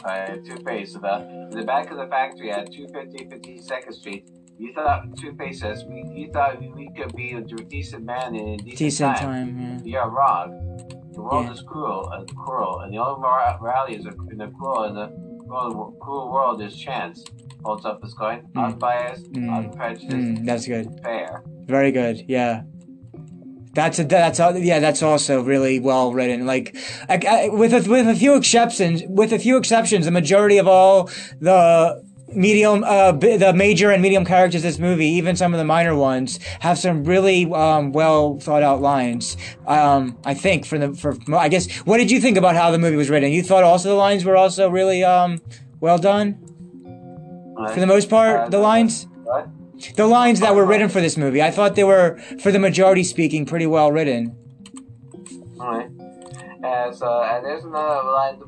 I 0.02 0.38
Two-Face, 0.46 0.94
the, 0.94 1.48
the 1.50 1.62
back 1.62 1.90
of 1.90 1.98
the 1.98 2.06
factory 2.06 2.50
at 2.50 2.72
250 2.72 3.26
52nd 3.26 3.92
Street, 3.92 4.30
you 4.58 4.72
thought 4.72 5.14
Two-Face 5.18 5.60
says, 5.60 5.84
we, 5.84 6.04
you 6.14 6.30
thought 6.32 6.58
we 6.58 6.88
could 6.96 7.14
be 7.14 7.32
a 7.32 7.42
decent 7.42 8.04
man 8.04 8.34
in 8.34 8.48
a 8.48 8.56
decent, 8.56 8.78
decent 8.78 9.16
time. 9.18 9.56
time 9.56 9.82
yeah. 9.84 10.00
You're 10.00 10.10
wrong. 10.10 10.61
The 11.12 11.22
world 11.22 11.46
yeah. 11.46 11.52
is 11.52 11.60
cruel 11.60 12.10
and 12.10 12.36
cruel, 12.36 12.80
and 12.80 12.92
the 12.92 12.98
only 12.98 13.20
morality 13.20 13.96
is 13.96 14.06
in 14.06 14.38
the 14.38 14.48
cruel 14.48 14.84
and 14.84 14.96
the 14.96 15.08
cruel, 15.46 15.96
cruel 16.00 16.32
world 16.32 16.62
is 16.62 16.76
chance. 16.76 17.24
Holds 17.64 17.84
up 17.84 18.02
his 18.02 18.14
coin, 18.14 18.48
mm. 18.54 18.64
unbiased, 18.64 19.30
mm. 19.32 19.56
unprejudiced. 19.56 20.10
Mm. 20.10 20.46
That's 20.46 20.66
good. 20.66 21.00
Fair. 21.02 21.44
Very 21.66 21.92
good. 21.92 22.24
Yeah. 22.26 22.62
That's 23.74 23.98
a, 23.98 24.04
that's 24.04 24.38
a, 24.38 24.58
yeah 24.58 24.80
that's 24.80 25.02
also 25.02 25.42
really 25.42 25.80
well 25.80 26.12
written. 26.12 26.44
Like 26.44 26.76
I, 27.08 27.20
I, 27.26 27.48
with 27.48 27.72
a, 27.72 27.88
with 27.88 28.06
a 28.08 28.14
few 28.14 28.34
exceptions, 28.36 29.02
with 29.06 29.32
a 29.32 29.38
few 29.38 29.56
exceptions, 29.56 30.04
the 30.04 30.10
majority 30.10 30.58
of 30.58 30.66
all 30.66 31.10
the 31.40 32.04
medium, 32.34 32.84
uh, 32.84 33.12
the 33.12 33.52
major 33.54 33.90
and 33.90 34.02
medium 34.02 34.24
characters 34.24 34.62
this 34.62 34.78
movie, 34.78 35.06
even 35.06 35.36
some 35.36 35.54
of 35.54 35.58
the 35.58 35.64
minor 35.64 35.94
ones, 35.94 36.38
have 36.60 36.78
some 36.78 37.04
really 37.04 37.50
um, 37.52 37.92
well 37.92 38.38
thought 38.38 38.62
out 38.62 38.80
lines. 38.80 39.36
Um, 39.66 40.18
I 40.24 40.34
think 40.34 40.66
for 40.66 40.78
the 40.78 40.94
for 40.94 41.16
I 41.34 41.48
guess 41.48 41.70
what 41.86 41.98
did 41.98 42.10
you 42.10 42.20
think 42.20 42.36
about 42.36 42.54
how 42.54 42.70
the 42.70 42.78
movie 42.78 42.96
was 42.96 43.10
written? 43.10 43.32
You 43.32 43.42
thought 43.42 43.64
also 43.64 43.88
the 43.90 43.94
lines 43.94 44.24
were 44.24 44.36
also 44.36 44.70
really 44.70 45.04
um, 45.04 45.40
well 45.80 45.98
done. 45.98 46.38
For 47.74 47.80
the 47.80 47.86
most 47.86 48.10
part, 48.10 48.50
the 48.50 48.58
lines. 48.58 49.06
The 49.96 50.06
lines 50.06 50.38
that 50.40 50.54
were 50.54 50.64
written 50.64 50.88
for 50.88 51.00
this 51.00 51.16
movie, 51.16 51.42
I 51.42 51.50
thought 51.50 51.74
they 51.74 51.82
were, 51.82 52.16
for 52.38 52.52
the 52.52 52.60
majority 52.60 53.02
speaking, 53.02 53.44
pretty 53.44 53.66
well 53.66 53.90
written. 53.90 54.36
Alright. 55.58 55.90
And 56.62 56.94
so, 56.94 57.20
and 57.22 57.44
there's 57.44 57.64
another 57.64 58.08
line 58.08 58.38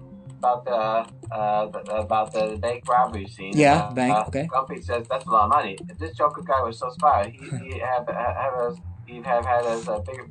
about 0.44 0.64
the 0.64 1.34
uh, 1.34 1.70
about 1.88 2.32
the 2.32 2.56
bank 2.60 2.84
robbery 2.88 3.26
scene. 3.26 3.56
Yeah, 3.56 3.84
uh, 3.84 3.94
bank. 3.94 4.14
Uh, 4.14 4.24
okay. 4.28 4.46
Grumpy 4.46 4.82
says 4.82 5.06
that's 5.08 5.24
a 5.26 5.30
lot 5.30 5.44
of 5.44 5.50
money. 5.50 5.78
If 5.88 5.98
this 5.98 6.16
Joker 6.16 6.42
guy 6.42 6.62
was 6.62 6.78
so 6.78 6.90
smart, 6.98 7.28
he 7.28 7.38
he 7.64 7.78
have 7.78 8.06
have 8.08 8.54
us 8.54 8.78
he'd 9.06 9.24
have 9.24 9.44
had 9.44 9.64
us 9.64 9.88
a 9.88 10.00
bigger 10.00 10.28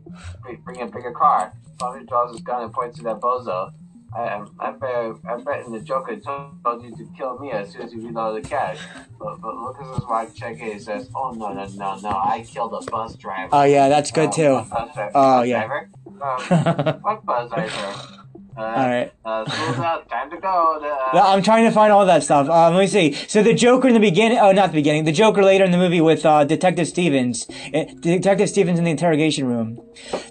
bring 0.63 0.81
a 0.81 0.85
bigger 0.85 1.11
car. 1.11 1.53
Grumpy 1.79 2.05
draws 2.05 2.33
his 2.33 2.41
gun 2.41 2.63
and 2.63 2.73
points 2.73 2.97
to 2.97 3.03
that 3.03 3.19
bozo. 3.19 3.73
I, 4.15 4.45
I 4.59 4.71
bet 4.73 5.15
I 5.27 5.37
bet 5.37 5.65
in 5.65 5.71
the 5.71 5.79
Joker 5.79 6.15
told 6.17 6.83
you 6.83 6.95
to 6.95 7.09
kill 7.17 7.39
me 7.39 7.49
as 7.51 7.71
soon 7.71 7.81
as 7.81 7.93
you 7.93 8.05
reload 8.05 8.43
the 8.43 8.47
cash. 8.47 8.77
But, 9.17 9.41
but 9.41 9.55
look 9.55 9.81
at 9.81 9.95
this 9.95 10.03
white 10.05 10.35
check 10.35 10.57
here. 10.57 10.73
He 10.73 10.79
says, 10.79 11.09
"Oh 11.15 11.31
no 11.31 11.51
no 11.51 11.65
no 11.65 11.95
no! 11.99 12.09
I 12.09 12.45
killed 12.47 12.75
a 12.75 12.91
bus 12.91 13.15
driver." 13.15 13.49
Oh 13.51 13.63
yeah, 13.63 13.89
that's 13.89 14.11
good 14.11 14.29
uh, 14.29 14.31
too. 14.31 14.53
Bus 14.69 14.93
driver, 14.93 15.11
oh 15.15 15.39
bus 15.39 15.47
yeah. 15.47 15.65
Driver? 15.65 15.89
Um, 16.23 17.01
what 17.01 17.25
bus 17.25 17.49
driver? 17.49 18.22
Uh, 18.55 18.61
all 18.61 18.87
right. 18.87 19.11
Uh, 19.25 19.45
school's 19.49 19.79
out. 19.79 20.09
Time 20.09 20.29
to 20.29 20.37
go. 20.37 20.79
Uh... 21.13 21.19
I'm 21.19 21.41
trying 21.41 21.65
to 21.65 21.71
find 21.71 21.91
all 21.91 22.05
that 22.05 22.23
stuff. 22.23 22.49
Uh, 22.49 22.69
let 22.69 22.79
me 22.79 22.87
see. 22.87 23.13
So 23.27 23.41
the 23.41 23.53
Joker 23.53 23.87
in 23.87 23.93
the 23.93 23.99
beginning, 23.99 24.37
oh, 24.39 24.51
not 24.51 24.71
the 24.71 24.75
beginning, 24.75 25.05
the 25.05 25.11
Joker 25.11 25.43
later 25.43 25.63
in 25.63 25.71
the 25.71 25.77
movie 25.77 26.01
with 26.01 26.25
uh, 26.25 26.43
Detective 26.43 26.87
Stevens. 26.87 27.47
Uh, 27.73 27.85
Detective 27.99 28.49
Stevens 28.49 28.79
in 28.79 28.85
the 28.85 28.91
interrogation 28.91 29.47
room. 29.47 29.79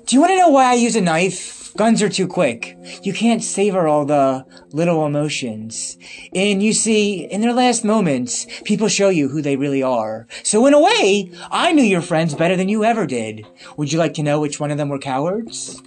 Do 0.07 0.17
you 0.17 0.21
want 0.21 0.31
to 0.31 0.39
know 0.39 0.51
why 0.51 0.67
I 0.67 0.75
use 0.75 0.97
a 0.97 1.01
knife? 1.01 1.61
Guns 1.75 2.03
are 2.03 2.11
too 2.11 2.27
quick. 2.29 2.77
You 3.03 3.15
can't 3.15 3.43
savor 3.43 3.89
all 3.89 4.05
the 4.05 4.45
little 4.73 5.07
emotions. 5.07 5.97
And 6.35 6.63
you 6.63 6.75
see, 6.75 7.25
in 7.25 7.41
their 7.41 7.55
last 7.55 7.83
moments, 7.83 8.47
people 8.65 8.89
show 8.89 9.09
you 9.09 9.29
who 9.29 9.41
they 9.41 9.57
really 9.57 9.83
are. 9.83 10.27
So 10.43 10.67
in 10.67 10.75
a 10.75 10.81
way, 10.81 11.33
I 11.51 11.73
knew 11.73 11.83
your 11.83 12.03
friends 12.03 12.35
better 12.35 12.57
than 12.57 12.69
you 12.69 12.85
ever 12.85 13.07
did. 13.07 13.47
Would 13.79 13.91
you 13.91 13.99
like 13.99 14.13
to 14.15 14.23
know 14.23 14.39
which 14.39 14.61
one 14.61 14.71
of 14.71 14.77
them 14.77 14.91
were 14.91 14.99
cowards? 14.99 15.81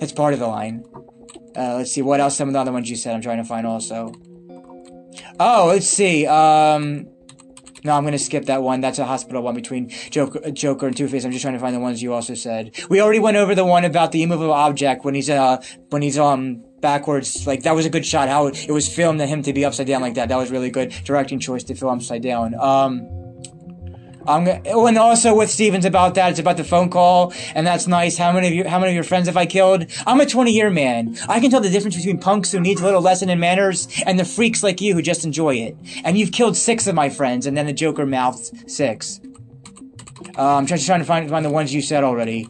That's 0.00 0.12
part 0.12 0.34
of 0.34 0.40
the 0.40 0.48
line. 0.48 0.84
Uh, 1.56 1.76
let's 1.76 1.92
see, 1.92 2.02
what 2.02 2.20
else 2.20 2.36
some 2.36 2.48
of 2.48 2.54
the 2.54 2.60
other 2.60 2.72
ones 2.72 2.88
you 2.88 2.96
said 2.96 3.14
I'm 3.14 3.22
trying 3.22 3.38
to 3.38 3.44
find 3.44 3.66
also. 3.66 4.12
Oh, 5.38 5.66
let's 5.68 5.86
see. 5.86 6.26
Um, 6.26 7.06
no, 7.84 7.96
I'm 7.96 8.04
gonna 8.04 8.18
skip 8.18 8.46
that 8.46 8.62
one. 8.62 8.80
That's 8.80 8.98
a 8.98 9.04
hospital 9.04 9.42
one 9.42 9.54
between 9.54 9.88
Joker, 10.10 10.50
Joker 10.52 10.86
and 10.86 10.96
Two 10.96 11.08
Face. 11.08 11.24
I'm 11.24 11.32
just 11.32 11.42
trying 11.42 11.54
to 11.54 11.60
find 11.60 11.74
the 11.74 11.80
ones 11.80 12.02
you 12.02 12.12
also 12.12 12.34
said. 12.34 12.76
We 12.88 13.00
already 13.00 13.18
went 13.18 13.36
over 13.36 13.54
the 13.54 13.64
one 13.64 13.84
about 13.84 14.12
the 14.12 14.22
immovable 14.22 14.52
object 14.52 15.04
when 15.04 15.14
he's 15.14 15.28
uh 15.28 15.60
when 15.90 16.00
he's 16.00 16.18
um 16.18 16.64
backwards. 16.80 17.46
Like 17.46 17.64
that 17.64 17.74
was 17.74 17.84
a 17.84 17.90
good 17.90 18.06
shot. 18.06 18.28
How 18.28 18.46
it 18.46 18.70
was 18.70 18.88
filmed 18.88 19.20
and 19.20 19.28
him 19.28 19.42
to 19.42 19.52
be 19.52 19.64
upside 19.64 19.88
down 19.88 20.00
like 20.00 20.14
that. 20.14 20.28
That 20.28 20.36
was 20.36 20.50
really 20.50 20.70
good 20.70 20.90
directing 21.04 21.40
choice 21.40 21.64
to 21.64 21.74
film 21.74 21.98
upside 21.98 22.22
down. 22.22 22.54
Um. 22.54 23.21
I'm 24.26 24.44
gonna, 24.44 24.62
oh, 24.66 24.86
and 24.86 24.98
also 24.98 25.34
with 25.34 25.50
Stevens 25.50 25.84
about 25.84 26.14
that, 26.14 26.30
it's 26.30 26.38
about 26.38 26.56
the 26.56 26.64
phone 26.64 26.90
call, 26.90 27.32
and 27.54 27.66
that's 27.66 27.86
nice. 27.86 28.16
How 28.16 28.32
many 28.32 28.48
of 28.48 28.54
you, 28.54 28.68
how 28.68 28.78
many 28.78 28.92
of 28.92 28.94
your 28.94 29.04
friends 29.04 29.26
have 29.26 29.36
I 29.36 29.46
killed? 29.46 29.86
I'm 30.06 30.20
a 30.20 30.26
20 30.26 30.52
year 30.52 30.70
man. 30.70 31.16
I 31.28 31.40
can 31.40 31.50
tell 31.50 31.60
the 31.60 31.70
difference 31.70 31.96
between 31.96 32.18
punks 32.18 32.52
who 32.52 32.60
need 32.60 32.78
a 32.78 32.82
little 32.82 33.00
lesson 33.02 33.30
in 33.30 33.40
manners 33.40 33.88
and 34.06 34.18
the 34.18 34.24
freaks 34.24 34.62
like 34.62 34.80
you 34.80 34.94
who 34.94 35.02
just 35.02 35.24
enjoy 35.24 35.56
it. 35.56 35.76
And 36.04 36.16
you've 36.16 36.32
killed 36.32 36.56
six 36.56 36.86
of 36.86 36.94
my 36.94 37.08
friends, 37.08 37.46
and 37.46 37.56
then 37.56 37.66
the 37.66 37.72
Joker 37.72 38.06
mouthed 38.06 38.70
six. 38.70 39.20
Uh, 40.36 40.56
I'm 40.56 40.66
just 40.66 40.86
trying 40.86 41.00
to 41.00 41.06
find, 41.06 41.28
find 41.28 41.44
the 41.44 41.50
ones 41.50 41.74
you 41.74 41.82
said 41.82 42.04
already. 42.04 42.48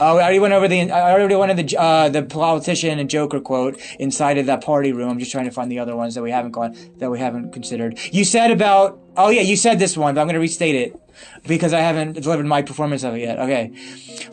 Oh, 0.00 0.18
I 0.18 0.22
already 0.22 0.38
went 0.40 0.52
over 0.54 0.66
the. 0.66 0.90
I 0.90 1.12
already 1.12 1.36
went 1.36 1.52
over 1.52 1.62
the 1.62 1.76
uh, 1.76 2.08
the 2.08 2.24
politician 2.24 2.98
and 2.98 3.08
Joker 3.08 3.38
quote 3.38 3.80
inside 4.00 4.38
of 4.38 4.46
that 4.46 4.64
party 4.64 4.92
room. 4.92 5.08
I'm 5.08 5.18
just 5.20 5.30
trying 5.30 5.44
to 5.44 5.52
find 5.52 5.70
the 5.70 5.78
other 5.78 5.94
ones 5.94 6.16
that 6.16 6.22
we 6.22 6.32
haven't 6.32 6.50
gone 6.50 6.76
that 6.98 7.10
we 7.12 7.20
haven't 7.20 7.52
considered. 7.52 7.98
You 8.12 8.24
said 8.24 8.50
about. 8.50 9.00
Oh 9.16 9.30
yeah, 9.30 9.42
you 9.42 9.56
said 9.56 9.78
this 9.78 9.96
one, 9.96 10.14
but 10.14 10.20
I'm 10.20 10.28
to 10.28 10.38
restate 10.40 10.74
it 10.74 11.00
because 11.46 11.72
I 11.72 11.80
haven't 11.80 12.14
delivered 12.14 12.46
my 12.46 12.62
performance 12.62 13.04
of 13.04 13.14
it 13.14 13.20
yet. 13.20 13.38
Okay, 13.38 13.72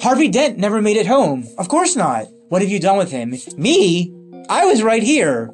Harvey 0.02 0.28
Dent 0.28 0.58
never 0.58 0.82
made 0.82 0.98
it 0.98 1.06
home. 1.06 1.48
Of 1.58 1.68
course 1.68 1.96
not. 1.96 2.28
What 2.50 2.62
have 2.62 2.72
you 2.72 2.80
done 2.80 2.98
with 2.98 3.12
him? 3.12 3.36
Me? 3.58 4.14
I 4.50 4.66
was 4.66 4.82
right 4.84 5.04
here. 5.04 5.52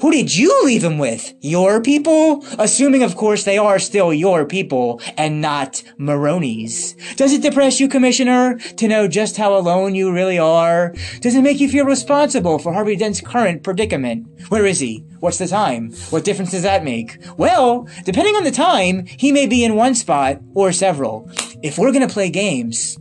Who 0.00 0.10
did 0.10 0.36
you 0.36 0.54
leave 0.64 0.84
him 0.84 0.98
with? 0.98 1.32
Your 1.40 1.80
people? 1.80 2.44
Assuming, 2.58 3.02
of 3.02 3.16
course, 3.16 3.44
they 3.44 3.56
are 3.56 3.78
still 3.78 4.12
your 4.12 4.44
people 4.44 5.00
and 5.16 5.40
not 5.40 5.82
Maroni's. 5.98 6.92
Does 7.14 7.32
it 7.32 7.40
depress 7.40 7.80
you, 7.80 7.88
Commissioner, 7.88 8.58
to 8.58 8.88
know 8.88 9.08
just 9.08 9.38
how 9.38 9.56
alone 9.56 9.94
you 9.94 10.12
really 10.12 10.38
are? 10.38 10.94
Does 11.22 11.34
it 11.34 11.40
make 11.40 11.60
you 11.60 11.68
feel 11.70 11.86
responsible 11.86 12.58
for 12.58 12.74
Harvey 12.74 12.94
Dent's 12.96 13.22
current 13.22 13.62
predicament? 13.62 14.26
Where 14.50 14.66
is 14.66 14.80
he? 14.80 15.02
What's 15.20 15.38
the 15.38 15.48
time? 15.48 15.92
What 16.10 16.24
difference 16.24 16.50
does 16.50 16.62
that 16.62 16.84
make? 16.84 17.16
Well, 17.38 17.88
depending 18.04 18.36
on 18.36 18.44
the 18.44 18.50
time, 18.50 19.06
he 19.06 19.32
may 19.32 19.46
be 19.46 19.64
in 19.64 19.76
one 19.76 19.94
spot 19.94 20.40
or 20.54 20.72
several. 20.72 21.30
If 21.62 21.78
we're 21.78 21.92
gonna 21.92 22.06
play 22.06 22.28
games, 22.28 22.98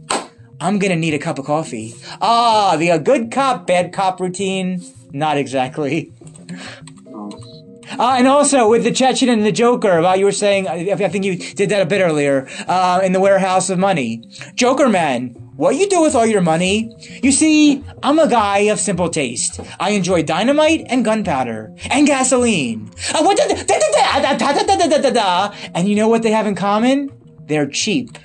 I'm 0.62 0.80
gonna 0.80 0.96
need 0.96 1.14
a 1.14 1.20
cup 1.20 1.40
of 1.40 1.46
coffee. 1.46 1.94
Ah, 2.22 2.78
the 2.78 2.98
good 3.00 3.32
cop, 3.32 3.68
bad 3.68 3.92
cop 3.92 4.22
routine. 4.22 4.82
Not 5.12 5.38
exactly. 5.38 6.14
Uh, 7.92 8.16
and 8.18 8.28
also 8.28 8.68
with 8.70 8.84
the 8.84 8.92
Chechen 8.92 9.30
and 9.30 9.46
the 9.46 9.52
Joker, 9.52 10.02
while 10.02 10.18
you 10.18 10.26
were 10.26 10.32
saying, 10.32 10.68
I, 10.68 10.92
I 10.92 11.10
think 11.10 11.24
you 11.26 11.38
did 11.38 11.70
that 11.70 11.82
a 11.82 11.86
bit 11.86 12.02
earlier, 12.02 12.48
uh, 12.68 13.02
in 13.04 13.12
the 13.12 13.20
warehouse 13.20 13.70
of 13.70 13.78
money. 13.80 14.24
Joker 14.56 14.90
man, 14.90 15.36
what 15.56 15.76
you 15.76 15.88
do 15.88 16.02
with 16.02 16.16
all 16.16 16.26
your 16.26 16.42
money? 16.42 16.94
You 17.24 17.32
see, 17.32 17.84
I'm 18.04 18.20
a 18.20 18.28
guy 18.28 18.60
of 18.72 18.80
simple 18.80 19.10
taste. 19.10 19.62
I 19.80 19.92
enjoy 19.92 20.24
dynamite 20.24 20.86
and 20.90 21.06
gunpowder 21.06 21.74
and 21.90 22.06
gasoline. 22.06 22.92
And 25.74 25.88
you 25.88 25.96
know 25.96 26.08
what 26.10 26.24
they 26.24 26.32
have 26.32 26.46
in 26.46 26.56
common? 26.56 27.10
They're 27.46 27.68
cheap. 27.68 28.18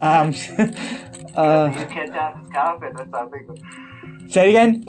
Um, 0.00 0.34
uh, 1.36 1.72
you 1.78 1.86
can't 1.86 2.12
have 2.12 2.50
carpet 2.52 2.94
or 2.98 3.06
something. 3.12 3.62
Say 4.28 4.46
it 4.46 4.50
again? 4.50 4.84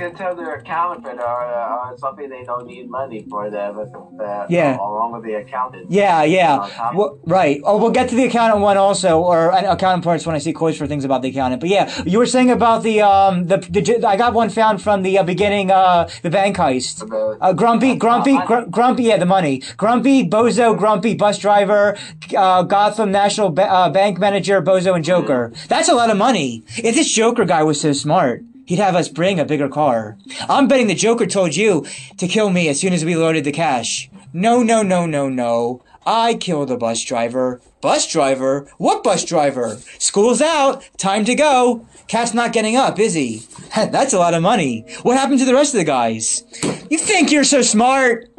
Can 0.00 0.14
tell 0.14 0.34
they're 0.34 0.54
a 0.54 0.62
counterfeit 0.62 1.18
or, 1.18 1.44
or 1.44 1.94
something 1.98 2.26
they 2.30 2.42
don't 2.50 2.66
need 2.66 2.88
money 2.88 3.20
for 3.28 3.50
them, 3.50 3.78
uh, 3.78 4.46
Yeah. 4.48 4.76
along 4.78 5.12
with 5.12 5.24
the 5.24 5.34
accountant. 5.34 5.90
Yeah, 5.90 6.22
yeah. 6.22 6.66
Well, 6.94 7.18
right. 7.26 7.60
Oh, 7.64 7.76
we'll 7.76 7.90
get 8.00 8.08
to 8.10 8.14
the 8.14 8.24
accountant 8.24 8.62
one 8.62 8.78
also, 8.78 9.20
or 9.20 9.52
uh, 9.52 9.72
accountant 9.74 10.04
parts 10.04 10.26
when 10.26 10.34
I 10.34 10.38
see 10.38 10.54
quotes 10.54 10.78
for 10.78 10.86
things 10.86 11.04
about 11.04 11.20
the 11.22 11.28
accountant. 11.28 11.60
But 11.60 11.68
yeah, 11.68 11.84
you 12.06 12.18
were 12.18 12.30
saying 12.36 12.50
about 12.50 12.82
the 12.82 13.02
um 13.02 13.46
the, 13.46 13.58
the 13.58 13.82
I 14.12 14.16
got 14.16 14.32
one 14.32 14.48
found 14.48 14.80
from 14.82 15.02
the 15.02 15.18
uh, 15.18 15.22
beginning 15.22 15.70
uh 15.70 16.08
the 16.22 16.30
bank 16.30 16.56
heist. 16.56 16.94
Uh, 17.40 17.52
grumpy, 17.52 17.94
grumpy, 17.94 18.38
gr- 18.46 18.66
grumpy. 18.76 19.02
Yeah, 19.10 19.18
the 19.18 19.26
money. 19.26 19.62
Grumpy, 19.76 20.16
bozo, 20.28 20.66
grumpy, 20.76 21.12
bus 21.14 21.38
driver, 21.38 21.96
uh, 22.36 22.62
Gotham 22.62 23.10
National 23.12 23.50
ba- 23.50 23.70
uh, 23.70 23.90
Bank 23.90 24.18
manager, 24.18 24.62
bozo, 24.62 24.94
and 24.96 25.04
Joker. 25.04 25.52
That's 25.68 25.88
a 25.90 25.94
lot 25.94 26.08
of 26.10 26.16
money. 26.16 26.62
If 26.88 26.94
this 26.94 27.10
Joker 27.12 27.44
guy 27.44 27.62
was 27.62 27.78
so 27.80 27.92
smart, 27.92 28.44
he'd 28.70 28.78
have 28.78 28.94
us 28.94 29.08
bring 29.08 29.40
a 29.40 29.44
bigger 29.44 29.68
car. 29.68 30.16
I'm 30.48 30.68
betting 30.68 30.86
the 30.86 30.94
Joker 30.94 31.26
told 31.26 31.56
you 31.56 31.84
to 32.18 32.28
kill 32.28 32.50
me 32.50 32.68
as 32.68 32.78
soon 32.78 32.92
as 32.92 33.04
we 33.04 33.16
loaded 33.16 33.42
the 33.42 33.50
cash. 33.50 34.08
No, 34.32 34.62
no, 34.62 34.80
no, 34.84 35.06
no, 35.06 35.28
no. 35.28 35.82
I 36.06 36.34
killed 36.34 36.68
the 36.68 36.76
bus 36.76 37.02
driver. 37.02 37.60
Bus 37.80 38.06
driver? 38.06 38.68
What 38.78 39.02
bus 39.02 39.24
driver? 39.24 39.78
School's 39.98 40.40
out. 40.40 40.88
Time 40.98 41.24
to 41.24 41.34
go. 41.34 41.84
Cat's 42.06 42.32
not 42.32 42.52
getting 42.52 42.76
up, 42.76 43.00
is 43.00 43.14
he? 43.14 43.42
That's 43.74 44.12
a 44.12 44.18
lot 44.20 44.34
of 44.34 44.42
money. 44.42 44.86
What 45.02 45.18
happened 45.18 45.40
to 45.40 45.44
the 45.44 45.54
rest 45.54 45.74
of 45.74 45.78
the 45.78 45.84
guys? 45.84 46.44
You 46.90 46.98
think 46.98 47.32
you're 47.32 47.42
so 47.42 47.62
smart? 47.62 48.29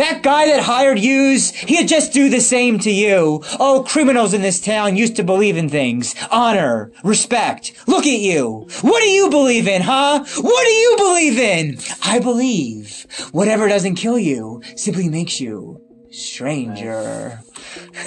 That 0.00 0.22
guy 0.22 0.46
that 0.46 0.62
hired 0.62 0.98
yous, 0.98 1.50
he'd 1.50 1.86
just 1.86 2.14
do 2.14 2.30
the 2.30 2.40
same 2.40 2.78
to 2.78 2.90
you. 2.90 3.42
Oh, 3.60 3.84
criminals 3.86 4.32
in 4.32 4.40
this 4.40 4.58
town 4.58 4.96
used 4.96 5.14
to 5.16 5.22
believe 5.22 5.58
in 5.58 5.68
things. 5.68 6.14
Honor, 6.30 6.90
respect. 7.04 7.74
Look 7.86 8.06
at 8.06 8.18
you. 8.18 8.66
What 8.80 9.02
do 9.02 9.08
you 9.10 9.28
believe 9.28 9.68
in, 9.68 9.82
huh? 9.82 10.24
What 10.24 10.64
do 10.64 10.70
you 10.70 10.94
believe 10.96 11.38
in? 11.38 11.78
I 12.02 12.18
believe 12.18 13.04
whatever 13.32 13.68
doesn't 13.68 13.96
kill 13.96 14.18
you 14.18 14.62
simply 14.74 15.10
makes 15.10 15.38
you 15.38 15.82
stranger. 16.10 17.40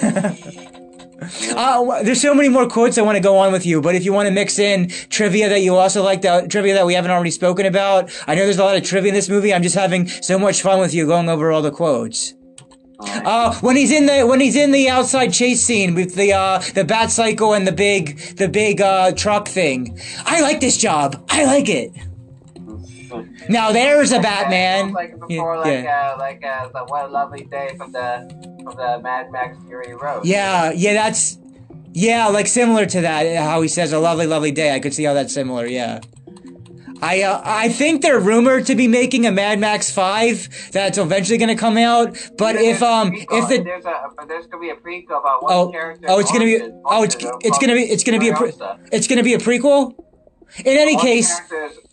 Uh, 1.56 2.02
there's 2.02 2.20
so 2.20 2.34
many 2.34 2.48
more 2.48 2.68
quotes 2.68 2.98
I 2.98 3.02
want 3.02 3.16
to 3.16 3.22
go 3.22 3.36
on 3.38 3.52
with 3.52 3.66
you, 3.66 3.80
but 3.80 3.94
if 3.94 4.04
you 4.04 4.12
want 4.12 4.26
to 4.28 4.32
mix 4.32 4.58
in 4.58 4.88
trivia 5.10 5.48
that 5.48 5.60
you 5.60 5.76
also 5.76 6.02
like, 6.02 6.22
that 6.22 6.50
trivia 6.50 6.74
that 6.74 6.86
we 6.86 6.94
haven't 6.94 7.10
already 7.10 7.30
spoken 7.30 7.66
about, 7.66 8.10
I 8.26 8.34
know 8.34 8.44
there's 8.44 8.58
a 8.58 8.64
lot 8.64 8.76
of 8.76 8.82
trivia 8.84 9.08
in 9.08 9.14
this 9.14 9.28
movie. 9.28 9.52
I'm 9.52 9.62
just 9.62 9.74
having 9.74 10.08
so 10.08 10.38
much 10.38 10.62
fun 10.62 10.80
with 10.80 10.94
you 10.94 11.06
going 11.06 11.28
over 11.28 11.52
all 11.52 11.62
the 11.62 11.70
quotes. 11.70 12.34
Uh, 13.00 13.54
when 13.60 13.76
he's 13.76 13.90
in 13.90 14.06
the 14.06 14.22
when 14.24 14.40
he's 14.40 14.56
in 14.56 14.70
the 14.70 14.88
outside 14.88 15.32
chase 15.32 15.64
scene 15.64 15.94
with 15.94 16.14
the 16.14 16.32
uh 16.32 16.58
the 16.74 16.84
bat 16.84 17.10
cycle 17.10 17.52
and 17.52 17.66
the 17.66 17.72
big 17.72 18.18
the 18.36 18.48
big 18.48 18.80
uh 18.80 19.10
truck 19.12 19.48
thing, 19.48 19.98
I 20.24 20.40
like 20.40 20.60
this 20.60 20.76
job. 20.76 21.22
I 21.28 21.44
like 21.44 21.68
it. 21.68 21.92
Now 23.48 23.72
there's 23.72 24.12
a 24.12 24.20
Batman. 24.20 24.92
Like 24.92 25.18
before, 25.18 25.56
Yeah, 25.66 25.66
like 25.66 25.86
uh, 25.86 26.16
like 26.18 26.44
uh, 26.44 26.68
the 26.68 26.84
What 26.86 27.04
a 27.04 27.08
Lovely 27.08 27.44
Day 27.44 27.74
from 27.76 27.92
the 27.92 28.28
from 28.64 28.76
the 28.76 29.00
Mad 29.02 29.30
Max 29.30 29.56
Fury 29.66 29.94
Road. 29.94 30.24
Yeah, 30.24 30.72
yeah, 30.72 30.94
that's 30.94 31.38
yeah, 31.92 32.26
like 32.28 32.46
similar 32.46 32.86
to 32.86 33.00
that. 33.02 33.36
How 33.36 33.60
he 33.62 33.68
says 33.68 33.92
a 33.92 33.98
lovely, 33.98 34.26
lovely 34.26 34.50
day. 34.52 34.74
I 34.74 34.80
could 34.80 34.94
see 34.94 35.04
how 35.04 35.14
that's 35.14 35.32
similar. 35.32 35.66
Yeah. 35.66 36.00
I 37.02 37.22
uh, 37.22 37.42
I 37.44 37.68
think 37.68 38.02
they're 38.02 38.20
rumored 38.20 38.66
to 38.66 38.74
be 38.74 38.88
making 38.88 39.26
a 39.26 39.32
Mad 39.32 39.58
Max 39.58 39.90
Five 39.92 40.48
that's 40.72 40.96
eventually 40.96 41.38
going 41.38 41.54
to 41.54 41.60
come 41.60 41.76
out. 41.76 42.16
But 42.38 42.54
There's 42.54 42.76
if 42.76 42.82
um 42.82 43.12
if 43.14 43.48
the 43.48 43.62
there's 43.62 43.84
a 43.84 44.26
there's 44.26 44.46
gonna 44.46 44.60
be 44.62 44.70
a 44.70 44.76
prequel 44.76 45.20
about 45.20 45.42
one 45.42 45.52
oh 45.52 45.70
character. 45.70 46.06
oh 46.08 46.18
it's 46.20 46.32
gonna 46.32 46.44
be 46.46 46.60
oh 46.86 47.02
it's 47.02 47.16
it's 47.18 47.58
gonna 47.58 47.74
be 47.74 47.82
it's 47.82 48.04
gonna 48.04 48.20
be 48.20 48.28
a 48.28 48.34
pre- 48.34 48.52
it's 48.92 49.06
gonna 49.06 49.22
be 49.22 49.34
a 49.34 49.38
prequel. 49.38 49.94
In 50.64 50.78
any 50.78 50.94
One 50.94 51.04
case, 51.04 51.40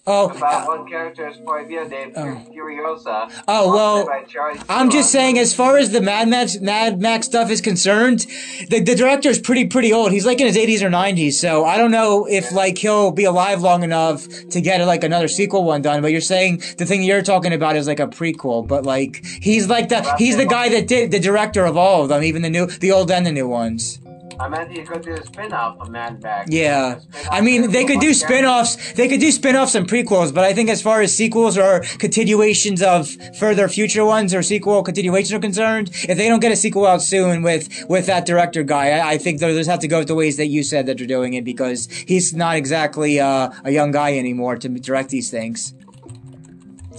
oh, 0.08 0.30
about 0.30 0.64
uh, 0.64 0.78
one 0.78 0.90
character's 0.90 1.38
point 1.38 1.64
of 1.64 1.68
view 1.68 1.88
named 1.88 2.14
Oh. 2.16 2.44
Furiosa. 2.52 3.32
Oh, 3.48 3.74
well, 3.74 4.06
played 4.06 4.24
by 4.26 4.28
Charlie 4.28 4.60
I'm 4.70 4.90
just 4.90 5.12
saying, 5.12 5.38
as 5.38 5.54
far 5.54 5.78
as 5.78 5.92
the 5.92 6.02
Mad 6.02 6.28
Max, 6.28 6.60
Mad 6.60 7.00
Max 7.00 7.28
stuff 7.28 7.50
is 7.50 7.62
concerned, 7.62 8.26
the, 8.70 8.80
the 8.80 8.96
director 8.96 9.30
is 9.30 9.40
pretty, 9.40 9.68
pretty 9.68 9.94
old. 9.94 10.12
He's 10.12 10.26
like 10.26 10.40
in 10.42 10.48
his 10.48 10.58
80s 10.58 10.82
or 10.82 10.90
90s, 10.90 11.34
so 11.34 11.66
I 11.66 11.78
don't 11.78 11.92
know 11.92 12.26
if 12.30 12.52
like 12.52 12.78
he'll 12.78 13.12
be 13.12 13.24
alive 13.24 13.62
long 13.62 13.84
enough 13.84 14.28
to 14.50 14.62
get 14.62 14.86
like 14.86 15.04
another 15.04 15.28
sequel 15.28 15.64
one 15.64 15.82
done. 15.82 16.02
But 16.02 16.12
you're 16.12 16.22
saying 16.22 16.64
the 16.78 16.86
thing 16.86 17.04
you're 17.04 17.22
talking 17.22 17.54
about 17.54 17.76
is 17.76 17.88
like 17.88 18.00
a 18.00 18.08
prequel, 18.08 18.68
but 18.68 18.86
like 18.86 19.24
he's 19.26 19.68
like 19.70 19.90
the 19.90 20.16
he's 20.18 20.36
the 20.38 20.46
guy 20.46 20.70
that 20.70 20.88
did 20.88 21.12
the 21.12 21.20
director 21.20 21.66
of 21.66 21.78
all 21.78 22.04
of 22.04 22.10
them, 22.10 22.24
even 22.24 22.42
the 22.42 22.50
new, 22.50 22.66
the 22.66 22.92
old 22.92 23.12
and 23.12 23.26
the 23.26 23.32
new 23.32 23.48
ones. 23.48 24.00
I 24.42 24.50
meant 24.50 24.76
you 24.76 24.84
could 24.84 25.04
do 25.04 25.14
a 25.14 25.24
spin-off 25.24 25.80
of 25.80 25.92
Mad 25.92 26.22
Max. 26.24 26.50
Yeah. 26.52 27.00
I 27.30 27.42
mean, 27.42 27.70
they 27.70 27.86
could 27.86 28.00
do 28.00 28.12
spin-offs. 28.12 28.94
They 28.94 29.08
could 29.08 29.20
do 29.20 29.32
spin-offs 29.32 29.76
and 29.76 29.88
prequels, 29.88 30.34
but 30.34 30.44
I 30.44 30.54
think 30.54 30.68
as 30.72 30.82
far 30.82 31.02
as 31.02 31.16
sequels 31.16 31.60
or 31.60 31.82
continuations 32.00 32.82
of 32.82 33.08
further 33.38 33.68
future 33.68 34.04
ones 34.04 34.34
or 34.34 34.42
sequel 34.42 34.82
continuations 34.82 35.34
are 35.34 35.40
concerned, 35.40 35.92
if 36.10 36.18
they 36.18 36.28
don't 36.28 36.40
get 36.40 36.52
a 36.52 36.56
sequel 36.56 36.88
out 36.88 37.04
soon 37.04 37.44
with, 37.44 37.70
with 37.88 38.08
that 38.08 38.26
director 38.26 38.64
guy, 38.64 38.90
I, 38.98 39.12
I 39.12 39.18
think 39.20 39.40
they'll 39.40 39.56
just 39.56 39.70
have 39.70 39.80
to 39.82 39.88
go 39.88 40.00
with 40.00 40.08
the 40.08 40.16
ways 40.16 40.38
that 40.38 40.48
you 40.48 40.64
said 40.64 40.88
that 40.88 40.98
they're 40.98 41.06
doing 41.06 41.36
it 41.36 41.46
because 41.46 41.88
he's 42.08 42.34
not 42.34 42.56
exactly 42.56 43.20
uh, 43.20 43.52
a 43.64 43.70
young 43.70 43.92
guy 43.92 44.18
anymore 44.18 44.56
to 44.58 44.70
direct 44.70 45.10
these 45.10 45.30
things. 45.30 45.76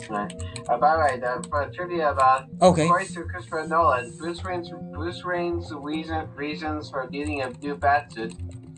Right. 0.08 0.51
Uh, 0.72 0.78
by 0.78 1.16
the 1.20 1.32
uh, 1.52 1.66
trivia 1.66 2.10
about 2.10 2.46
Okay. 2.62 2.84
according 2.84 3.08
to 3.08 3.22
Christopher 3.24 3.66
Nolan, 3.68 4.16
Bruce 4.16 4.42
Wayne's 4.42 4.70
Bruce 4.92 5.22
Wayne's 5.24 5.70
reason, 5.74 6.28
reasons 6.34 6.88
for 6.90 7.08
needing 7.10 7.42
a 7.42 7.50
new 7.60 7.76
bat 7.76 8.12
suit 8.12 8.32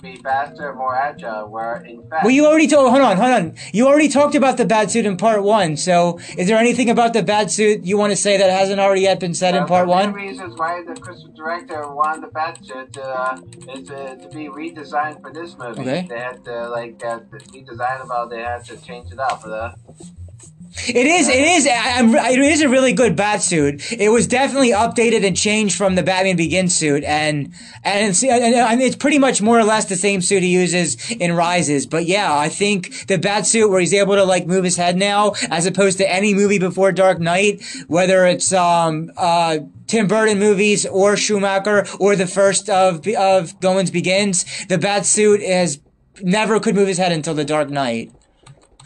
be 0.05 0.17
faster 0.17 0.75
more 0.75 0.95
agile 0.95 1.49
were 1.49 1.77
in 1.87 2.03
fact. 2.09 2.25
Well, 2.25 2.31
you 2.33 2.47
already 2.47 2.67
told. 2.67 2.91
Hold 2.91 3.03
on, 3.03 3.17
hold 3.17 3.31
on. 3.31 3.55
You 3.73 3.87
already 3.89 4.09
talked 4.09 4.35
about 4.35 4.59
the 4.59 4.67
bat 4.67 4.91
suit 4.91 5.07
in 5.07 5.17
part 5.17 5.43
one. 5.43 5.77
So, 5.77 6.19
is 6.37 6.47
there 6.47 6.59
anything 6.59 6.91
about 6.91 7.15
the 7.15 7.23
bat 7.23 7.51
suit 7.51 7.85
you 7.85 7.97
want 7.97 8.11
to 8.13 8.17
say 8.17 8.37
that 8.37 8.51
hasn't 8.51 8.81
already 8.81 9.03
yet 9.03 9.19
been 9.19 9.35
said 9.35 9.55
in 9.55 9.65
part 9.67 9.87
the 9.87 9.93
one? 9.93 10.13
reasons 10.13 10.59
why 10.59 10.83
the 10.87 10.95
Christmas 11.01 11.33
director 11.35 11.81
wanted 11.93 12.23
the 12.25 12.33
Batsuit 12.39 12.99
uh, 12.99 13.41
is 13.75 13.91
uh, 13.91 14.17
to 14.17 14.29
be 14.29 14.49
redesigned 14.49 15.23
for 15.23 15.33
this 15.33 15.57
movie. 15.57 15.81
Okay. 15.81 16.07
They 16.09 16.19
had 16.19 16.45
to 16.45 16.69
like 16.69 17.03
uh, 17.05 17.21
redesign 17.55 18.05
about. 18.05 18.31
They 18.31 18.43
had 18.43 18.65
to 18.67 18.77
change 18.77 19.11
it 19.11 19.19
up. 19.19 19.43
Uh, 19.47 19.73
It 20.77 21.07
is. 21.07 21.29
It 21.29 21.39
is. 21.39 21.69
I'm, 21.71 22.15
it 22.17 22.39
is 22.39 22.61
a 22.61 22.69
really 22.69 22.93
good 22.93 23.15
bat 23.15 23.43
suit. 23.43 23.93
It 23.93 24.09
was 24.09 24.27
definitely 24.27 24.73
updated 24.73 25.25
and 25.25 25.37
changed 25.37 25.77
from 25.77 25.95
the 25.95 26.03
Batman 26.03 26.37
Begins 26.37 26.75
suit, 26.75 27.05
and 27.05 27.55
and 27.85 28.09
it's, 28.11 28.25
and, 28.25 28.55
and 28.55 28.83
it's 28.83 28.97
pretty 28.97 29.19
much 29.19 29.41
more 29.41 29.59
or 29.59 29.65
less 29.65 29.85
the 29.85 29.97
same 29.97 30.21
suit 30.21 30.43
he 30.43 30.49
uses 30.49 31.11
in 31.13 31.33
Rises. 31.33 31.87
But 31.87 32.07
yeah, 32.07 32.37
I 32.37 32.49
think 32.49 33.07
the 33.07 33.19
bat 33.19 33.47
suit 33.47 33.71
where 33.71 33.79
he's 33.79 33.95
able 33.95 34.17
to 34.17 34.25
like 34.25 34.47
move 34.47 34.65
his 34.65 34.77
head 34.77 34.97
now, 34.97 35.35
as 35.49 35.65
opposed 35.65 35.99
to 35.99 36.13
any 36.13 36.35
movie 36.35 36.59
before 36.59 36.91
Dark 36.91 37.21
Knight, 37.21 37.63
whether 37.87 38.27
it's 38.27 38.53
um 38.53 39.11
uh. 39.17 39.59
Tim 39.87 40.09
Burton 40.09 40.39
movies 40.39 40.87
or 40.87 41.15
Schumacher 41.15 41.87
or 42.01 42.17
the 42.17 42.27
first 42.27 42.71
of 42.71 43.07
of 43.07 43.61
Goins 43.61 43.93
Begins, 43.93 44.47
the 44.67 44.79
bat 44.79 45.05
suit 45.05 45.43
has 45.43 45.79
never 46.23 46.59
could 46.59 46.75
move 46.75 46.89
his 46.89 46.97
head 46.97 47.13
until 47.13 47.35
the 47.35 47.45
Dark 47.45 47.69
Knight. 47.69 48.11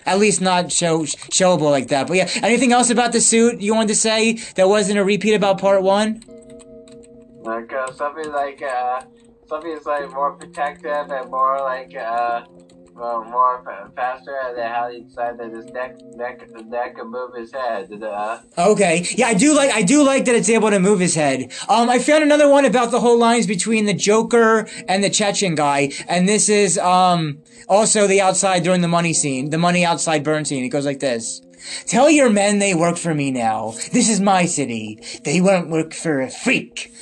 At 0.08 0.18
least 0.18 0.40
not 0.40 0.72
show 0.72 1.02
showable 1.38 1.70
like 1.70 1.88
that. 1.88 2.08
But 2.08 2.16
yeah, 2.16 2.28
anything 2.42 2.72
else 2.72 2.90
about 2.90 3.12
the 3.12 3.20
suit 3.20 3.60
you 3.60 3.74
wanted 3.74 3.88
to 3.88 3.94
say 3.94 4.34
that 4.56 4.68
wasn't 4.68 4.98
a 4.98 5.04
repeat 5.04 5.34
about 5.34 5.60
part 5.60 5.82
one? 5.82 6.22
like 7.48 7.72
uh, 7.72 7.90
something 7.92 8.30
like 8.32 8.62
uh, 8.62 9.02
something 9.48 9.70
is 9.70 9.86
like 9.86 10.10
more 10.12 10.32
protective 10.32 11.10
and 11.10 11.30
more 11.30 11.60
like 11.60 11.94
uh, 11.96 12.44
well, 12.98 13.24
more 13.24 13.62
fa- 13.64 13.90
faster. 13.94 14.34
How 14.58 14.90
he 14.90 15.00
decided 15.02 15.38
that 15.40 15.52
his 15.52 15.66
neck 15.66 15.96
neck 16.16 16.42
neck 16.66 16.96
could 16.96 17.06
move 17.08 17.34
his 17.36 17.52
head. 17.52 17.90
Uh, 18.02 18.38
Okay. 18.56 19.06
Yeah, 19.16 19.28
I 19.28 19.34
do 19.34 19.54
like 19.54 19.70
I 19.70 19.82
do 19.82 20.02
like 20.04 20.24
that 20.24 20.34
it's 20.34 20.48
able 20.48 20.70
to 20.70 20.78
move 20.80 21.00
his 21.00 21.14
head. 21.14 21.52
Um, 21.68 21.88
I 21.88 21.98
found 21.98 22.22
another 22.22 22.48
one 22.48 22.64
about 22.64 22.90
the 22.90 23.00
whole 23.00 23.18
lines 23.18 23.46
between 23.46 23.86
the 23.86 23.94
Joker 23.94 24.66
and 24.88 25.02
the 25.04 25.10
Chechen 25.10 25.54
guy, 25.54 25.90
and 26.08 26.28
this 26.28 26.48
is 26.48 26.78
um 26.78 27.38
also 27.68 28.06
the 28.06 28.20
outside 28.20 28.62
during 28.62 28.80
the 28.80 28.88
money 28.88 29.12
scene, 29.12 29.50
the 29.50 29.58
money 29.58 29.84
outside 29.84 30.24
burn 30.24 30.44
scene. 30.44 30.64
It 30.64 30.68
goes 30.70 30.86
like 30.86 31.00
this. 31.00 31.42
Tell 31.86 32.08
your 32.10 32.30
men 32.30 32.58
they 32.60 32.74
work 32.74 32.96
for 32.96 33.14
me 33.14 33.30
now. 33.30 33.72
This 33.92 34.08
is 34.08 34.20
my 34.20 34.46
city. 34.46 34.98
They 35.24 35.40
won't 35.40 35.68
work 35.70 35.92
for 35.92 36.20
a 36.20 36.30
freak. 36.30 36.92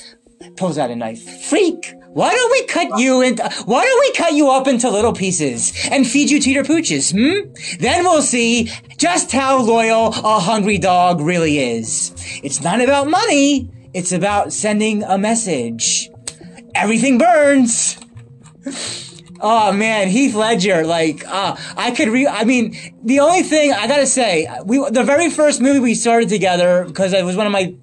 Pulls 0.57 0.79
out 0.79 0.91
a 0.91 0.97
knife. 0.97 1.23
Freak! 1.49 1.93
Why 2.17 2.33
don't 2.33 2.51
we 2.51 2.65
cut 2.65 2.99
you 2.99 3.21
into, 3.21 3.43
why 3.67 3.85
don't 3.85 4.01
we 4.01 4.13
cut 4.13 4.33
you 4.33 4.49
up 4.49 4.67
into 4.67 4.89
little 4.89 5.13
pieces 5.13 5.75
and 5.91 6.09
feed 6.09 6.31
you 6.31 6.39
your 6.39 6.65
pooches, 6.65 7.13
hmm? 7.13 7.53
Then 7.79 8.05
we'll 8.05 8.23
see 8.23 8.71
just 8.97 9.33
how 9.33 9.61
loyal 9.61 10.07
a 10.07 10.41
hungry 10.41 10.79
dog 10.79 11.21
really 11.21 11.59
is. 11.59 12.15
It's 12.43 12.63
not 12.63 12.81
about 12.81 13.09
money. 13.09 13.69
It's 13.93 14.13
about 14.13 14.55
sending 14.55 15.03
a 15.03 15.19
message. 15.19 16.09
Everything 16.75 17.19
burns. 17.19 17.99
Oh 19.39 19.71
man, 19.71 20.09
Heath 20.09 20.35
Ledger, 20.35 20.87
like, 20.87 21.23
uh, 21.29 21.57
I 21.77 21.91
could 21.91 22.09
re, 22.09 22.27
I 22.27 22.45
mean, 22.45 22.75
the 23.05 23.21
only 23.21 23.43
thing 23.43 23.71
I 23.71 23.87
gotta 23.87 24.07
say, 24.07 24.49
we, 24.65 24.79
the 24.89 25.05
very 25.05 25.29
first 25.29 25.61
movie 25.61 25.79
we 25.79 25.95
started 25.95 26.31
together, 26.31 26.87
because 26.87 27.13
it 27.13 27.23
was 27.23 27.37
one 27.37 27.45
of 27.45 27.53
my, 27.53 27.77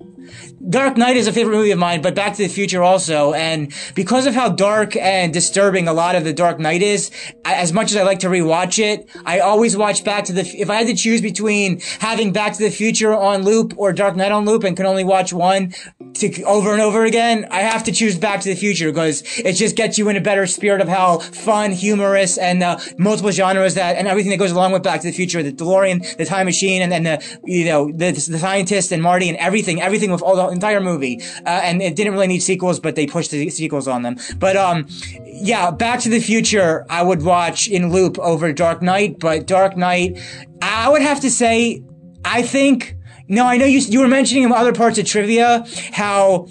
Dark 0.70 0.96
Knight 0.96 1.18
is 1.18 1.28
a 1.28 1.34
favorite 1.34 1.58
movie 1.58 1.72
of 1.72 1.80
mine, 1.80 2.02
but 2.02 2.16
Back 2.16 2.36
to 2.36 2.44
the 2.44 2.48
Future 2.48 2.82
also. 2.82 3.34
And 3.34 3.74
because 3.96 4.26
of 4.26 4.34
how 4.34 4.50
dark 4.50 4.96
and 4.96 5.34
disturbing 5.34 5.90
a 5.90 5.94
lot 5.94 6.16
of 6.16 6.24
the 6.24 6.32
Dark 6.32 6.58
Knight 6.58 6.82
is, 6.82 7.12
I, 7.44 7.56
as 7.56 7.74
much 7.74 7.92
as 7.92 7.98
I 7.98 8.04
like 8.04 8.20
to 8.20 8.28
rewatch 8.28 8.80
it, 8.80 9.10
I 9.26 9.40
always 9.40 9.76
watch 9.76 10.06
Back 10.06 10.26
to 10.26 10.34
the, 10.34 10.42
if 10.42 10.70
I 10.70 10.76
had 10.76 10.88
to 10.88 10.96
choose 10.96 11.22
between 11.22 11.82
having 12.00 12.32
Back 12.32 12.54
to 12.54 12.64
the 12.64 12.70
Future 12.70 13.14
on 13.14 13.44
loop 13.44 13.74
or 13.78 13.92
Dark 13.92 14.16
Knight 14.16 14.32
on 14.32 14.46
loop 14.46 14.64
and 14.64 14.78
can 14.78 14.86
only 14.86 15.04
watch 15.04 15.34
one 15.34 15.74
to, 16.16 16.44
over 16.44 16.72
and 16.72 16.82
over 16.82 17.04
again, 17.04 17.46
I 17.52 17.60
have 17.60 17.84
to 17.86 17.92
choose 17.92 18.18
Back 18.18 18.40
to 18.42 18.50
the 18.50 18.56
Future 18.56 18.90
because 18.90 19.24
it 19.40 19.54
just 19.54 19.76
gets 19.76 19.98
you 19.98 20.08
in 20.08 20.16
a 20.16 20.22
better 20.22 20.48
spirit 20.48 20.80
of 20.80 20.88
how 20.88 21.20
fun, 21.20 21.72
humorous, 21.72 22.38
and 22.38 22.64
uh, 22.64 22.80
multiple 22.98 23.32
genres 23.32 23.76
that, 23.76 23.98
and 23.98 24.08
everything 24.08 24.32
that 24.32 24.38
goes 24.38 24.52
along 24.52 24.72
with 24.72 24.84
Back 24.84 25.02
to 25.02 25.08
the 25.08 25.14
Future, 25.14 25.44
the 25.44 25.52
DeLorean, 25.52 26.16
the 26.16 26.26
time 26.26 26.46
machine, 26.46 26.82
and 26.82 26.92
then 26.92 27.04
the, 27.04 27.40
you 27.44 27.66
know, 27.66 27.92
the, 27.92 28.12
the 28.12 28.40
scientist 28.40 28.94
and 28.94 29.04
Marty 29.04 29.28
and 29.28 29.38
everything, 29.40 29.82
everything 29.82 30.10
with 30.10 30.22
all 30.22 30.38
the 30.38 30.53
entire 30.54 30.80
movie. 30.82 31.22
Uh, 31.46 31.50
and 31.64 31.82
it 31.82 31.96
didn't 31.96 32.14
really 32.14 32.28
need 32.28 32.40
sequels, 32.42 32.80
but 32.80 32.96
they 32.96 33.06
pushed 33.06 33.32
the 33.32 33.50
sequels 33.50 33.88
on 33.88 34.04
them. 34.04 34.18
But, 34.38 34.56
um, 34.56 34.88
yeah, 35.26 35.72
Back 35.72 36.00
to 36.02 36.10
the 36.10 36.20
Future, 36.20 36.86
I 36.90 37.04
would 37.04 37.24
watch 37.24 37.68
in 37.68 37.92
loop 37.92 38.18
over 38.20 38.54
Dark 38.54 38.82
Knight, 38.82 39.20
but 39.20 39.48
Dark 39.48 39.76
Knight, 39.76 40.20
I 40.62 40.90
would 40.90 41.02
have 41.02 41.20
to 41.22 41.32
say, 41.32 41.84
I 42.24 42.42
think, 42.42 42.96
no, 43.28 43.46
I 43.46 43.58
know 43.58 43.66
you, 43.66 43.80
you 43.80 44.00
were 44.00 44.08
mentioning 44.08 44.44
in 44.44 44.52
other 44.52 44.74
parts 44.74 44.98
of 44.98 45.06
trivia 45.06 45.66
how, 45.92 46.48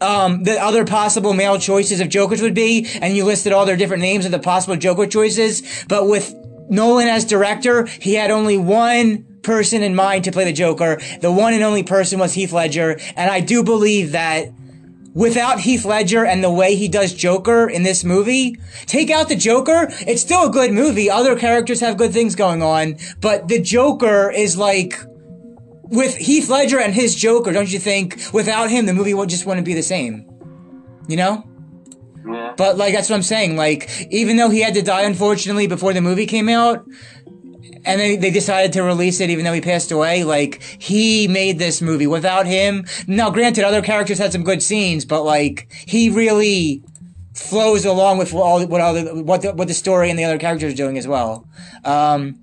um, 0.00 0.42
the 0.42 0.60
other 0.60 0.84
possible 0.84 1.32
male 1.32 1.58
choices 1.58 2.00
of 2.00 2.08
Jokers 2.08 2.42
would 2.42 2.54
be, 2.54 2.88
and 3.00 3.16
you 3.16 3.24
listed 3.24 3.52
all 3.52 3.64
their 3.64 3.76
different 3.76 4.02
names 4.02 4.24
of 4.24 4.32
the 4.32 4.38
possible 4.38 4.76
Joker 4.76 5.06
choices, 5.06 5.84
but 5.88 6.08
with 6.08 6.34
Nolan 6.68 7.08
as 7.08 7.24
director, 7.24 7.86
he 7.86 8.14
had 8.14 8.30
only 8.30 8.58
one 8.58 9.31
person 9.42 9.82
in 9.82 9.94
mind 9.94 10.24
to 10.24 10.32
play 10.32 10.44
the 10.44 10.52
Joker. 10.52 11.00
The 11.20 11.32
one 11.32 11.54
and 11.54 11.62
only 11.62 11.82
person 11.82 12.18
was 12.18 12.34
Heath 12.34 12.52
Ledger, 12.52 12.98
and 13.16 13.30
I 13.30 13.40
do 13.40 13.62
believe 13.62 14.12
that 14.12 14.48
without 15.14 15.60
Heath 15.60 15.84
Ledger 15.84 16.24
and 16.24 16.42
the 16.42 16.50
way 16.50 16.74
he 16.74 16.88
does 16.88 17.12
Joker 17.12 17.68
in 17.68 17.82
this 17.82 18.04
movie, 18.04 18.56
take 18.86 19.10
out 19.10 19.28
the 19.28 19.36
Joker, 19.36 19.88
it's 20.00 20.22
still 20.22 20.44
a 20.44 20.50
good 20.50 20.72
movie. 20.72 21.10
Other 21.10 21.36
characters 21.36 21.80
have 21.80 21.96
good 21.96 22.12
things 22.12 22.34
going 22.34 22.62
on, 22.62 22.96
but 23.20 23.48
the 23.48 23.60
Joker 23.60 24.30
is 24.30 24.56
like, 24.56 24.98
with 25.84 26.16
Heath 26.16 26.48
Ledger 26.48 26.80
and 26.80 26.94
his 26.94 27.14
Joker, 27.14 27.52
don't 27.52 27.70
you 27.70 27.78
think 27.78 28.18
without 28.32 28.70
him, 28.70 28.86
the 28.86 28.94
movie 28.94 29.12
would 29.12 29.28
just 29.28 29.44
wouldn't 29.44 29.66
be 29.66 29.74
the 29.74 29.82
same? 29.82 30.26
You 31.06 31.16
know? 31.16 31.44
yeah. 32.26 32.54
But 32.56 32.76
like 32.76 32.94
that's 32.94 33.10
what 33.10 33.16
I'm 33.16 33.22
saying. 33.22 33.56
Like 33.56 33.90
even 34.10 34.36
though 34.36 34.50
he 34.50 34.60
had 34.60 34.74
to 34.74 34.82
die 34.82 35.02
unfortunately 35.02 35.66
before 35.66 35.92
the 35.92 36.00
movie 36.00 36.26
came 36.26 36.48
out, 36.48 36.84
and 37.84 38.00
then 38.00 38.20
they 38.20 38.30
decided 38.30 38.72
to 38.74 38.82
release 38.82 39.20
it 39.20 39.30
even 39.30 39.44
though 39.44 39.52
he 39.52 39.60
passed 39.60 39.90
away. 39.90 40.24
Like 40.24 40.62
he 40.78 41.28
made 41.28 41.58
this 41.58 41.82
movie. 41.82 42.06
Without 42.06 42.46
him, 42.46 42.84
now 43.06 43.30
granted, 43.30 43.64
other 43.64 43.82
characters 43.82 44.18
had 44.18 44.32
some 44.32 44.44
good 44.44 44.62
scenes, 44.62 45.04
but 45.04 45.22
like 45.22 45.70
he 45.86 46.10
really 46.10 46.82
flows 47.34 47.84
along 47.84 48.18
with 48.18 48.34
all 48.34 48.64
what 48.66 48.80
all 48.80 48.94
the, 48.94 49.22
what 49.22 49.42
the, 49.42 49.52
what 49.54 49.68
the 49.68 49.74
story 49.74 50.10
and 50.10 50.18
the 50.18 50.24
other 50.24 50.38
characters 50.38 50.72
are 50.72 50.76
doing 50.76 50.98
as 50.98 51.08
well. 51.08 51.46
Um, 51.84 52.42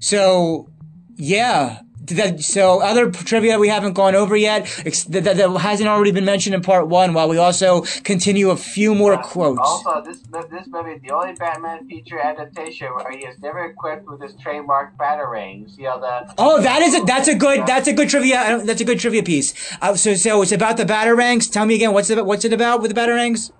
so 0.00 0.68
yeah. 1.16 1.80
That, 2.08 2.40
so 2.40 2.80
other 2.80 3.10
trivia 3.10 3.58
we 3.58 3.68
haven't 3.68 3.94
gone 3.94 4.14
over 4.14 4.36
yet 4.36 4.62
ex- 4.86 5.04
that, 5.04 5.24
that, 5.24 5.36
that 5.38 5.50
hasn't 5.58 5.88
already 5.88 6.12
been 6.12 6.24
mentioned 6.24 6.54
in 6.54 6.62
part 6.62 6.86
one 6.88 7.14
while 7.14 7.28
we 7.28 7.36
also 7.36 7.82
continue 8.04 8.50
a 8.50 8.56
few 8.56 8.94
more 8.94 9.16
quotes 9.18 9.58
Also, 9.60 10.02
this 10.02 10.18
this 10.50 10.66
movie 10.68 10.92
is 10.92 11.02
the 11.02 11.10
only 11.10 11.32
Batman 11.34 11.88
feature 11.88 12.20
adaptation 12.20 12.88
where 12.94 13.10
he 13.10 13.24
is 13.26 13.38
never 13.40 13.64
equipped 13.64 14.06
with 14.08 14.20
his 14.22 14.34
trademark 14.36 14.96
batarangs. 14.96 15.76
You 15.76 15.84
know 15.84 16.00
the 16.00 16.34
Oh, 16.38 16.60
that 16.62 16.80
is 16.82 16.94
a 16.94 17.00
that's 17.04 17.28
a 17.28 17.34
good 17.34 17.66
that's 17.66 17.88
a 17.88 17.92
good 17.92 18.08
trivia 18.08 18.62
that's 18.64 18.80
a 18.80 18.84
good 18.84 19.00
trivia 19.00 19.22
piece. 19.22 19.54
Uh, 19.82 19.96
so 19.96 20.14
so 20.14 20.42
it's 20.42 20.52
about 20.52 20.76
the 20.76 20.84
batarangs. 20.84 21.50
Tell 21.50 21.66
me 21.66 21.74
again 21.74 21.92
what's 21.92 22.10
it 22.10 22.24
what's 22.24 22.44
it 22.44 22.52
about 22.52 22.82
with 22.82 22.94
the 22.94 23.00
batarangs? 23.00 23.50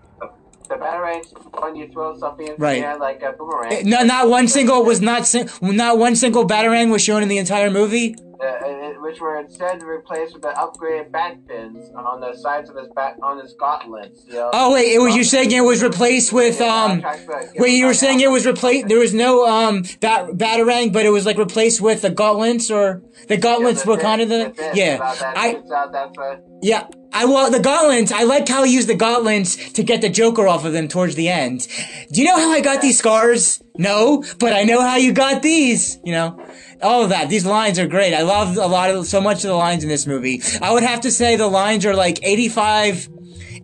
the 0.68 0.74
batarangs 0.74 1.26
when 1.62 1.76
you 1.76 1.86
throw 1.92 2.18
something 2.18 2.48
in 2.48 2.54
Right. 2.58 2.80
the 2.80 2.86
air 2.88 2.98
like 2.98 3.22
a 3.22 3.32
boomerang. 3.32 3.88
No, 3.88 4.02
not 4.02 4.28
one 4.28 4.48
single 4.48 4.84
was 4.84 5.00
not 5.00 5.32
not 5.62 5.98
one 5.98 6.16
single 6.16 6.44
batarang 6.46 6.90
was 6.90 7.02
shown 7.04 7.22
in 7.22 7.28
the 7.28 7.38
entire 7.38 7.70
movie. 7.70 8.16
Uh, 8.40 9.00
which 9.00 9.20
were 9.20 9.38
instead 9.38 9.82
replaced 9.82 10.34
with 10.34 10.42
the 10.42 10.48
upgraded 10.48 11.10
bat 11.10 11.36
fins 11.46 11.90
on 11.94 12.20
the 12.20 12.34
sides 12.34 12.70
of 12.70 12.76
his 12.76 12.88
bat 12.94 13.16
on 13.22 13.40
his 13.40 13.54
gauntlets. 13.54 14.24
You 14.26 14.34
know? 14.34 14.50
Oh 14.52 14.72
wait, 14.72 14.92
it 14.92 15.00
was 15.00 15.14
you 15.14 15.24
saying 15.24 15.50
it 15.50 15.60
was 15.60 15.82
replaced 15.82 16.32
with 16.32 16.60
um. 16.60 17.02
Wait, 17.56 17.72
you 17.78 17.86
were 17.86 17.94
saying 17.94 18.20
it 18.20 18.30
was 18.30 18.46
replaced. 18.46 18.88
There 18.88 18.98
was 18.98 19.14
no 19.14 19.46
um 19.46 19.82
bat 20.00 20.28
batarang, 20.28 20.92
but 20.92 21.06
it 21.06 21.10
was 21.10 21.26
like 21.26 21.38
replaced 21.38 21.80
with 21.80 22.02
the 22.02 22.10
gauntlets 22.10 22.70
or 22.70 23.02
the 23.28 23.36
gauntlets 23.36 23.84
were 23.84 23.96
kind 23.96 24.20
of 24.20 24.28
the 24.28 24.72
yeah. 24.74 24.98
I 25.00 25.34
I 25.36 25.52
Yeah, 26.62 26.88
I 27.16 27.24
well 27.24 27.50
the 27.50 27.60
gauntlets. 27.60 28.12
I 28.12 28.24
like 28.24 28.46
how 28.46 28.62
he 28.62 28.74
used 28.74 28.90
the 28.90 28.94
gauntlets 28.94 29.72
to 29.72 29.82
get 29.82 30.02
the 30.02 30.10
Joker 30.10 30.46
off 30.46 30.66
of 30.66 30.74
them 30.74 30.86
towards 30.86 31.14
the 31.14 31.30
end. 31.30 31.66
Do 32.12 32.20
you 32.20 32.26
know 32.26 32.36
how 32.36 32.50
I 32.52 32.60
got 32.60 32.82
these 32.82 32.98
scars? 32.98 33.62
No, 33.78 34.22
but 34.38 34.52
I 34.52 34.64
know 34.64 34.82
how 34.82 34.96
you 34.96 35.14
got 35.14 35.40
these. 35.40 35.98
You 36.04 36.12
know, 36.12 36.46
all 36.82 37.04
of 37.04 37.08
that. 37.08 37.30
These 37.30 37.46
lines 37.46 37.78
are 37.78 37.86
great. 37.86 38.12
I 38.12 38.20
love 38.20 38.58
a 38.58 38.66
lot 38.66 38.90
of 38.90 39.06
so 39.06 39.22
much 39.22 39.36
of 39.36 39.48
the 39.48 39.54
lines 39.54 39.82
in 39.82 39.88
this 39.88 40.06
movie. 40.06 40.42
I 40.60 40.72
would 40.72 40.82
have 40.82 41.00
to 41.00 41.10
say 41.10 41.36
the 41.36 41.46
lines 41.46 41.86
are 41.86 41.96
like 41.96 42.22
eighty-five. 42.22 43.08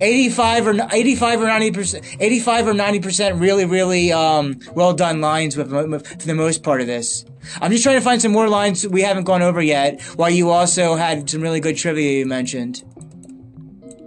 85 0.00 0.66
or 0.66 0.74
85 0.90 1.42
or 1.42 1.46
90 1.46 1.70
percent 1.70 2.04
85 2.18 2.68
or 2.68 2.74
90 2.74 3.00
percent 3.00 3.38
really 3.38 3.66
really 3.66 4.10
um 4.10 4.58
well 4.74 4.94
done 4.94 5.20
lines 5.20 5.56
with, 5.56 5.70
with 5.70 6.06
for 6.08 6.26
the 6.26 6.34
most 6.34 6.64
part 6.64 6.80
of 6.80 6.88
this 6.88 7.24
i'm 7.60 7.70
just 7.70 7.84
trying 7.84 7.98
to 7.98 8.00
find 8.00 8.20
some 8.20 8.32
more 8.32 8.48
lines 8.48 8.88
we 8.88 9.02
haven't 9.02 9.24
gone 9.24 9.42
over 9.42 9.62
yet 9.62 10.02
while 10.16 10.30
you 10.30 10.50
also 10.50 10.96
had 10.96 11.30
some 11.30 11.40
really 11.40 11.60
good 11.60 11.76
trivia 11.76 12.18
you 12.18 12.26
mentioned 12.26 12.82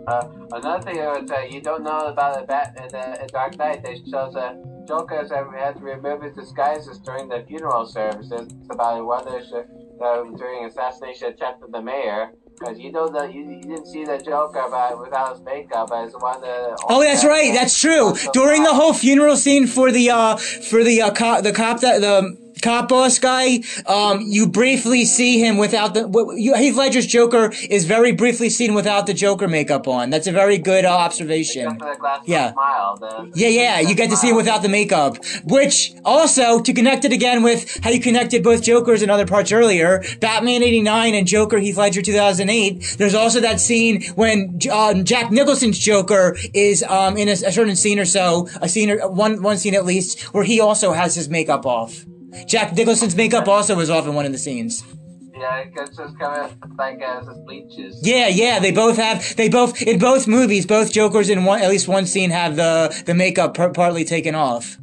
Uh, 0.08 0.28
another 0.52 0.84
thing 0.84 0.98
is 0.98 1.30
that 1.30 1.52
you 1.52 1.62
don't 1.62 1.84
know 1.84 2.08
about 2.08 2.40
the 2.40 2.46
bat 2.46 2.76
in 2.82 2.88
the 2.90 3.22
in 3.22 3.28
Dark 3.28 3.58
Knight. 3.58 3.84
They 3.84 3.96
shows 3.96 4.34
that 4.34 4.56
Joker 4.88 5.18
has 5.18 5.32
had 5.32 5.78
to 5.78 5.84
remove 5.84 6.22
his 6.22 6.36
disguises 6.36 7.00
during 7.00 7.28
the 7.28 7.44
funeral 7.48 7.86
services 7.86 8.54
about 8.70 9.04
whether 9.06 9.44
should, 9.44 9.66
uh, 10.02 10.24
during 10.38 10.66
assassination 10.66 11.30
attempt 11.30 11.64
of 11.64 11.72
the 11.72 11.82
mayor. 11.82 12.32
Because 12.58 12.80
you 12.80 12.92
know 12.92 13.10
that 13.10 13.34
you, 13.34 13.50
you 13.50 13.62
didn't 13.62 13.88
see 13.88 14.06
the 14.06 14.18
Joker 14.18 14.64
but 14.70 15.00
without 15.02 15.36
his 15.36 15.44
makeup 15.44 15.92
as 15.94 16.14
one 16.14 16.36
of 16.36 16.42
the. 16.42 16.78
Oh, 16.88 17.04
that's 17.04 17.26
right. 17.26 17.52
That's 17.54 17.78
true. 17.78 18.16
During 18.32 18.64
the 18.64 18.74
whole 18.74 18.94
funeral 18.94 19.36
scene 19.36 19.68
for 19.68 19.92
the 19.92 20.12
uh 20.12 20.38
for 20.38 20.84
the 20.84 21.02
uh 21.02 21.12
cop 21.12 21.44
the 21.44 21.52
cop 21.52 21.82
that 21.82 22.00
the 22.00 22.45
cop 22.66 22.90
boss 22.90 23.20
guy, 23.20 23.60
um, 23.86 24.22
you 24.22 24.48
briefly 24.48 25.06
see 25.06 25.40
him 25.40 25.58
without 25.58 25.94
the 25.94 26.02
you, 26.36 26.56
Heath 26.56 26.76
Ledger's 26.76 27.06
Joker 27.06 27.52
is 27.70 27.86
very 27.86 28.12
briefly 28.12 28.50
seen 28.50 28.74
without 28.74 29.06
the 29.06 29.14
Joker 29.14 29.48
makeup 29.48 29.88
on. 29.88 30.10
That's 30.10 30.26
a 30.26 30.32
very 30.32 30.58
good 30.58 30.84
uh, 30.84 30.90
observation. 30.90 31.66
Except 31.66 31.82
for 31.82 31.94
the 31.94 32.00
glass 32.00 32.22
Yeah. 32.26 32.54
smile. 32.54 32.98
The, 33.00 33.32
Yeah, 33.36 33.50
yeah, 33.50 33.80
you 33.82 33.94
get 33.94 34.10
to 34.10 34.18
see 34.18 34.30
him 34.30 34.36
without 34.36 34.64
the 34.64 34.70
makeup. 34.70 35.18
Which, 35.44 35.94
also, 36.04 36.60
to 36.62 36.74
connect 36.74 37.06
it 37.06 37.14
again 37.14 37.44
with 37.44 37.80
how 37.84 37.92
you 37.92 38.00
connected 38.00 38.44
both 38.44 38.64
Jokers 38.64 39.04
in 39.04 39.10
other 39.12 39.28
parts 39.28 39.52
earlier, 39.52 40.04
Batman 40.20 40.64
89 40.64 41.14
and 41.14 41.28
Joker 41.28 41.60
Heath 41.60 41.78
Ledger 41.78 42.02
2008, 42.02 42.96
there's 42.98 43.14
also 43.14 43.40
that 43.42 43.60
scene 43.60 44.04
when 44.16 44.60
um, 44.72 45.06
Jack 45.06 45.32
Nicholson's 45.32 45.78
Joker 45.78 46.36
is 46.54 46.82
um, 46.84 47.16
in 47.18 47.28
a, 47.28 47.34
a 47.34 47.52
certain 47.52 47.76
scene 47.76 48.00
or 48.00 48.06
so, 48.06 48.48
a 48.62 48.68
scene 48.68 48.90
or 48.90 49.08
one, 49.08 49.44
one 49.44 49.58
scene 49.58 49.76
at 49.76 49.86
least, 49.86 50.22
where 50.34 50.44
he 50.44 50.60
also 50.60 50.94
has 50.94 51.14
his 51.14 51.30
makeup 51.30 51.66
off. 51.68 52.06
Jack 52.48 52.74
Nicholson's 52.74 53.16
makeup 53.16 53.48
also 53.48 53.76
was 53.76 53.90
off 53.90 54.06
in 54.08 54.14
one 54.14 54.26
of 54.26 54.32
the 54.32 54.38
scenes. 54.38 54.84
Yeah, 55.38 55.66
it's 55.76 55.98
just 55.98 56.18
kind 56.18 56.42
of 56.46 56.56
like 56.78 57.02
uh, 57.02 57.22
just 57.26 57.44
bleaches. 57.46 58.00
Yeah, 58.02 58.28
yeah, 58.30 58.60
they 58.60 58.72
both 58.72 58.96
have, 58.96 59.36
they 59.36 59.50
both, 59.50 59.82
in 59.82 60.00
both 60.00 60.28
movies, 60.28 60.66
both 60.66 60.94
Jokers 60.94 61.30
in 61.30 61.44
one, 61.44 61.62
at 61.62 61.70
least 61.70 61.88
one 61.90 62.06
scene 62.06 62.30
have 62.30 62.56
the, 62.56 63.04
the 63.06 63.14
makeup 63.14 63.54
par- 63.54 63.72
partly 63.72 64.06
taken 64.06 64.34
off. 64.34 64.78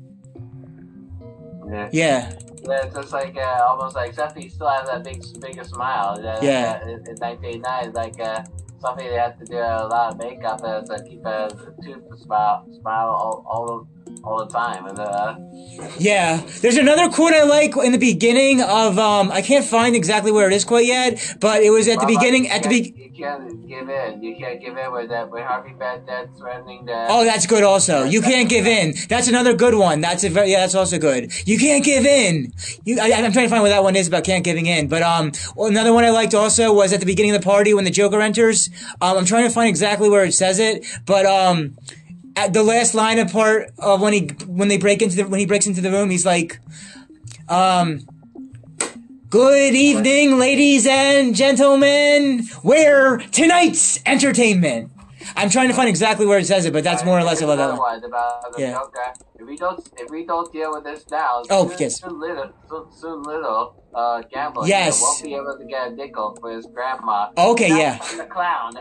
Yeah. 1.71 1.89
Yeah. 1.93 2.33
Yeah, 2.69 2.85
It's 2.85 2.95
just 2.95 3.13
like 3.13 3.37
uh, 3.37 3.65
almost 3.69 3.97
like 3.97 4.15
he 4.37 4.49
still 4.49 4.69
has 4.69 4.87
that 4.89 5.03
big, 5.03 5.23
bigger 5.41 5.65
smile. 5.65 6.19
Uh, 6.21 6.39
Yeah. 6.43 6.81
Uh, 6.85 6.89
in, 6.89 6.95
in 7.09 7.17
1989, 7.17 7.93
like 7.93 8.21
uh, 8.21 8.45
something 8.81 9.07
they 9.09 9.15
have 9.15 9.39
to 9.39 9.45
do 9.47 9.57
a 9.57 9.89
lot 9.89 10.13
of 10.13 10.19
makeup 10.19 10.61
and 10.63 10.87
to 10.87 11.03
keep 11.09 11.25
a 11.25 11.49
tooth 11.83 12.21
smile, 12.21 12.67
smile 12.79 13.09
all, 13.09 13.45
all 13.49 13.67
the 13.67 14.02
all 14.25 14.45
the 14.45 14.53
time. 14.53 14.87
And 14.87 14.99
uh, 14.99 15.37
Yeah, 15.99 16.41
there's 16.61 16.77
another 16.77 17.09
quote 17.09 17.33
I 17.33 17.45
like 17.45 17.77
in 17.77 17.93
the 17.93 17.99
beginning 17.99 18.63
of 18.63 18.99
um 18.99 19.31
I 19.33 19.43
can't 19.43 19.65
find 19.65 19.95
exactly 19.97 20.31
where 20.33 20.47
it 20.49 20.55
is 20.55 20.65
quite 20.65 20.87
yet, 20.87 21.37
but 21.41 21.63
it 21.63 21.71
was 21.71 21.89
at 21.89 21.99
the 22.01 22.07
Mama, 22.07 22.19
beginning 22.19 22.49
at 22.51 22.63
the 22.63 22.69
be- 22.69 22.95
You 22.97 23.11
can't 23.11 23.69
give 23.69 23.89
in. 23.89 24.23
You 24.23 24.37
can't 24.37 24.61
give 24.61 24.77
in 24.77 24.93
with 24.93 25.09
that. 25.11 25.31
With 25.31 25.45
Harvey 25.45 25.75
Bad 25.79 26.07
threatening 26.39 26.87
to. 26.87 27.07
Oh, 27.11 27.25
that's 27.25 27.47
good 27.47 27.63
also. 27.63 28.05
You 28.05 28.21
can't 28.21 28.49
give 28.49 28.67
in. 28.67 28.95
That's 29.09 29.29
another 29.29 29.55
good 29.55 29.75
one. 29.75 30.01
That's 30.01 30.25
a 30.25 30.29
very, 30.31 30.51
yeah, 30.51 30.61
that's 30.61 30.75
also 30.75 30.99
good. 30.99 31.33
You 31.47 31.59
can't 31.59 31.85
give 31.85 32.05
in. 32.05 32.53
You, 32.85 32.99
I, 33.01 33.13
I'm 33.13 33.33
trying 33.33 33.47
to 33.47 33.51
find 33.51 33.63
what 33.63 33.69
that 33.71 33.83
one 33.83 33.97
is 33.97 34.09
about 34.09 34.25
can't 34.25 34.45
giving 34.45 34.67
in. 34.67 34.89
But, 34.89 35.03
um, 35.03 35.33
another 35.57 35.93
one 35.93 36.05
I 36.05 36.11
liked 36.11 36.35
also 36.35 36.73
was 36.73 36.93
at 36.93 37.01
the 37.01 37.07
beginning 37.07 37.35
of 37.35 37.41
the 37.41 37.45
party 37.45 37.75
when 37.75 37.85
the 37.85 37.91
Joker 37.91 38.21
enters. 38.21 38.71
Um, 39.01 39.19
I'm 39.19 39.25
trying 39.25 39.45
to 39.45 39.51
find 39.51 39.69
exactly 39.69 40.09
where 40.09 40.25
it 40.25 40.33
says 40.33 40.59
it, 40.59 40.85
but, 41.07 41.25
um, 41.27 41.77
at 42.37 42.53
the 42.53 42.63
last 42.63 42.95
line 42.95 43.19
of 43.19 43.31
part 43.33 43.71
of 43.79 44.01
when 44.01 44.13
he, 44.13 44.27
when 44.47 44.69
they 44.69 44.79
break 44.79 45.03
into 45.03 45.17
the, 45.17 45.25
when 45.25 45.41
he 45.41 45.47
breaks 45.47 45.67
into 45.67 45.81
the 45.81 45.91
room, 45.91 46.11
he's 46.11 46.27
like, 46.27 46.61
um, 47.49 48.01
Good 49.31 49.75
evening, 49.75 50.39
ladies 50.39 50.87
and 50.87 51.35
gentlemen. 51.35 52.43
We're 52.63 53.17
tonight's 53.33 53.99
entertainment. 54.05 54.91
I'm 55.37 55.49
trying 55.49 55.69
to 55.69 55.75
find 55.75 55.89
exactly 55.89 56.27
where 56.27 56.39
it 56.39 56.47
says 56.47 56.67
it, 56.67 56.73
but 56.75 56.85
that's 56.85 57.03
more 57.03 57.19
or 57.19 57.23
less 57.23 57.41
about 57.41 57.57
that 57.57 57.71
Another 57.71 57.79
one. 57.81 58.01
one 58.01 58.05
about 58.05 58.53
the 58.55 58.61
Yeah. 58.61 58.73
Joker. 58.73 59.15
If 59.43 59.49
we 59.49 59.57
don't, 59.57 59.89
if 59.99 60.11
we 60.11 60.25
don't 60.25 60.53
deal 60.53 60.71
with 60.73 60.85
this 60.85 61.05
now, 61.11 61.43
Oh, 61.51 61.69
soon, 61.69 61.79
yes. 61.81 62.01
soon 62.01 62.21
little, 62.21 62.51
soon, 62.71 62.85
soon 62.93 63.23
little, 63.25 63.75
uh, 63.93 64.23
gambler 64.33 64.67
Yes. 64.69 65.03
won't 65.03 65.21
be 65.25 65.35
able 65.35 65.59
to 65.59 65.65
get 65.65 65.89
a 65.89 65.91
nickel 65.91 66.39
for 66.41 66.53
his 66.53 66.65
grandma. 66.67 67.29
Okay, 67.37 67.69
Not 67.71 67.79
yeah. 67.81 67.99
The 68.17 68.25
clown. 68.25 68.73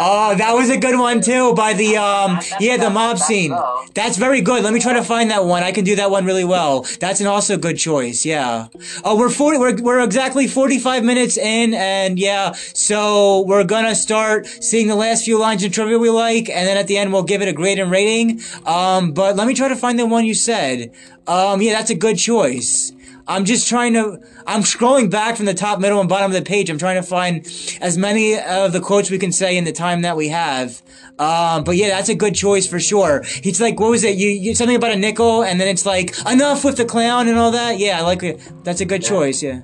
Oh, 0.00 0.34
that 0.34 0.52
was 0.54 0.68
a 0.68 0.76
good 0.78 0.98
one 0.98 1.20
too 1.20 1.54
by 1.54 1.74
the 1.74 1.96
um 1.96 2.40
yeah, 2.58 2.76
the 2.76 2.90
mob 2.90 3.18
scene. 3.18 3.54
That's 3.94 4.16
very 4.16 4.40
good. 4.40 4.64
Let 4.64 4.72
me 4.72 4.80
try 4.80 4.94
to 4.94 5.04
find 5.04 5.30
that 5.30 5.44
one. 5.44 5.62
I 5.62 5.70
can 5.70 5.84
do 5.84 5.94
that 5.96 6.10
one 6.10 6.24
really 6.24 6.44
well. 6.44 6.84
That's 6.98 7.20
an 7.20 7.26
also 7.28 7.56
good 7.56 7.78
choice. 7.78 8.26
Yeah. 8.26 8.66
Oh, 9.04 9.16
we're 9.16 9.30
40 9.30 9.58
we're 9.58 9.80
we're 9.80 10.00
exactly 10.00 10.48
45 10.48 11.04
minutes 11.04 11.38
in 11.38 11.72
and 11.72 12.18
yeah, 12.18 12.52
so 12.74 13.42
we're 13.46 13.64
to 13.64 13.94
start 13.94 14.46
seeing 14.46 14.88
the 14.88 14.96
last 14.96 15.24
few 15.24 15.38
lines 15.38 15.62
of 15.62 15.72
trivia 15.72 15.98
we 15.98 16.10
like 16.10 16.48
and 16.50 16.66
then 16.66 16.76
at 16.76 16.88
the 16.88 16.98
end 16.98 17.12
we'll 17.12 17.22
give 17.22 17.42
it 17.42 17.48
a 17.48 17.52
grade 17.52 17.78
and 17.78 17.90
rating. 17.92 18.40
Um 18.66 19.12
but 19.12 19.36
let 19.36 19.46
me 19.46 19.54
try 19.54 19.68
to 19.68 19.76
find 19.76 19.98
the 20.00 20.06
one 20.06 20.24
you 20.24 20.34
said. 20.34 20.92
Um 21.26 21.62
yeah, 21.62 21.72
that's 21.72 21.90
a 21.90 21.94
good 21.94 22.18
choice. 22.18 22.92
I'm 23.28 23.44
just 23.44 23.68
trying 23.68 23.92
to, 23.92 24.18
I'm 24.44 24.62
scrolling 24.62 25.08
back 25.08 25.36
from 25.36 25.46
the 25.46 25.54
top, 25.54 25.78
middle, 25.78 26.00
and 26.00 26.08
bottom 26.08 26.32
of 26.32 26.36
the 26.36 26.42
page. 26.42 26.68
I'm 26.68 26.78
trying 26.78 27.00
to 27.00 27.06
find 27.06 27.46
as 27.80 27.96
many 27.96 28.36
of 28.36 28.72
the 28.72 28.80
quotes 28.80 29.08
we 29.08 29.18
can 29.18 29.30
say 29.30 29.56
in 29.56 29.62
the 29.62 29.70
time 29.70 30.02
that 30.02 30.16
we 30.16 30.30
have. 30.30 30.82
Um, 31.16 31.62
but 31.62 31.76
yeah, 31.76 31.90
that's 31.90 32.08
a 32.08 32.16
good 32.16 32.34
choice 32.34 32.66
for 32.66 32.80
sure. 32.80 33.22
He's 33.22 33.60
like, 33.60 33.78
what 33.78 33.90
was 33.90 34.02
it? 34.02 34.16
You, 34.16 34.30
you, 34.30 34.56
something 34.56 34.74
about 34.74 34.90
a 34.90 34.96
nickel, 34.96 35.44
and 35.44 35.60
then 35.60 35.68
it's 35.68 35.86
like, 35.86 36.18
enough 36.26 36.64
with 36.64 36.76
the 36.76 36.84
clown 36.84 37.28
and 37.28 37.38
all 37.38 37.52
that. 37.52 37.78
Yeah, 37.78 38.00
I 38.00 38.02
like 38.02 38.24
it. 38.24 38.40
That's 38.64 38.80
a 38.80 38.84
good 38.84 39.04
choice, 39.04 39.44
yeah. 39.44 39.62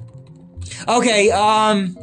Okay, 0.87 1.33
um, 1.33 1.97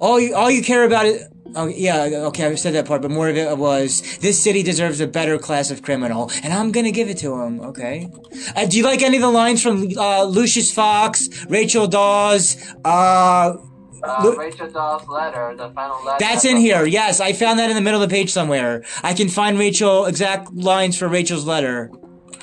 all 0.00 0.18
you, 0.18 0.34
all 0.34 0.50
you 0.50 0.62
care 0.62 0.84
about 0.84 1.04
it, 1.04 1.30
Oh 1.56 1.66
yeah, 1.66 2.04
okay, 2.28 2.46
I 2.46 2.54
said 2.56 2.74
that 2.74 2.86
part, 2.86 3.02
but 3.02 3.10
more 3.10 3.28
of 3.28 3.36
it 3.36 3.56
was 3.56 4.18
this 4.18 4.42
city 4.42 4.62
deserves 4.62 5.00
a 5.00 5.06
better 5.06 5.38
class 5.38 5.70
of 5.70 5.82
criminal, 5.82 6.30
and 6.42 6.52
I'm 6.52 6.72
gonna 6.72 6.90
give 6.90 7.08
it 7.08 7.18
to 7.18 7.40
him. 7.40 7.60
Okay. 7.60 8.08
Uh, 8.56 8.66
do 8.66 8.76
you 8.76 8.82
like 8.84 9.02
any 9.02 9.16
of 9.16 9.22
the 9.22 9.30
lines 9.30 9.62
from 9.62 9.88
uh, 9.96 10.24
Lucius 10.24 10.72
Fox, 10.72 11.28
Rachel 11.48 11.86
Dawes? 11.86 12.56
Uh, 12.84 13.56
Uh, 14.04 14.34
Rachel 14.36 14.68
Dawes' 14.68 15.06
letter, 15.08 15.54
the 15.56 15.70
final 15.70 15.96
letter. 16.04 16.18
that's 16.20 16.44
in 16.44 16.58
here. 16.58 16.84
Yes, 16.84 17.20
I 17.20 17.32
found 17.32 17.58
that 17.58 17.70
in 17.70 17.76
the 17.76 17.80
middle 17.80 18.02
of 18.02 18.08
the 18.10 18.14
page 18.14 18.30
somewhere. 18.30 18.82
I 19.02 19.14
can 19.14 19.28
find 19.30 19.58
Rachel 19.58 20.04
exact 20.04 20.52
lines 20.52 20.98
for 20.98 21.08
Rachel's 21.08 21.46
letter. 21.46 21.90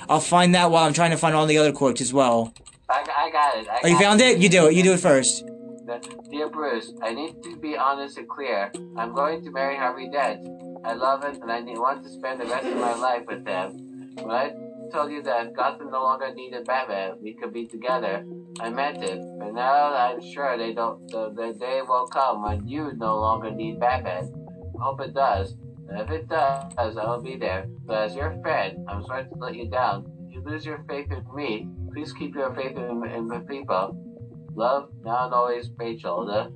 I'll 0.09 0.19
find 0.19 0.55
that 0.55 0.71
while 0.71 0.85
I'm 0.85 0.93
trying 0.93 1.11
to 1.11 1.17
find 1.17 1.35
all 1.35 1.45
the 1.45 1.59
other 1.59 1.71
quotes 1.71 2.01
as 2.01 2.11
well. 2.13 2.53
I, 2.89 3.01
I 3.25 3.29
got 3.31 3.57
it. 3.59 3.67
I 3.69 3.79
Oh, 3.83 3.87
you 3.89 3.99
found 3.99 4.21
it? 4.21 4.39
You 4.39 4.49
do 4.49 4.67
it. 4.67 4.73
You 4.73 4.81
do 4.83 4.93
it 4.93 4.99
first. 4.99 5.43
Dear 6.29 6.49
Bruce, 6.49 6.93
I 7.01 7.13
need 7.13 7.43
to 7.43 7.57
be 7.57 7.75
honest 7.75 8.17
and 8.17 8.27
clear. 8.29 8.71
I'm 8.95 9.13
going 9.13 9.43
to 9.43 9.51
marry 9.51 9.75
Harvey 9.75 10.09
Dent. 10.09 10.47
I 10.85 10.93
love 10.93 11.23
him 11.23 11.41
and 11.41 11.51
I 11.51 11.61
want 11.79 12.03
to 12.03 12.09
spend 12.09 12.39
the 12.39 12.45
rest 12.45 12.65
of 12.65 12.77
my 12.77 12.95
life 12.95 13.23
with 13.27 13.45
him. 13.45 14.15
When 14.15 14.31
I 14.31 14.53
told 14.91 15.11
you 15.11 15.21
that 15.23 15.53
Gotham 15.55 15.91
no 15.91 16.03
longer 16.03 16.33
needed 16.33 16.65
Batman, 16.65 17.15
we 17.21 17.33
could 17.33 17.53
be 17.53 17.67
together. 17.67 18.25
I 18.59 18.69
meant 18.69 19.03
it, 19.03 19.21
but 19.39 19.53
now 19.53 19.93
I'm 19.93 20.21
sure 20.21 20.57
they 20.57 20.73
don't. 20.73 21.07
The, 21.09 21.33
the 21.35 21.53
day 21.59 21.81
will 21.87 22.07
come 22.07 22.43
when 22.43 22.67
you 22.67 22.93
no 22.95 23.19
longer 23.19 23.51
need 23.51 23.79
Batman. 23.79 24.33
I 24.79 24.83
hope 24.83 25.01
it 25.01 25.13
does. 25.13 25.55
And 25.89 25.99
if 25.99 26.09
it 26.09 26.29
does, 26.29 26.73
I 26.77 27.05
will 27.05 27.21
be 27.21 27.35
there. 27.35 27.67
But 27.85 28.03
as 28.03 28.15
your 28.15 28.39
friend, 28.41 28.85
I'm 28.87 29.03
sorry 29.05 29.25
to 29.25 29.35
let 29.35 29.55
you 29.55 29.69
down. 29.69 30.05
If 30.27 30.35
you 30.35 30.43
lose 30.43 30.65
your 30.65 30.83
faith 30.87 31.11
in 31.11 31.25
me, 31.35 31.67
please 31.91 32.13
keep 32.13 32.33
your 32.35 32.53
faith 32.55 32.77
in, 32.77 33.03
in 33.13 33.27
the 33.27 33.41
people. 33.41 34.10
Love, 34.55 34.89
and 35.05 35.33
always. 35.33 35.69
The, 35.69 36.51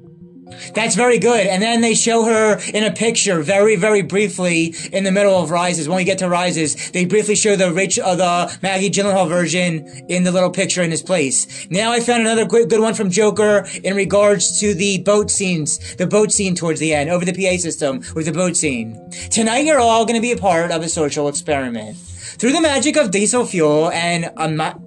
That's 0.74 0.96
very 0.96 1.18
good. 1.18 1.48
And 1.48 1.62
then 1.62 1.82
they 1.82 1.96
show 1.96 2.24
her 2.26 2.60
in 2.74 2.84
a 2.84 2.92
picture 2.92 3.42
very, 3.42 3.76
very 3.76 4.02
briefly 4.02 4.76
in 4.92 5.04
the 5.04 5.12
middle 5.12 5.42
of 5.42 5.50
Rises. 5.50 5.88
When 5.88 5.98
we 5.98 6.04
get 6.04 6.20
to 6.20 6.30
Rises, 6.30 6.92
they 6.92 7.06
briefly 7.06 7.36
show 7.36 7.56
the 7.56 7.72
Rich, 7.72 7.98
uh, 7.98 8.16
the 8.16 8.58
Maggie 8.62 8.90
Gyllenhaal 8.90 9.28
version 9.28 9.88
in 10.08 10.24
the 10.24 10.32
little 10.32 10.52
picture 10.52 10.84
in 10.84 10.92
his 10.92 11.02
place. 11.02 11.68
Now 11.70 11.92
I 11.92 12.00
found 12.00 12.22
another 12.22 12.46
good, 12.46 12.70
good 12.70 12.82
one 12.82 12.94
from 12.94 13.10
Joker 13.10 13.66
in 13.84 13.96
regards 13.96 14.60
to 14.60 14.74
the 14.74 15.00
boat 15.00 15.32
scenes, 15.32 15.96
the 15.96 16.08
boat 16.08 16.32
scene 16.32 16.56
towards 16.56 16.80
the 16.80 16.94
end 16.94 17.10
over 17.10 17.26
the 17.26 17.34
PA 17.34 17.58
system 17.58 18.02
with 18.14 18.26
the 18.26 18.34
boat 18.34 18.56
scene. 18.56 19.10
Tonight 19.32 19.66
you're 19.66 19.80
all 19.80 20.06
going 20.06 20.16
to 20.16 20.22
be 20.22 20.32
a 20.32 20.38
part 20.38 20.72
of 20.72 20.84
a 20.84 20.90
social 20.90 21.28
experiment. 21.28 21.98
Through 22.38 22.52
the 22.52 22.62
magic 22.62 22.98
of 22.98 23.12
diesel 23.12 23.46
fuel 23.46 23.90
and 23.92 24.32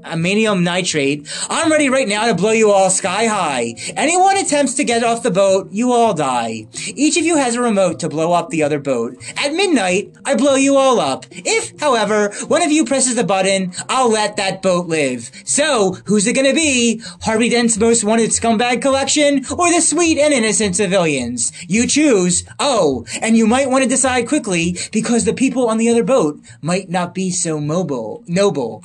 ammonium 0.04 0.64
nitrate, 0.64 1.28
I'm 1.48 1.70
ready 1.70 1.88
right 1.88 2.08
now 2.08 2.26
to 2.26 2.34
blow 2.34 2.52
you 2.52 2.70
all 2.70 2.90
sky 2.90 3.26
high. 3.26 3.74
Anyone 3.96 4.36
attempts 4.36 4.74
to 4.74 4.84
get 4.84 5.04
off 5.04 5.22
the 5.22 5.30
boat, 5.30 5.70
you 5.70 5.92
all 5.92 6.14
die. 6.14 6.66
Each 6.86 7.16
of 7.16 7.24
you 7.24 7.36
has 7.36 7.54
a 7.54 7.60
remote 7.60 8.00
to 8.00 8.08
blow 8.08 8.32
up 8.32 8.50
the 8.50 8.62
other 8.62 8.78
boat. 8.78 9.16
At 9.36 9.54
midnight, 9.54 10.14
I 10.24 10.34
blow 10.34 10.56
you 10.56 10.76
all 10.76 11.00
up. 11.00 11.26
If, 11.30 11.78
however, 11.80 12.32
one 12.48 12.62
of 12.62 12.70
you 12.70 12.84
presses 12.84 13.14
the 13.14 13.24
button, 13.24 13.72
I'll 13.88 14.10
let 14.10 14.36
that 14.36 14.62
boat 14.62 14.86
live. 14.86 15.30
So, 15.44 15.96
who's 16.06 16.26
it 16.26 16.34
gonna 16.34 16.54
be? 16.54 17.02
Harvey 17.22 17.48
Dent's 17.48 17.78
most 17.78 18.04
wanted 18.04 18.30
scumbag 18.30 18.82
collection 18.82 19.44
or 19.50 19.72
the 19.72 19.80
sweet 19.80 20.18
and 20.18 20.34
innocent 20.34 20.76
civilians? 20.76 21.52
You 21.68 21.86
choose. 21.86 22.44
Oh, 22.58 23.06
and 23.20 23.36
you 23.36 23.46
might 23.46 23.70
want 23.70 23.84
to 23.84 23.88
decide 23.88 24.28
quickly 24.28 24.76
because 24.92 25.24
the 25.24 25.32
people 25.32 25.68
on 25.68 25.78
the 25.78 25.88
other 25.88 26.04
boat 26.04 26.40
might 26.60 26.88
not 26.88 27.14
be 27.14 27.27
so 27.30 27.60
mobile, 27.60 28.22
noble. 28.26 28.84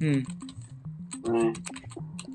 mm, 0.00 0.26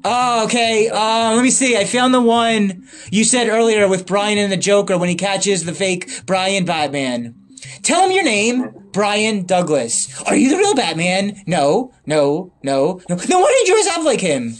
Oh, 0.03 0.45
okay. 0.45 0.89
Um, 0.89 1.35
let 1.35 1.43
me 1.43 1.51
see. 1.51 1.77
I 1.77 1.85
found 1.85 2.13
the 2.13 2.21
one 2.21 2.87
you 3.11 3.23
said 3.23 3.49
earlier 3.49 3.87
with 3.87 4.07
Brian 4.07 4.37
and 4.39 4.51
the 4.51 4.57
Joker 4.57 4.97
when 4.97 5.09
he 5.09 5.15
catches 5.15 5.63
the 5.63 5.73
fake 5.73 6.09
Brian 6.25 6.65
Batman. 6.65 7.35
Tell 7.83 8.05
him 8.05 8.11
your 8.11 8.23
name, 8.23 8.71
Brian 8.91 9.45
Douglas. 9.45 10.21
Are 10.23 10.35
you 10.35 10.49
the 10.49 10.57
real 10.57 10.73
Batman? 10.75 11.41
No, 11.45 11.93
no, 12.07 12.51
no, 12.63 12.99
no. 13.09 13.15
Why 13.15 13.55
did 13.59 13.67
you 13.67 13.73
dress 13.75 13.87
up 13.95 14.03
like 14.03 14.21
him? 14.21 14.55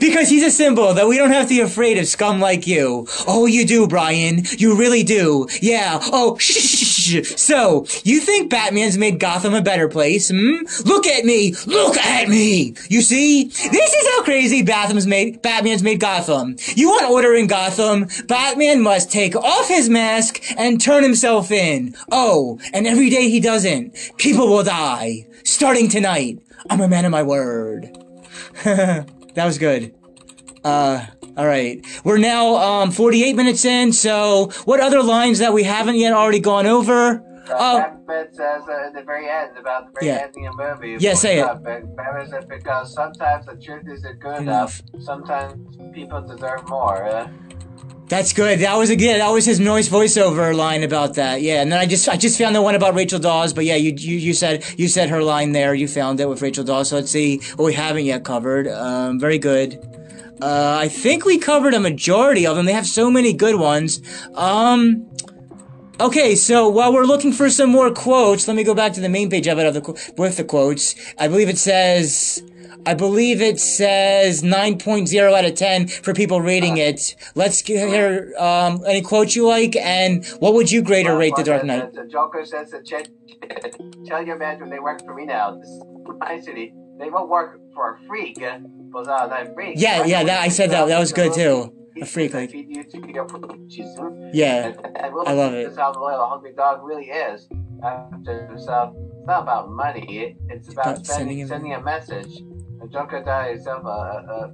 Because 0.00 0.28
he's 0.28 0.44
a 0.44 0.50
symbol 0.50 0.94
that 0.94 1.08
we 1.08 1.16
don't 1.16 1.30
have 1.30 1.48
to 1.48 1.54
be 1.54 1.60
afraid 1.60 1.98
of 1.98 2.06
scum 2.06 2.40
like 2.40 2.66
you. 2.66 3.06
Oh, 3.26 3.46
you 3.46 3.66
do, 3.66 3.86
Brian. 3.86 4.42
You 4.58 4.76
really 4.76 5.02
do. 5.02 5.46
Yeah. 5.60 6.00
Oh, 6.02 6.36
shh. 6.40 7.34
So, 7.36 7.86
you 8.04 8.20
think 8.20 8.50
Batman's 8.50 8.98
made 8.98 9.18
Gotham 9.18 9.54
a 9.54 9.62
better 9.62 9.88
place, 9.88 10.30
hmm? 10.30 10.56
Look 10.84 11.06
at 11.06 11.24
me. 11.24 11.54
Look 11.66 11.96
at 11.96 12.28
me. 12.28 12.74
You 12.88 13.02
see? 13.02 13.44
This 13.44 13.92
is 13.92 14.08
how 14.14 14.22
crazy 14.22 14.62
Batman's 14.62 15.06
made, 15.06 15.42
Batman's 15.42 15.82
made 15.82 16.00
Gotham. 16.00 16.56
You 16.74 16.88
want 16.88 17.10
order 17.10 17.34
in 17.34 17.46
Gotham? 17.46 18.08
Batman 18.26 18.82
must 18.82 19.10
take 19.10 19.36
off 19.36 19.68
his 19.68 19.88
mask 19.88 20.42
and 20.56 20.80
turn 20.80 21.02
himself 21.02 21.50
in. 21.50 21.94
Oh, 22.10 22.58
and 22.72 22.86
every 22.86 23.10
day 23.10 23.28
he 23.28 23.40
doesn't, 23.40 24.12
people 24.16 24.48
will 24.48 24.64
die. 24.64 25.26
Starting 25.44 25.88
tonight. 25.88 26.38
I'm 26.70 26.80
a 26.80 26.88
man 26.88 27.04
of 27.04 27.10
my 27.10 27.22
word. 27.22 27.90
that 29.34 29.44
was 29.44 29.58
good. 29.58 29.94
Uh, 30.64 31.06
all 31.36 31.46
right. 31.46 31.84
We're 32.04 32.18
now 32.18 32.54
um 32.56 32.90
48 32.90 33.34
minutes 33.36 33.64
in. 33.64 33.92
So, 33.92 34.50
what 34.64 34.80
other 34.80 35.02
lines 35.02 35.38
that 35.40 35.52
we 35.52 35.62
haven't 35.64 35.96
yet 35.96 36.12
already 36.12 36.38
gone 36.40 36.66
over? 36.66 37.22
Oh, 37.50 37.78
Batman 37.80 38.28
says 38.32 38.62
uh, 38.68 38.86
at 38.86 38.94
the 38.94 39.02
very 39.02 39.28
end 39.28 39.56
about 39.58 39.86
the 39.86 39.92
very 40.00 40.06
Yeah. 40.12 40.22
ending 40.24 40.46
of 40.46 40.56
the 40.56 40.74
movie. 40.76 40.96
Yeah, 41.00 41.14
say 41.14 41.40
it. 41.40 41.44
Uh, 41.44 41.54
Batman 41.56 42.28
says 42.30 42.44
because 42.44 42.94
sometimes 42.94 43.46
the 43.46 43.56
truth 43.56 43.84
isn't 43.88 44.20
good 44.20 44.38
Enough. 44.42 44.80
enough. 44.92 45.04
Sometimes 45.04 45.76
people 45.92 46.20
deserve 46.22 46.68
more. 46.68 47.04
Uh, 47.04 47.28
That's 48.12 48.34
good. 48.34 48.58
That 48.58 48.76
was 48.76 48.90
again. 48.90 49.20
That 49.20 49.30
was 49.30 49.46
his 49.46 49.58
noise 49.58 49.88
voiceover 49.88 50.54
line 50.54 50.82
about 50.82 51.14
that. 51.14 51.40
Yeah, 51.40 51.62
and 51.62 51.72
then 51.72 51.78
I 51.78 51.86
just 51.86 52.06
I 52.10 52.18
just 52.18 52.36
found 52.36 52.54
the 52.54 52.60
one 52.60 52.74
about 52.74 52.94
Rachel 52.94 53.18
Dawes. 53.18 53.54
But 53.54 53.64
yeah, 53.64 53.76
you 53.76 53.94
you, 53.96 54.18
you 54.18 54.34
said 54.34 54.66
you 54.76 54.86
said 54.86 55.08
her 55.08 55.22
line 55.22 55.52
there. 55.52 55.72
You 55.72 55.88
found 55.88 56.20
it 56.20 56.28
with 56.28 56.42
Rachel 56.42 56.62
Dawes. 56.62 56.90
So 56.90 56.96
let's 56.96 57.10
see 57.10 57.38
what 57.56 57.64
we 57.64 57.72
haven't 57.72 58.04
yet 58.04 58.22
covered. 58.22 58.68
Um, 58.68 59.18
very 59.18 59.38
good. 59.38 59.78
Uh, 60.42 60.76
I 60.78 60.88
think 60.88 61.24
we 61.24 61.38
covered 61.38 61.72
a 61.72 61.80
majority 61.80 62.46
of 62.46 62.54
them. 62.54 62.66
They 62.66 62.74
have 62.74 62.86
so 62.86 63.10
many 63.10 63.32
good 63.32 63.56
ones. 63.56 64.02
Um, 64.34 65.10
okay, 65.98 66.34
so 66.34 66.68
while 66.68 66.92
we're 66.92 67.06
looking 67.06 67.32
for 67.32 67.48
some 67.48 67.70
more 67.70 67.90
quotes, 67.90 68.46
let 68.46 68.58
me 68.58 68.62
go 68.62 68.74
back 68.74 68.92
to 68.92 69.00
the 69.00 69.08
main 69.08 69.30
page 69.30 69.46
of 69.46 69.58
it 69.58 69.64
of 69.64 69.72
the 69.72 70.12
with 70.18 70.36
the 70.36 70.44
quotes. 70.44 70.94
I 71.18 71.28
believe 71.28 71.48
it 71.48 71.56
says. 71.56 72.42
I 72.84 72.94
believe 72.94 73.40
it 73.40 73.60
says 73.60 74.42
9.0 74.42 75.32
out 75.32 75.44
of 75.44 75.54
10 75.54 75.86
for 75.88 76.12
people 76.14 76.40
rating 76.40 76.78
it. 76.78 77.14
Let's 77.34 77.60
hear 77.60 78.32
um, 78.38 78.82
any 78.86 79.02
quotes 79.02 79.36
you 79.36 79.46
like, 79.46 79.76
and 79.76 80.26
what 80.40 80.54
would 80.54 80.70
you 80.70 80.82
grade 80.82 81.06
or 81.06 81.16
rate 81.16 81.34
The 81.36 81.44
Dark 81.44 81.64
Knight? 81.64 81.92
The, 81.94 82.02
the 82.02 82.08
Joker 82.08 82.44
says 82.44 82.70
to 82.70 82.82
tell 84.04 84.24
your 84.24 84.36
manager 84.36 84.68
they 84.68 84.80
work 84.80 85.04
for 85.04 85.14
me 85.14 85.26
now. 85.26 85.56
This 85.56 85.68
is 85.68 85.82
my 86.18 86.40
city. 86.40 86.74
They 86.98 87.08
won't 87.08 87.28
work 87.28 87.60
for 87.74 87.94
a 87.94 88.06
freak. 88.06 88.38
But, 88.40 89.08
uh, 89.08 89.28
that 89.28 89.54
freak. 89.54 89.74
Yeah, 89.78 90.04
yeah, 90.04 90.24
that 90.24 90.42
I 90.42 90.48
said 90.48 90.70
that. 90.70 90.88
That 90.88 90.98
was 90.98 91.12
good 91.12 91.32
too. 91.34 91.72
A 92.00 92.06
freak, 92.06 92.34
like. 92.34 92.52
Yeah, 94.32 94.72
I 95.00 95.08
love 95.08 95.54
it. 95.54 95.64
That's 95.64 95.76
how 95.76 95.92
loyal 95.92 96.22
a 96.22 96.28
hungry 96.28 96.52
dog 96.56 96.82
really 96.82 97.06
is. 97.06 97.48
After 97.82 98.46
himself, 98.46 98.94
it's 98.96 99.26
not 99.26 99.42
about 99.42 99.70
money. 99.70 100.36
It's 100.48 100.68
about 100.70 101.06
sending, 101.06 101.46
sending 101.46 101.74
a 101.74 101.80
message. 101.80 102.42
The 102.82 102.88
Joker 102.88 103.22
died 103.22 103.52
himself, 103.52 103.84
uh, 103.84 103.88
uh, 103.88 104.48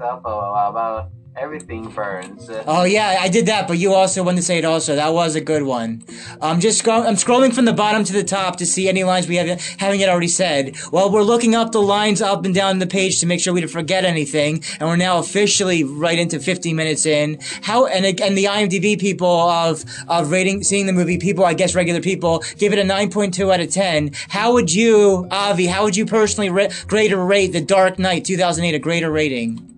uh, 0.00 0.70
about 0.70 1.10
everything 1.40 1.88
burns. 1.88 2.50
Oh 2.66 2.84
yeah, 2.84 3.18
I 3.20 3.28
did 3.28 3.46
that, 3.46 3.68
but 3.68 3.78
you 3.78 3.94
also 3.94 4.22
wanted 4.22 4.38
to 4.38 4.42
say 4.42 4.58
it 4.58 4.64
also. 4.64 4.94
That 4.96 5.12
was 5.12 5.34
a 5.34 5.40
good 5.40 5.62
one. 5.62 6.02
I'm 6.40 6.60
just 6.60 6.86
I'm 6.86 7.14
scrolling 7.14 7.54
from 7.54 7.64
the 7.64 7.72
bottom 7.72 8.04
to 8.04 8.12
the 8.12 8.24
top 8.24 8.56
to 8.56 8.66
see 8.66 8.88
any 8.88 9.04
lines 9.04 9.28
we 9.28 9.36
haven't 9.36 9.60
haven't 9.78 10.00
yet 10.00 10.08
already 10.08 10.28
said. 10.28 10.76
Well, 10.92 11.10
we're 11.10 11.22
looking 11.22 11.54
up 11.54 11.72
the 11.72 11.82
lines 11.82 12.20
up 12.20 12.44
and 12.44 12.54
down 12.54 12.78
the 12.78 12.86
page 12.86 13.20
to 13.20 13.26
make 13.26 13.40
sure 13.40 13.52
we 13.52 13.60
didn't 13.60 13.72
forget 13.72 14.04
anything, 14.04 14.62
and 14.80 14.88
we're 14.88 14.96
now 14.96 15.18
officially 15.18 15.84
right 15.84 16.18
into 16.18 16.40
50 16.40 16.72
minutes 16.74 17.06
in. 17.06 17.38
How 17.62 17.86
and 17.86 18.04
and 18.20 18.36
the 18.36 18.44
IMDb 18.44 18.98
people 18.98 19.28
of 19.28 19.84
of 20.08 20.30
rating 20.30 20.62
seeing 20.62 20.86
the 20.86 20.92
movie, 20.92 21.18
people 21.18 21.44
I 21.44 21.54
guess 21.54 21.74
regular 21.74 22.00
people 22.00 22.42
give 22.56 22.72
it 22.72 22.78
a 22.78 22.82
9.2 22.82 23.52
out 23.52 23.60
of 23.60 23.70
10. 23.70 24.10
How 24.28 24.52
would 24.52 24.72
you, 24.72 25.26
Avi? 25.30 25.66
How 25.66 25.84
would 25.84 25.96
you 25.96 26.06
personally 26.06 26.50
ra- 26.50 26.68
grade 26.86 27.12
or 27.12 27.24
rate 27.24 27.52
The 27.52 27.60
Dark 27.60 27.98
Knight 27.98 28.24
2008 28.24 28.74
a 28.74 28.78
greater 28.78 29.10
rating? 29.10 29.77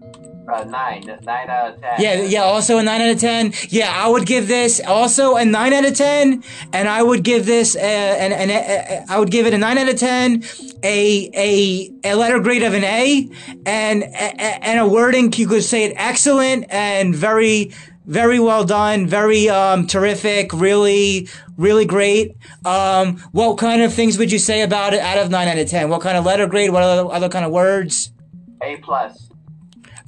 Uh, 0.51 0.65
nine, 0.65 1.07
nine 1.23 1.49
out 1.49 1.75
of 1.75 1.81
ten. 1.81 1.95
Yeah, 1.99 2.23
yeah. 2.23 2.43
Also 2.43 2.79
a 2.79 2.83
nine 2.83 3.01
out 3.01 3.11
of 3.11 3.21
ten. 3.21 3.53
Yeah, 3.69 3.93
I 3.95 4.09
would 4.09 4.27
give 4.27 4.49
this 4.49 4.81
also 4.81 5.37
a 5.37 5.45
nine 5.45 5.73
out 5.73 5.85
of 5.85 5.95
ten, 5.95 6.43
and 6.73 6.89
I 6.89 7.03
would 7.03 7.23
give 7.23 7.47
this 7.47 7.77
a, 7.77 7.81
an, 7.81 8.33
an, 8.33 8.51
a, 8.51 9.05
I 9.09 9.19
would 9.19 9.31
give 9.31 9.47
it 9.47 9.55
a 9.55 9.59
nine 9.59 9.79
out 9.79 9.89
of 9.89 9.97
ten, 9.97 10.43
a 10.83 11.31
a 11.35 11.91
a 12.05 12.15
letter 12.15 12.41
grade 12.41 12.63
of 12.65 12.75
an 12.75 12.85
A, 12.85 13.29
and 13.65 14.03
and 14.05 14.81
a 14.81 14.87
wording 14.89 15.33
you 15.35 15.47
could 15.47 15.63
say 15.63 15.85
it 15.85 15.93
excellent 15.97 16.67
and 16.71 17.15
very 17.15 17.73
very 18.07 18.41
well 18.41 18.65
done, 18.65 19.07
very 19.07 19.49
um, 19.49 19.87
terrific, 19.87 20.53
really, 20.53 21.29
really 21.57 21.85
great. 21.85 22.37
Um, 22.65 23.19
what 23.31 23.57
kind 23.57 23.83
of 23.83 23.95
things 23.95 24.19
would 24.19 24.33
you 24.33 24.39
say 24.41 24.63
about 24.63 24.95
it 24.95 25.01
out 25.01 25.19
of 25.19 25.31
nine 25.31 25.47
out 25.47 25.59
of 25.59 25.69
ten? 25.69 25.91
What 25.91 26.01
kind 26.01 26.17
of 26.17 26.25
letter 26.25 26.49
grade? 26.49 26.71
What 26.71 26.83
other, 26.83 27.13
other 27.13 27.29
kind 27.29 27.45
of 27.45 27.53
words? 27.53 28.13
A 28.63 28.79
plus. 28.79 29.30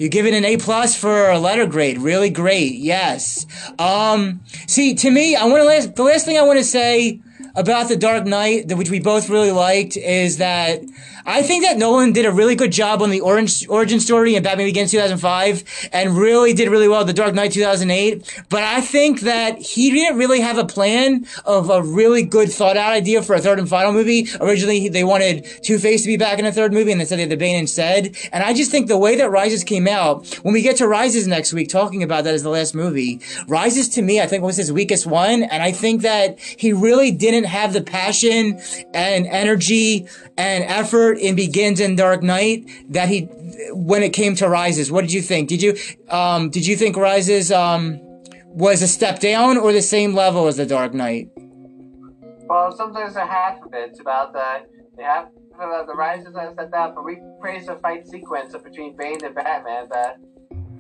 You 0.03 0.09
give 0.09 0.26
it 0.26 0.34
an 0.34 0.44
A 0.44 0.57
plus 0.57 0.96
for 0.96 1.30
a 1.30 1.38
letter 1.38 1.64
grade. 1.64 1.98
Really 1.98 2.28
great. 2.28 2.74
Yes. 2.74 3.46
Um, 3.78 4.40
see, 4.66 4.96
to 4.96 5.09
me, 5.09 5.36
I 5.36 5.44
want 5.44 5.61
to 5.61 5.64
last, 5.64 5.94
the 5.94 6.03
last 6.03 6.26
thing 6.26 6.36
I 6.36 6.42
want 6.42 6.59
to 6.59 6.64
say 6.64 7.20
about 7.55 7.88
The 7.88 7.96
Dark 7.96 8.24
Knight, 8.24 8.74
which 8.76 8.90
we 8.90 9.00
both 9.00 9.28
really 9.28 9.53
liked, 9.53 9.96
is 9.96 10.38
that 10.38 10.80
I 11.24 11.42
think 11.42 11.64
that 11.64 11.78
Nolan 11.78 12.12
did 12.12 12.26
a 12.26 12.32
really 12.32 12.57
good 12.57 12.72
job 12.72 13.00
on 13.00 13.11
the 13.11 13.20
orange, 13.20 13.68
origin 13.68 14.00
story 14.00 14.34
in 14.34 14.42
Batman 14.42 14.66
Begins 14.66 14.90
2005 14.90 15.90
and 15.92 16.16
really 16.16 16.53
did 16.53 16.68
really 16.68 16.88
well 16.88 17.05
The 17.05 17.12
Dark 17.12 17.34
Knight 17.34 17.53
2008. 17.53 18.44
But 18.48 18.64
I 18.64 18.80
think 18.80 19.20
that 19.20 19.59
he 19.59 19.90
didn't 19.90 20.18
really 20.18 20.40
have 20.40 20.59
a 20.59 20.64
plan 20.64 21.26
of 21.44 21.70
a 21.70 21.80
really 21.80 22.24
good 22.24 22.50
thought 22.50 22.76
out 22.76 22.92
idea 22.92 23.22
for 23.22 23.34
a 23.34 23.40
third 23.40 23.61
and 23.61 23.68
final 23.68 23.92
movie. 23.92 24.26
Originally, 24.40 24.88
they 24.88 25.05
wanted 25.05 25.46
Two-Face 25.62 26.03
to 26.03 26.09
be 26.09 26.16
back 26.16 26.40
in 26.40 26.46
a 26.46 26.53
third 26.53 26.72
movie 26.72 26.90
and 26.90 27.00
they 27.00 27.05
said 27.05 27.18
they 27.18 27.22
had 27.22 27.30
the 27.30 27.36
Bane 27.36 27.57
instead. 27.57 28.16
And 28.32 28.42
I 28.42 28.53
just 28.53 28.72
think 28.72 28.88
the 28.88 28.98
way 28.98 29.14
that 29.16 29.30
Rises 29.30 29.62
came 29.62 29.86
out, 29.86 30.26
when 30.42 30.55
we 30.55 30.62
get 30.62 30.76
to 30.78 30.88
Rises 30.88 31.28
next 31.28 31.53
week, 31.53 31.68
talking 31.68 32.03
about 32.03 32.24
that 32.24 32.34
as 32.34 32.42
the 32.42 32.50
last 32.50 32.74
movie, 32.74 33.20
Rises 33.46 33.88
to 33.90 34.03
me, 34.03 34.20
I 34.20 34.26
think 34.26 34.42
was 34.42 34.57
his 34.57 34.72
weakest 34.72 35.07
one. 35.07 35.44
And 35.44 35.62
I 35.62 35.70
think 35.70 36.03
that 36.03 36.40
he 36.40 36.72
really 36.72 37.12
didn't 37.12 37.41
have 37.45 37.72
the 37.72 37.82
passion 37.82 38.61
and 38.95 39.26
energy 39.26 40.07
and 40.36 40.64
effort 40.64 41.18
in 41.18 41.34
Begins 41.34 41.80
and 41.80 41.97
Dark 41.97 42.22
Knight 42.22 42.68
that 42.90 43.09
he 43.09 43.28
when 43.72 44.03
it 44.03 44.12
came 44.12 44.34
to 44.36 44.49
Rises. 44.49 44.90
What 44.90 45.03
did 45.03 45.12
you 45.12 45.22
think? 45.22 45.49
Did 45.49 45.62
you 45.62 45.76
um 46.09 46.51
did 46.51 46.66
you 46.66 46.76
think 46.76 46.97
Rises 46.97 47.51
um 47.53 48.01
was 48.47 48.82
a 48.82 48.88
step 48.88 49.18
down 49.20 49.57
or 49.57 49.72
the 49.72 49.82
same 49.82 50.14
level 50.14 50.47
as 50.47 50.57
the 50.57 50.66
Dark 50.66 50.95
Knight? 50.95 51.30
Well, 51.36 52.70
sometimes 52.76 53.16
a 53.16 53.26
half 53.26 53.62
of 53.62 53.72
it's 53.72 54.01
about 54.01 54.32
the 54.32 54.66
the 54.97 55.03
half 55.03 55.26
of 55.59 55.86
the 55.86 55.95
Rises 55.95 56.34
I 56.34 56.55
said 56.55 56.70
that, 56.72 56.95
but 56.95 57.05
we 57.05 57.18
praise 57.40 57.66
the 57.66 57.76
fight 57.76 58.07
sequence 58.07 58.55
between 58.57 58.97
Bane 58.97 59.24
and 59.24 59.34
Batman, 59.34 59.86
but 59.88 60.18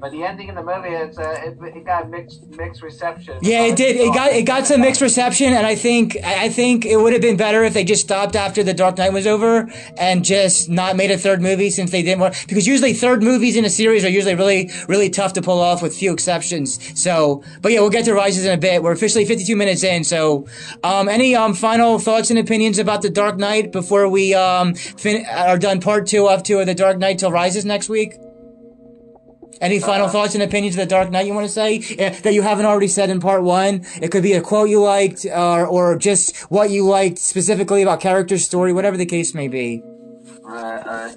but 0.02 0.10
the 0.10 0.24
ending 0.24 0.48
in 0.48 0.56
the 0.56 0.62
movie, 0.64 0.88
it's 0.88 1.16
uh, 1.16 1.36
it, 1.44 1.56
it 1.76 1.84
got 1.84 2.10
mixed 2.10 2.44
mixed 2.48 2.82
reception. 2.82 3.38
Yeah, 3.40 3.66
it 3.66 3.76
did. 3.76 3.94
It 3.94 4.12
got 4.12 4.32
it 4.32 4.42
got 4.42 4.66
some 4.66 4.80
mixed 4.80 5.00
reception, 5.00 5.52
and 5.52 5.64
I 5.64 5.76
think 5.76 6.16
I 6.24 6.48
think 6.48 6.84
it 6.84 6.96
would 6.96 7.12
have 7.12 7.22
been 7.22 7.36
better 7.36 7.62
if 7.62 7.72
they 7.72 7.84
just 7.84 8.02
stopped 8.02 8.34
after 8.34 8.64
the 8.64 8.74
Dark 8.74 8.98
Knight 8.98 9.12
was 9.12 9.28
over 9.28 9.70
and 9.96 10.24
just 10.24 10.68
not 10.68 10.96
made 10.96 11.12
a 11.12 11.16
third 11.16 11.40
movie 11.40 11.70
since 11.70 11.92
they 11.92 12.02
didn't 12.02 12.18
want. 12.18 12.34
Because 12.48 12.66
usually 12.66 12.94
third 12.94 13.22
movies 13.22 13.54
in 13.54 13.64
a 13.64 13.70
series 13.70 14.04
are 14.04 14.08
usually 14.08 14.34
really 14.34 14.72
really 14.88 15.08
tough 15.08 15.34
to 15.34 15.40
pull 15.40 15.60
off 15.60 15.82
with 15.82 15.94
few 15.96 16.12
exceptions. 16.12 16.80
So, 17.00 17.44
but 17.60 17.70
yeah, 17.70 17.78
we'll 17.78 17.90
get 17.90 18.04
to 18.06 18.12
Rises 18.12 18.44
in 18.44 18.52
a 18.52 18.58
bit. 18.58 18.82
We're 18.82 18.90
officially 18.90 19.24
52 19.24 19.54
minutes 19.54 19.84
in. 19.84 20.02
So, 20.02 20.48
um, 20.82 21.08
any 21.08 21.36
um 21.36 21.54
final 21.54 22.00
thoughts 22.00 22.28
and 22.28 22.40
opinions 22.40 22.80
about 22.80 23.02
the 23.02 23.10
Dark 23.10 23.36
Knight 23.36 23.70
before 23.70 24.08
we 24.08 24.34
um 24.34 24.74
fin- 24.74 25.26
are 25.30 25.58
done 25.58 25.80
part 25.80 26.08
two 26.08 26.28
of 26.28 26.42
two 26.42 26.58
of 26.58 26.66
the 26.66 26.74
Dark 26.74 26.98
Knight 26.98 27.20
till 27.20 27.30
Rises 27.30 27.64
next 27.64 27.88
week? 27.88 28.14
Any 29.62 29.78
final 29.78 30.06
uh, 30.06 30.10
thoughts 30.10 30.34
and 30.34 30.42
opinions 30.42 30.74
of 30.74 30.80
The 30.80 30.86
Dark 30.86 31.12
Knight 31.12 31.24
you 31.24 31.34
want 31.34 31.46
to 31.46 31.52
say 31.52 31.78
uh, 32.00 32.10
that 32.22 32.34
you 32.34 32.42
haven't 32.42 32.66
already 32.66 32.88
said 32.88 33.10
in 33.10 33.20
part 33.20 33.44
one? 33.44 33.86
It 34.02 34.10
could 34.10 34.24
be 34.24 34.32
a 34.32 34.40
quote 34.40 34.68
you 34.68 34.82
liked, 34.82 35.24
or 35.24 35.64
or 35.66 35.96
just 35.96 36.36
what 36.50 36.70
you 36.70 36.84
liked 36.84 37.18
specifically 37.18 37.80
about 37.82 38.00
character 38.00 38.38
story, 38.38 38.72
whatever 38.72 38.96
the 38.96 39.06
case 39.06 39.34
may 39.34 39.46
be. 39.46 39.80
Uh, 40.44 40.52
uh, 40.56 41.12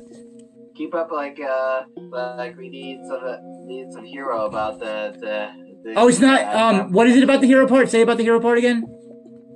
keep 0.76 0.94
up, 0.94 1.12
like, 1.12 1.40
uh, 1.42 1.82
like 1.98 2.56
we 2.56 2.70
need 2.70 3.00
some, 3.08 3.24
uh, 3.24 3.38
need 3.66 3.92
some 3.92 4.06
hero 4.06 4.46
about 4.46 4.80
the, 4.80 5.18
the, 5.20 5.50
the 5.84 5.94
Oh, 6.00 6.08
it's 6.08 6.20
not. 6.20 6.42
um, 6.56 6.92
what 6.92 7.08
is 7.08 7.18
it 7.18 7.24
about 7.24 7.42
the 7.42 7.48
hero 7.48 7.68
part? 7.68 7.90
Say 7.90 8.02
about 8.02 8.18
the 8.18 8.24
hero 8.24 8.40
part 8.40 8.60
again. 8.60 8.86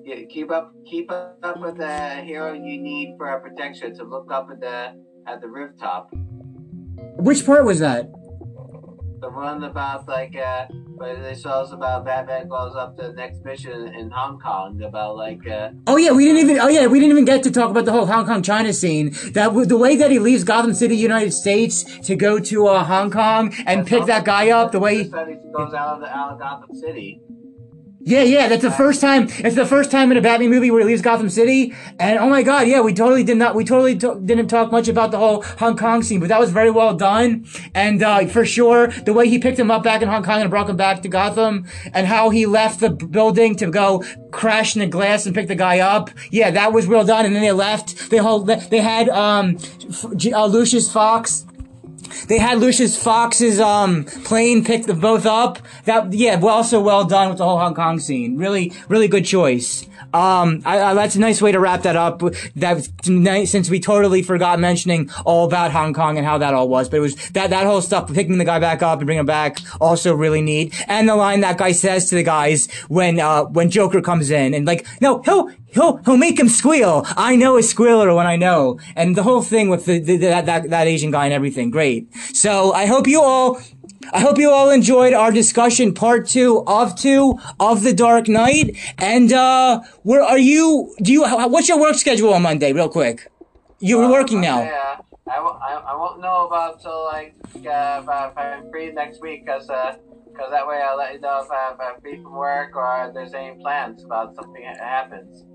Yeah, 0.03 0.25
keep 0.27 0.49
up, 0.49 0.73
keep 0.89 1.11
up 1.11 1.59
with 1.59 1.77
the 1.77 2.15
hero 2.23 2.53
you 2.53 2.81
need 2.81 3.13
for 3.17 3.29
our 3.29 3.39
protection 3.39 3.95
to 3.97 4.03
look 4.03 4.31
up 4.31 4.49
at 4.51 4.59
the 4.59 4.95
at 5.27 5.41
the 5.41 5.47
rooftop. 5.47 6.09
Which 7.17 7.45
part 7.45 7.63
was 7.65 7.79
that? 7.79 8.09
The 9.21 9.29
one 9.29 9.63
about 9.63 10.07
like 10.07 10.35
uh 10.35 10.65
where 10.95 11.21
they 11.21 11.33
saw 11.33 11.61
us 11.61 11.71
about 11.71 12.05
Batman 12.05 12.47
goes 12.47 12.75
up 12.75 12.97
to 12.97 13.03
the 13.03 13.13
next 13.13 13.43
mission 13.43 13.87
in 13.93 14.09
Hong 14.11 14.39
Kong 14.39 14.81
about 14.81 15.17
like 15.17 15.45
uh 15.47 15.71
Oh 15.87 15.97
yeah, 15.97 16.11
we 16.11 16.25
didn't 16.25 16.41
even 16.41 16.59
oh 16.59 16.67
yeah, 16.67 16.87
we 16.87 16.99
didn't 16.99 17.11
even 17.11 17.25
get 17.25 17.43
to 17.43 17.51
talk 17.51 17.69
about 17.69 17.85
the 17.85 17.91
whole 17.91 18.05
Hong 18.05 18.25
Kong 18.25 18.41
China 18.41 18.73
scene. 18.73 19.11
That 19.33 19.53
the 19.67 19.77
way 19.77 19.95
that 19.97 20.11
he 20.11 20.19
leaves 20.19 20.43
Gotham 20.43 20.73
City, 20.73 20.95
United 20.95 21.31
States 21.31 21.83
to 22.07 22.15
go 22.15 22.39
to 22.39 22.67
uh, 22.67 22.83
Hong 22.83 23.11
Kong 23.11 23.53
and 23.65 23.85
pick 23.85 24.05
that 24.05 24.25
guy 24.25 24.49
up 24.49 24.71
the 24.71 24.79
way 24.79 25.03
he 25.03 25.09
goes 25.09 25.73
out 25.73 25.95
of 25.95 25.99
the 26.01 26.07
out 26.07 26.33
of 26.33 26.39
Gotham 26.39 26.75
City. 26.75 27.21
Yeah, 28.09 28.23
yeah, 28.23 28.47
that's 28.47 28.63
the 28.63 28.71
first 28.71 29.01
time. 29.01 29.27
It's 29.29 29.55
the 29.55 29.67
first 29.67 29.91
time 29.91 30.09
in 30.09 30.17
a 30.17 30.21
Batman 30.21 30.49
movie 30.49 30.71
where 30.71 30.79
he 30.79 30.87
leaves 30.87 31.03
Gotham 31.03 31.29
City, 31.29 31.75
and 31.99 32.17
oh 32.17 32.27
my 32.27 32.41
god, 32.41 32.67
yeah, 32.67 32.81
we 32.81 32.91
totally 32.91 33.23
did 33.23 33.37
not, 33.37 33.53
we 33.53 33.63
totally 33.63 33.93
didn't 33.93 34.47
talk 34.47 34.71
much 34.71 34.87
about 34.87 35.11
the 35.11 35.19
whole 35.19 35.43
Hong 35.59 35.77
Kong 35.77 36.01
scene, 36.01 36.19
but 36.19 36.29
that 36.29 36.39
was 36.39 36.49
very 36.49 36.71
well 36.71 36.95
done, 36.95 37.45
and 37.75 38.01
uh, 38.01 38.25
for 38.25 38.47
sure, 38.47 38.87
the 38.87 39.13
way 39.13 39.29
he 39.29 39.37
picked 39.37 39.59
him 39.59 39.69
up 39.69 39.83
back 39.83 40.01
in 40.01 40.07
Hong 40.07 40.23
Kong 40.23 40.41
and 40.41 40.49
brought 40.49 40.67
him 40.67 40.75
back 40.75 41.03
to 41.03 41.07
Gotham, 41.07 41.67
and 41.93 42.07
how 42.07 42.31
he 42.31 42.47
left 42.47 42.79
the 42.79 42.89
building 42.89 43.55
to 43.57 43.69
go 43.69 44.03
crash 44.31 44.75
in 44.75 44.79
the 44.79 44.87
glass 44.87 45.27
and 45.27 45.35
pick 45.35 45.47
the 45.47 45.53
guy 45.53 45.77
up, 45.77 46.09
yeah, 46.31 46.49
that 46.49 46.73
was 46.73 46.87
well 46.87 47.05
done. 47.05 47.27
And 47.27 47.35
then 47.35 47.43
they 47.43 47.51
left. 47.51 48.09
They 48.09 48.17
hold, 48.17 48.47
they 48.47 48.79
had 48.79 49.09
um, 49.09 49.57
uh, 50.33 50.45
Lucius 50.47 50.91
Fox 50.91 51.45
They 52.27 52.37
had 52.37 52.59
Lucius 52.59 53.01
Fox's 53.01 53.59
um 53.59 54.05
plane 54.05 54.63
pick 54.63 54.85
them 54.85 54.99
both 54.99 55.25
up. 55.25 55.59
That 55.85 56.13
yeah, 56.13 56.37
well, 56.37 56.55
also 56.55 56.81
well 56.81 57.05
done 57.05 57.29
with 57.29 57.37
the 57.37 57.45
whole 57.45 57.59
Hong 57.59 57.75
Kong 57.75 57.99
scene. 57.99 58.37
Really, 58.37 58.73
really 58.87 59.07
good 59.07 59.25
choice. 59.25 59.85
Um, 60.13 60.63
I, 60.65 60.81
I, 60.81 60.93
that's 60.95 61.15
a 61.15 61.19
nice 61.19 61.41
way 61.41 61.51
to 61.51 61.59
wrap 61.59 61.83
that 61.83 61.95
up. 61.95 62.21
That 62.55 62.89
nice 63.07 63.51
since 63.51 63.69
we 63.69 63.79
totally 63.79 64.23
forgot 64.23 64.59
mentioning 64.59 65.09
all 65.23 65.45
about 65.45 65.71
Hong 65.71 65.93
Kong 65.93 66.17
and 66.17 66.25
how 66.25 66.37
that 66.39 66.53
all 66.53 66.67
was. 66.67 66.89
But 66.89 66.97
it 66.97 67.01
was 67.01 67.15
that 67.29 67.51
that 67.51 67.65
whole 67.65 67.81
stuff, 67.81 68.11
picking 68.11 68.37
the 68.37 68.45
guy 68.45 68.59
back 68.59 68.81
up 68.81 68.99
and 68.99 69.05
bringing 69.05 69.19
him 69.19 69.25
back, 69.25 69.59
also 69.79 70.15
really 70.15 70.41
neat. 70.41 70.73
And 70.87 71.07
the 71.07 71.15
line 71.15 71.41
that 71.41 71.57
guy 71.57 71.73
says 71.73 72.09
to 72.09 72.15
the 72.15 72.23
guys 72.23 72.71
when 72.87 73.19
uh 73.19 73.43
when 73.45 73.69
Joker 73.69 74.01
comes 74.01 74.31
in 74.31 74.53
and 74.53 74.65
like, 74.65 74.87
no, 75.01 75.21
he'll 75.21 75.51
he'll 75.71 75.97
he'll 75.97 76.17
make 76.17 76.39
him 76.39 76.49
squeal. 76.49 77.03
I 77.17 77.35
know 77.35 77.57
a 77.57 77.63
squealer 77.63 78.13
when 78.13 78.27
I 78.27 78.35
know. 78.35 78.79
And 78.95 79.15
the 79.15 79.23
whole 79.23 79.41
thing 79.41 79.69
with 79.69 79.85
the, 79.85 79.99
the 79.99 80.17
that, 80.17 80.45
that 80.45 80.69
that 80.69 80.87
Asian 80.87 81.11
guy 81.11 81.25
and 81.25 81.33
everything, 81.33 81.69
great. 81.71 82.13
So 82.33 82.73
I 82.73 82.85
hope 82.85 83.07
you 83.07 83.21
all 83.21 83.59
I 84.11 84.21
hope 84.21 84.37
you 84.39 84.49
all 84.49 84.69
enjoyed 84.71 85.13
our 85.13 85.31
discussion, 85.31 85.93
part 85.93 86.27
two 86.27 86.63
of 86.65 86.95
two 86.95 87.37
of 87.59 87.83
The 87.83 87.93
Dark 87.93 88.27
Knight. 88.27 88.75
And, 88.97 89.31
uh, 89.31 89.81
where 90.03 90.23
are 90.23 90.39
you, 90.39 90.95
do 91.01 91.11
you, 91.11 91.27
what's 91.27 91.67
your 91.67 91.79
work 91.79 91.95
schedule 91.95 92.33
on 92.33 92.41
Monday, 92.41 92.73
real 92.73 92.89
quick? 92.89 93.29
You're 93.79 94.05
uh, 94.05 94.11
working 94.11 94.41
now. 94.41 94.63
Yeah, 94.63 94.97
I, 95.29 95.35
w- 95.35 95.59
I, 95.61 95.83
I 95.89 95.95
won't 95.95 96.21
know 96.21 96.47
about 96.47 96.81
till 96.81 97.03
like, 97.05 97.35
uh, 97.57 98.01
if, 98.01 98.37
I'm 98.37 98.71
free 98.71 98.91
next 98.91 99.21
week, 99.21 99.45
cause, 99.45 99.69
uh, 99.69 99.97
cause 100.35 100.49
that 100.49 100.65
way 100.65 100.81
I'll 100.81 100.97
let 100.97 101.13
you 101.13 101.19
know 101.19 101.43
if, 101.43 101.51
I, 101.51 101.73
if 101.73 101.79
I'm 101.79 102.01
free 102.01 102.15
from 102.23 102.33
work 102.33 102.75
or 102.75 103.11
there's 103.13 103.33
any 103.33 103.59
plans 103.61 104.03
about 104.03 104.33
something 104.33 104.63
that 104.63 104.79
happens 104.79 105.45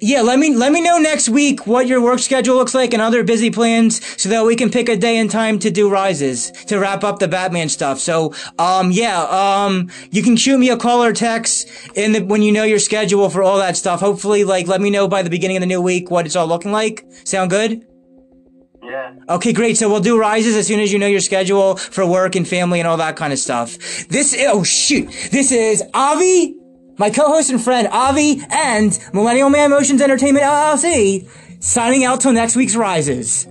yeah, 0.00 0.22
let 0.22 0.38
me 0.38 0.54
let 0.54 0.72
me 0.72 0.80
know 0.80 0.98
next 0.98 1.28
week 1.28 1.66
what 1.66 1.86
your 1.86 2.00
work 2.00 2.20
schedule 2.20 2.56
looks 2.56 2.74
like 2.74 2.94
and 2.94 3.02
other 3.02 3.22
busy 3.22 3.50
plans 3.50 4.00
so 4.20 4.30
that 4.30 4.44
we 4.46 4.56
can 4.56 4.70
pick 4.70 4.88
a 4.88 4.96
day 4.96 5.18
and 5.18 5.30
time 5.30 5.58
to 5.58 5.70
do 5.70 5.90
rises 5.90 6.50
to 6.66 6.78
wrap 6.78 7.04
up 7.04 7.18
the 7.18 7.28
Batman 7.28 7.68
stuff. 7.68 7.98
So, 7.98 8.34
um, 8.58 8.92
yeah, 8.92 9.20
um, 9.24 9.90
you 10.10 10.22
can 10.22 10.36
shoot 10.36 10.58
me 10.58 10.70
a 10.70 10.76
call 10.76 11.02
or 11.02 11.12
text 11.12 11.68
in 11.94 12.12
the, 12.12 12.24
when 12.24 12.42
you 12.42 12.50
know 12.50 12.64
your 12.64 12.78
schedule 12.78 13.28
for 13.28 13.42
all 13.42 13.58
that 13.58 13.76
stuff. 13.76 14.00
Hopefully, 14.00 14.42
like, 14.44 14.66
let 14.66 14.80
me 14.80 14.88
know 14.88 15.06
by 15.06 15.22
the 15.22 15.30
beginning 15.30 15.58
of 15.58 15.60
the 15.60 15.66
new 15.66 15.82
week 15.82 16.10
what 16.10 16.24
it's 16.24 16.34
all 16.36 16.46
looking 16.46 16.72
like. 16.72 17.04
Sound 17.24 17.50
good? 17.50 17.86
Yeah. 18.82 19.14
Okay, 19.28 19.52
great. 19.52 19.76
So 19.76 19.90
we'll 19.90 20.00
do 20.00 20.18
rises 20.18 20.56
as 20.56 20.66
soon 20.66 20.80
as 20.80 20.92
you 20.92 20.98
know 20.98 21.06
your 21.06 21.20
schedule 21.20 21.76
for 21.76 22.06
work 22.06 22.34
and 22.34 22.48
family 22.48 22.80
and 22.80 22.88
all 22.88 22.96
that 22.96 23.16
kind 23.16 23.32
of 23.32 23.38
stuff. 23.38 23.76
This, 24.08 24.34
oh 24.38 24.64
shoot, 24.64 25.10
this 25.30 25.52
is 25.52 25.82
Avi 25.92 26.59
my 27.00 27.08
co-host 27.08 27.48
and 27.48 27.64
friend 27.64 27.88
Avi 27.90 28.42
and 28.50 28.98
Millennial 29.14 29.48
Man 29.48 29.70
Motions 29.70 30.02
Entertainment 30.02 30.44
LLC 30.44 31.26
signing 31.58 32.04
out 32.04 32.20
till 32.20 32.34
next 32.34 32.56
week's 32.56 32.76
Rises. 32.76 33.46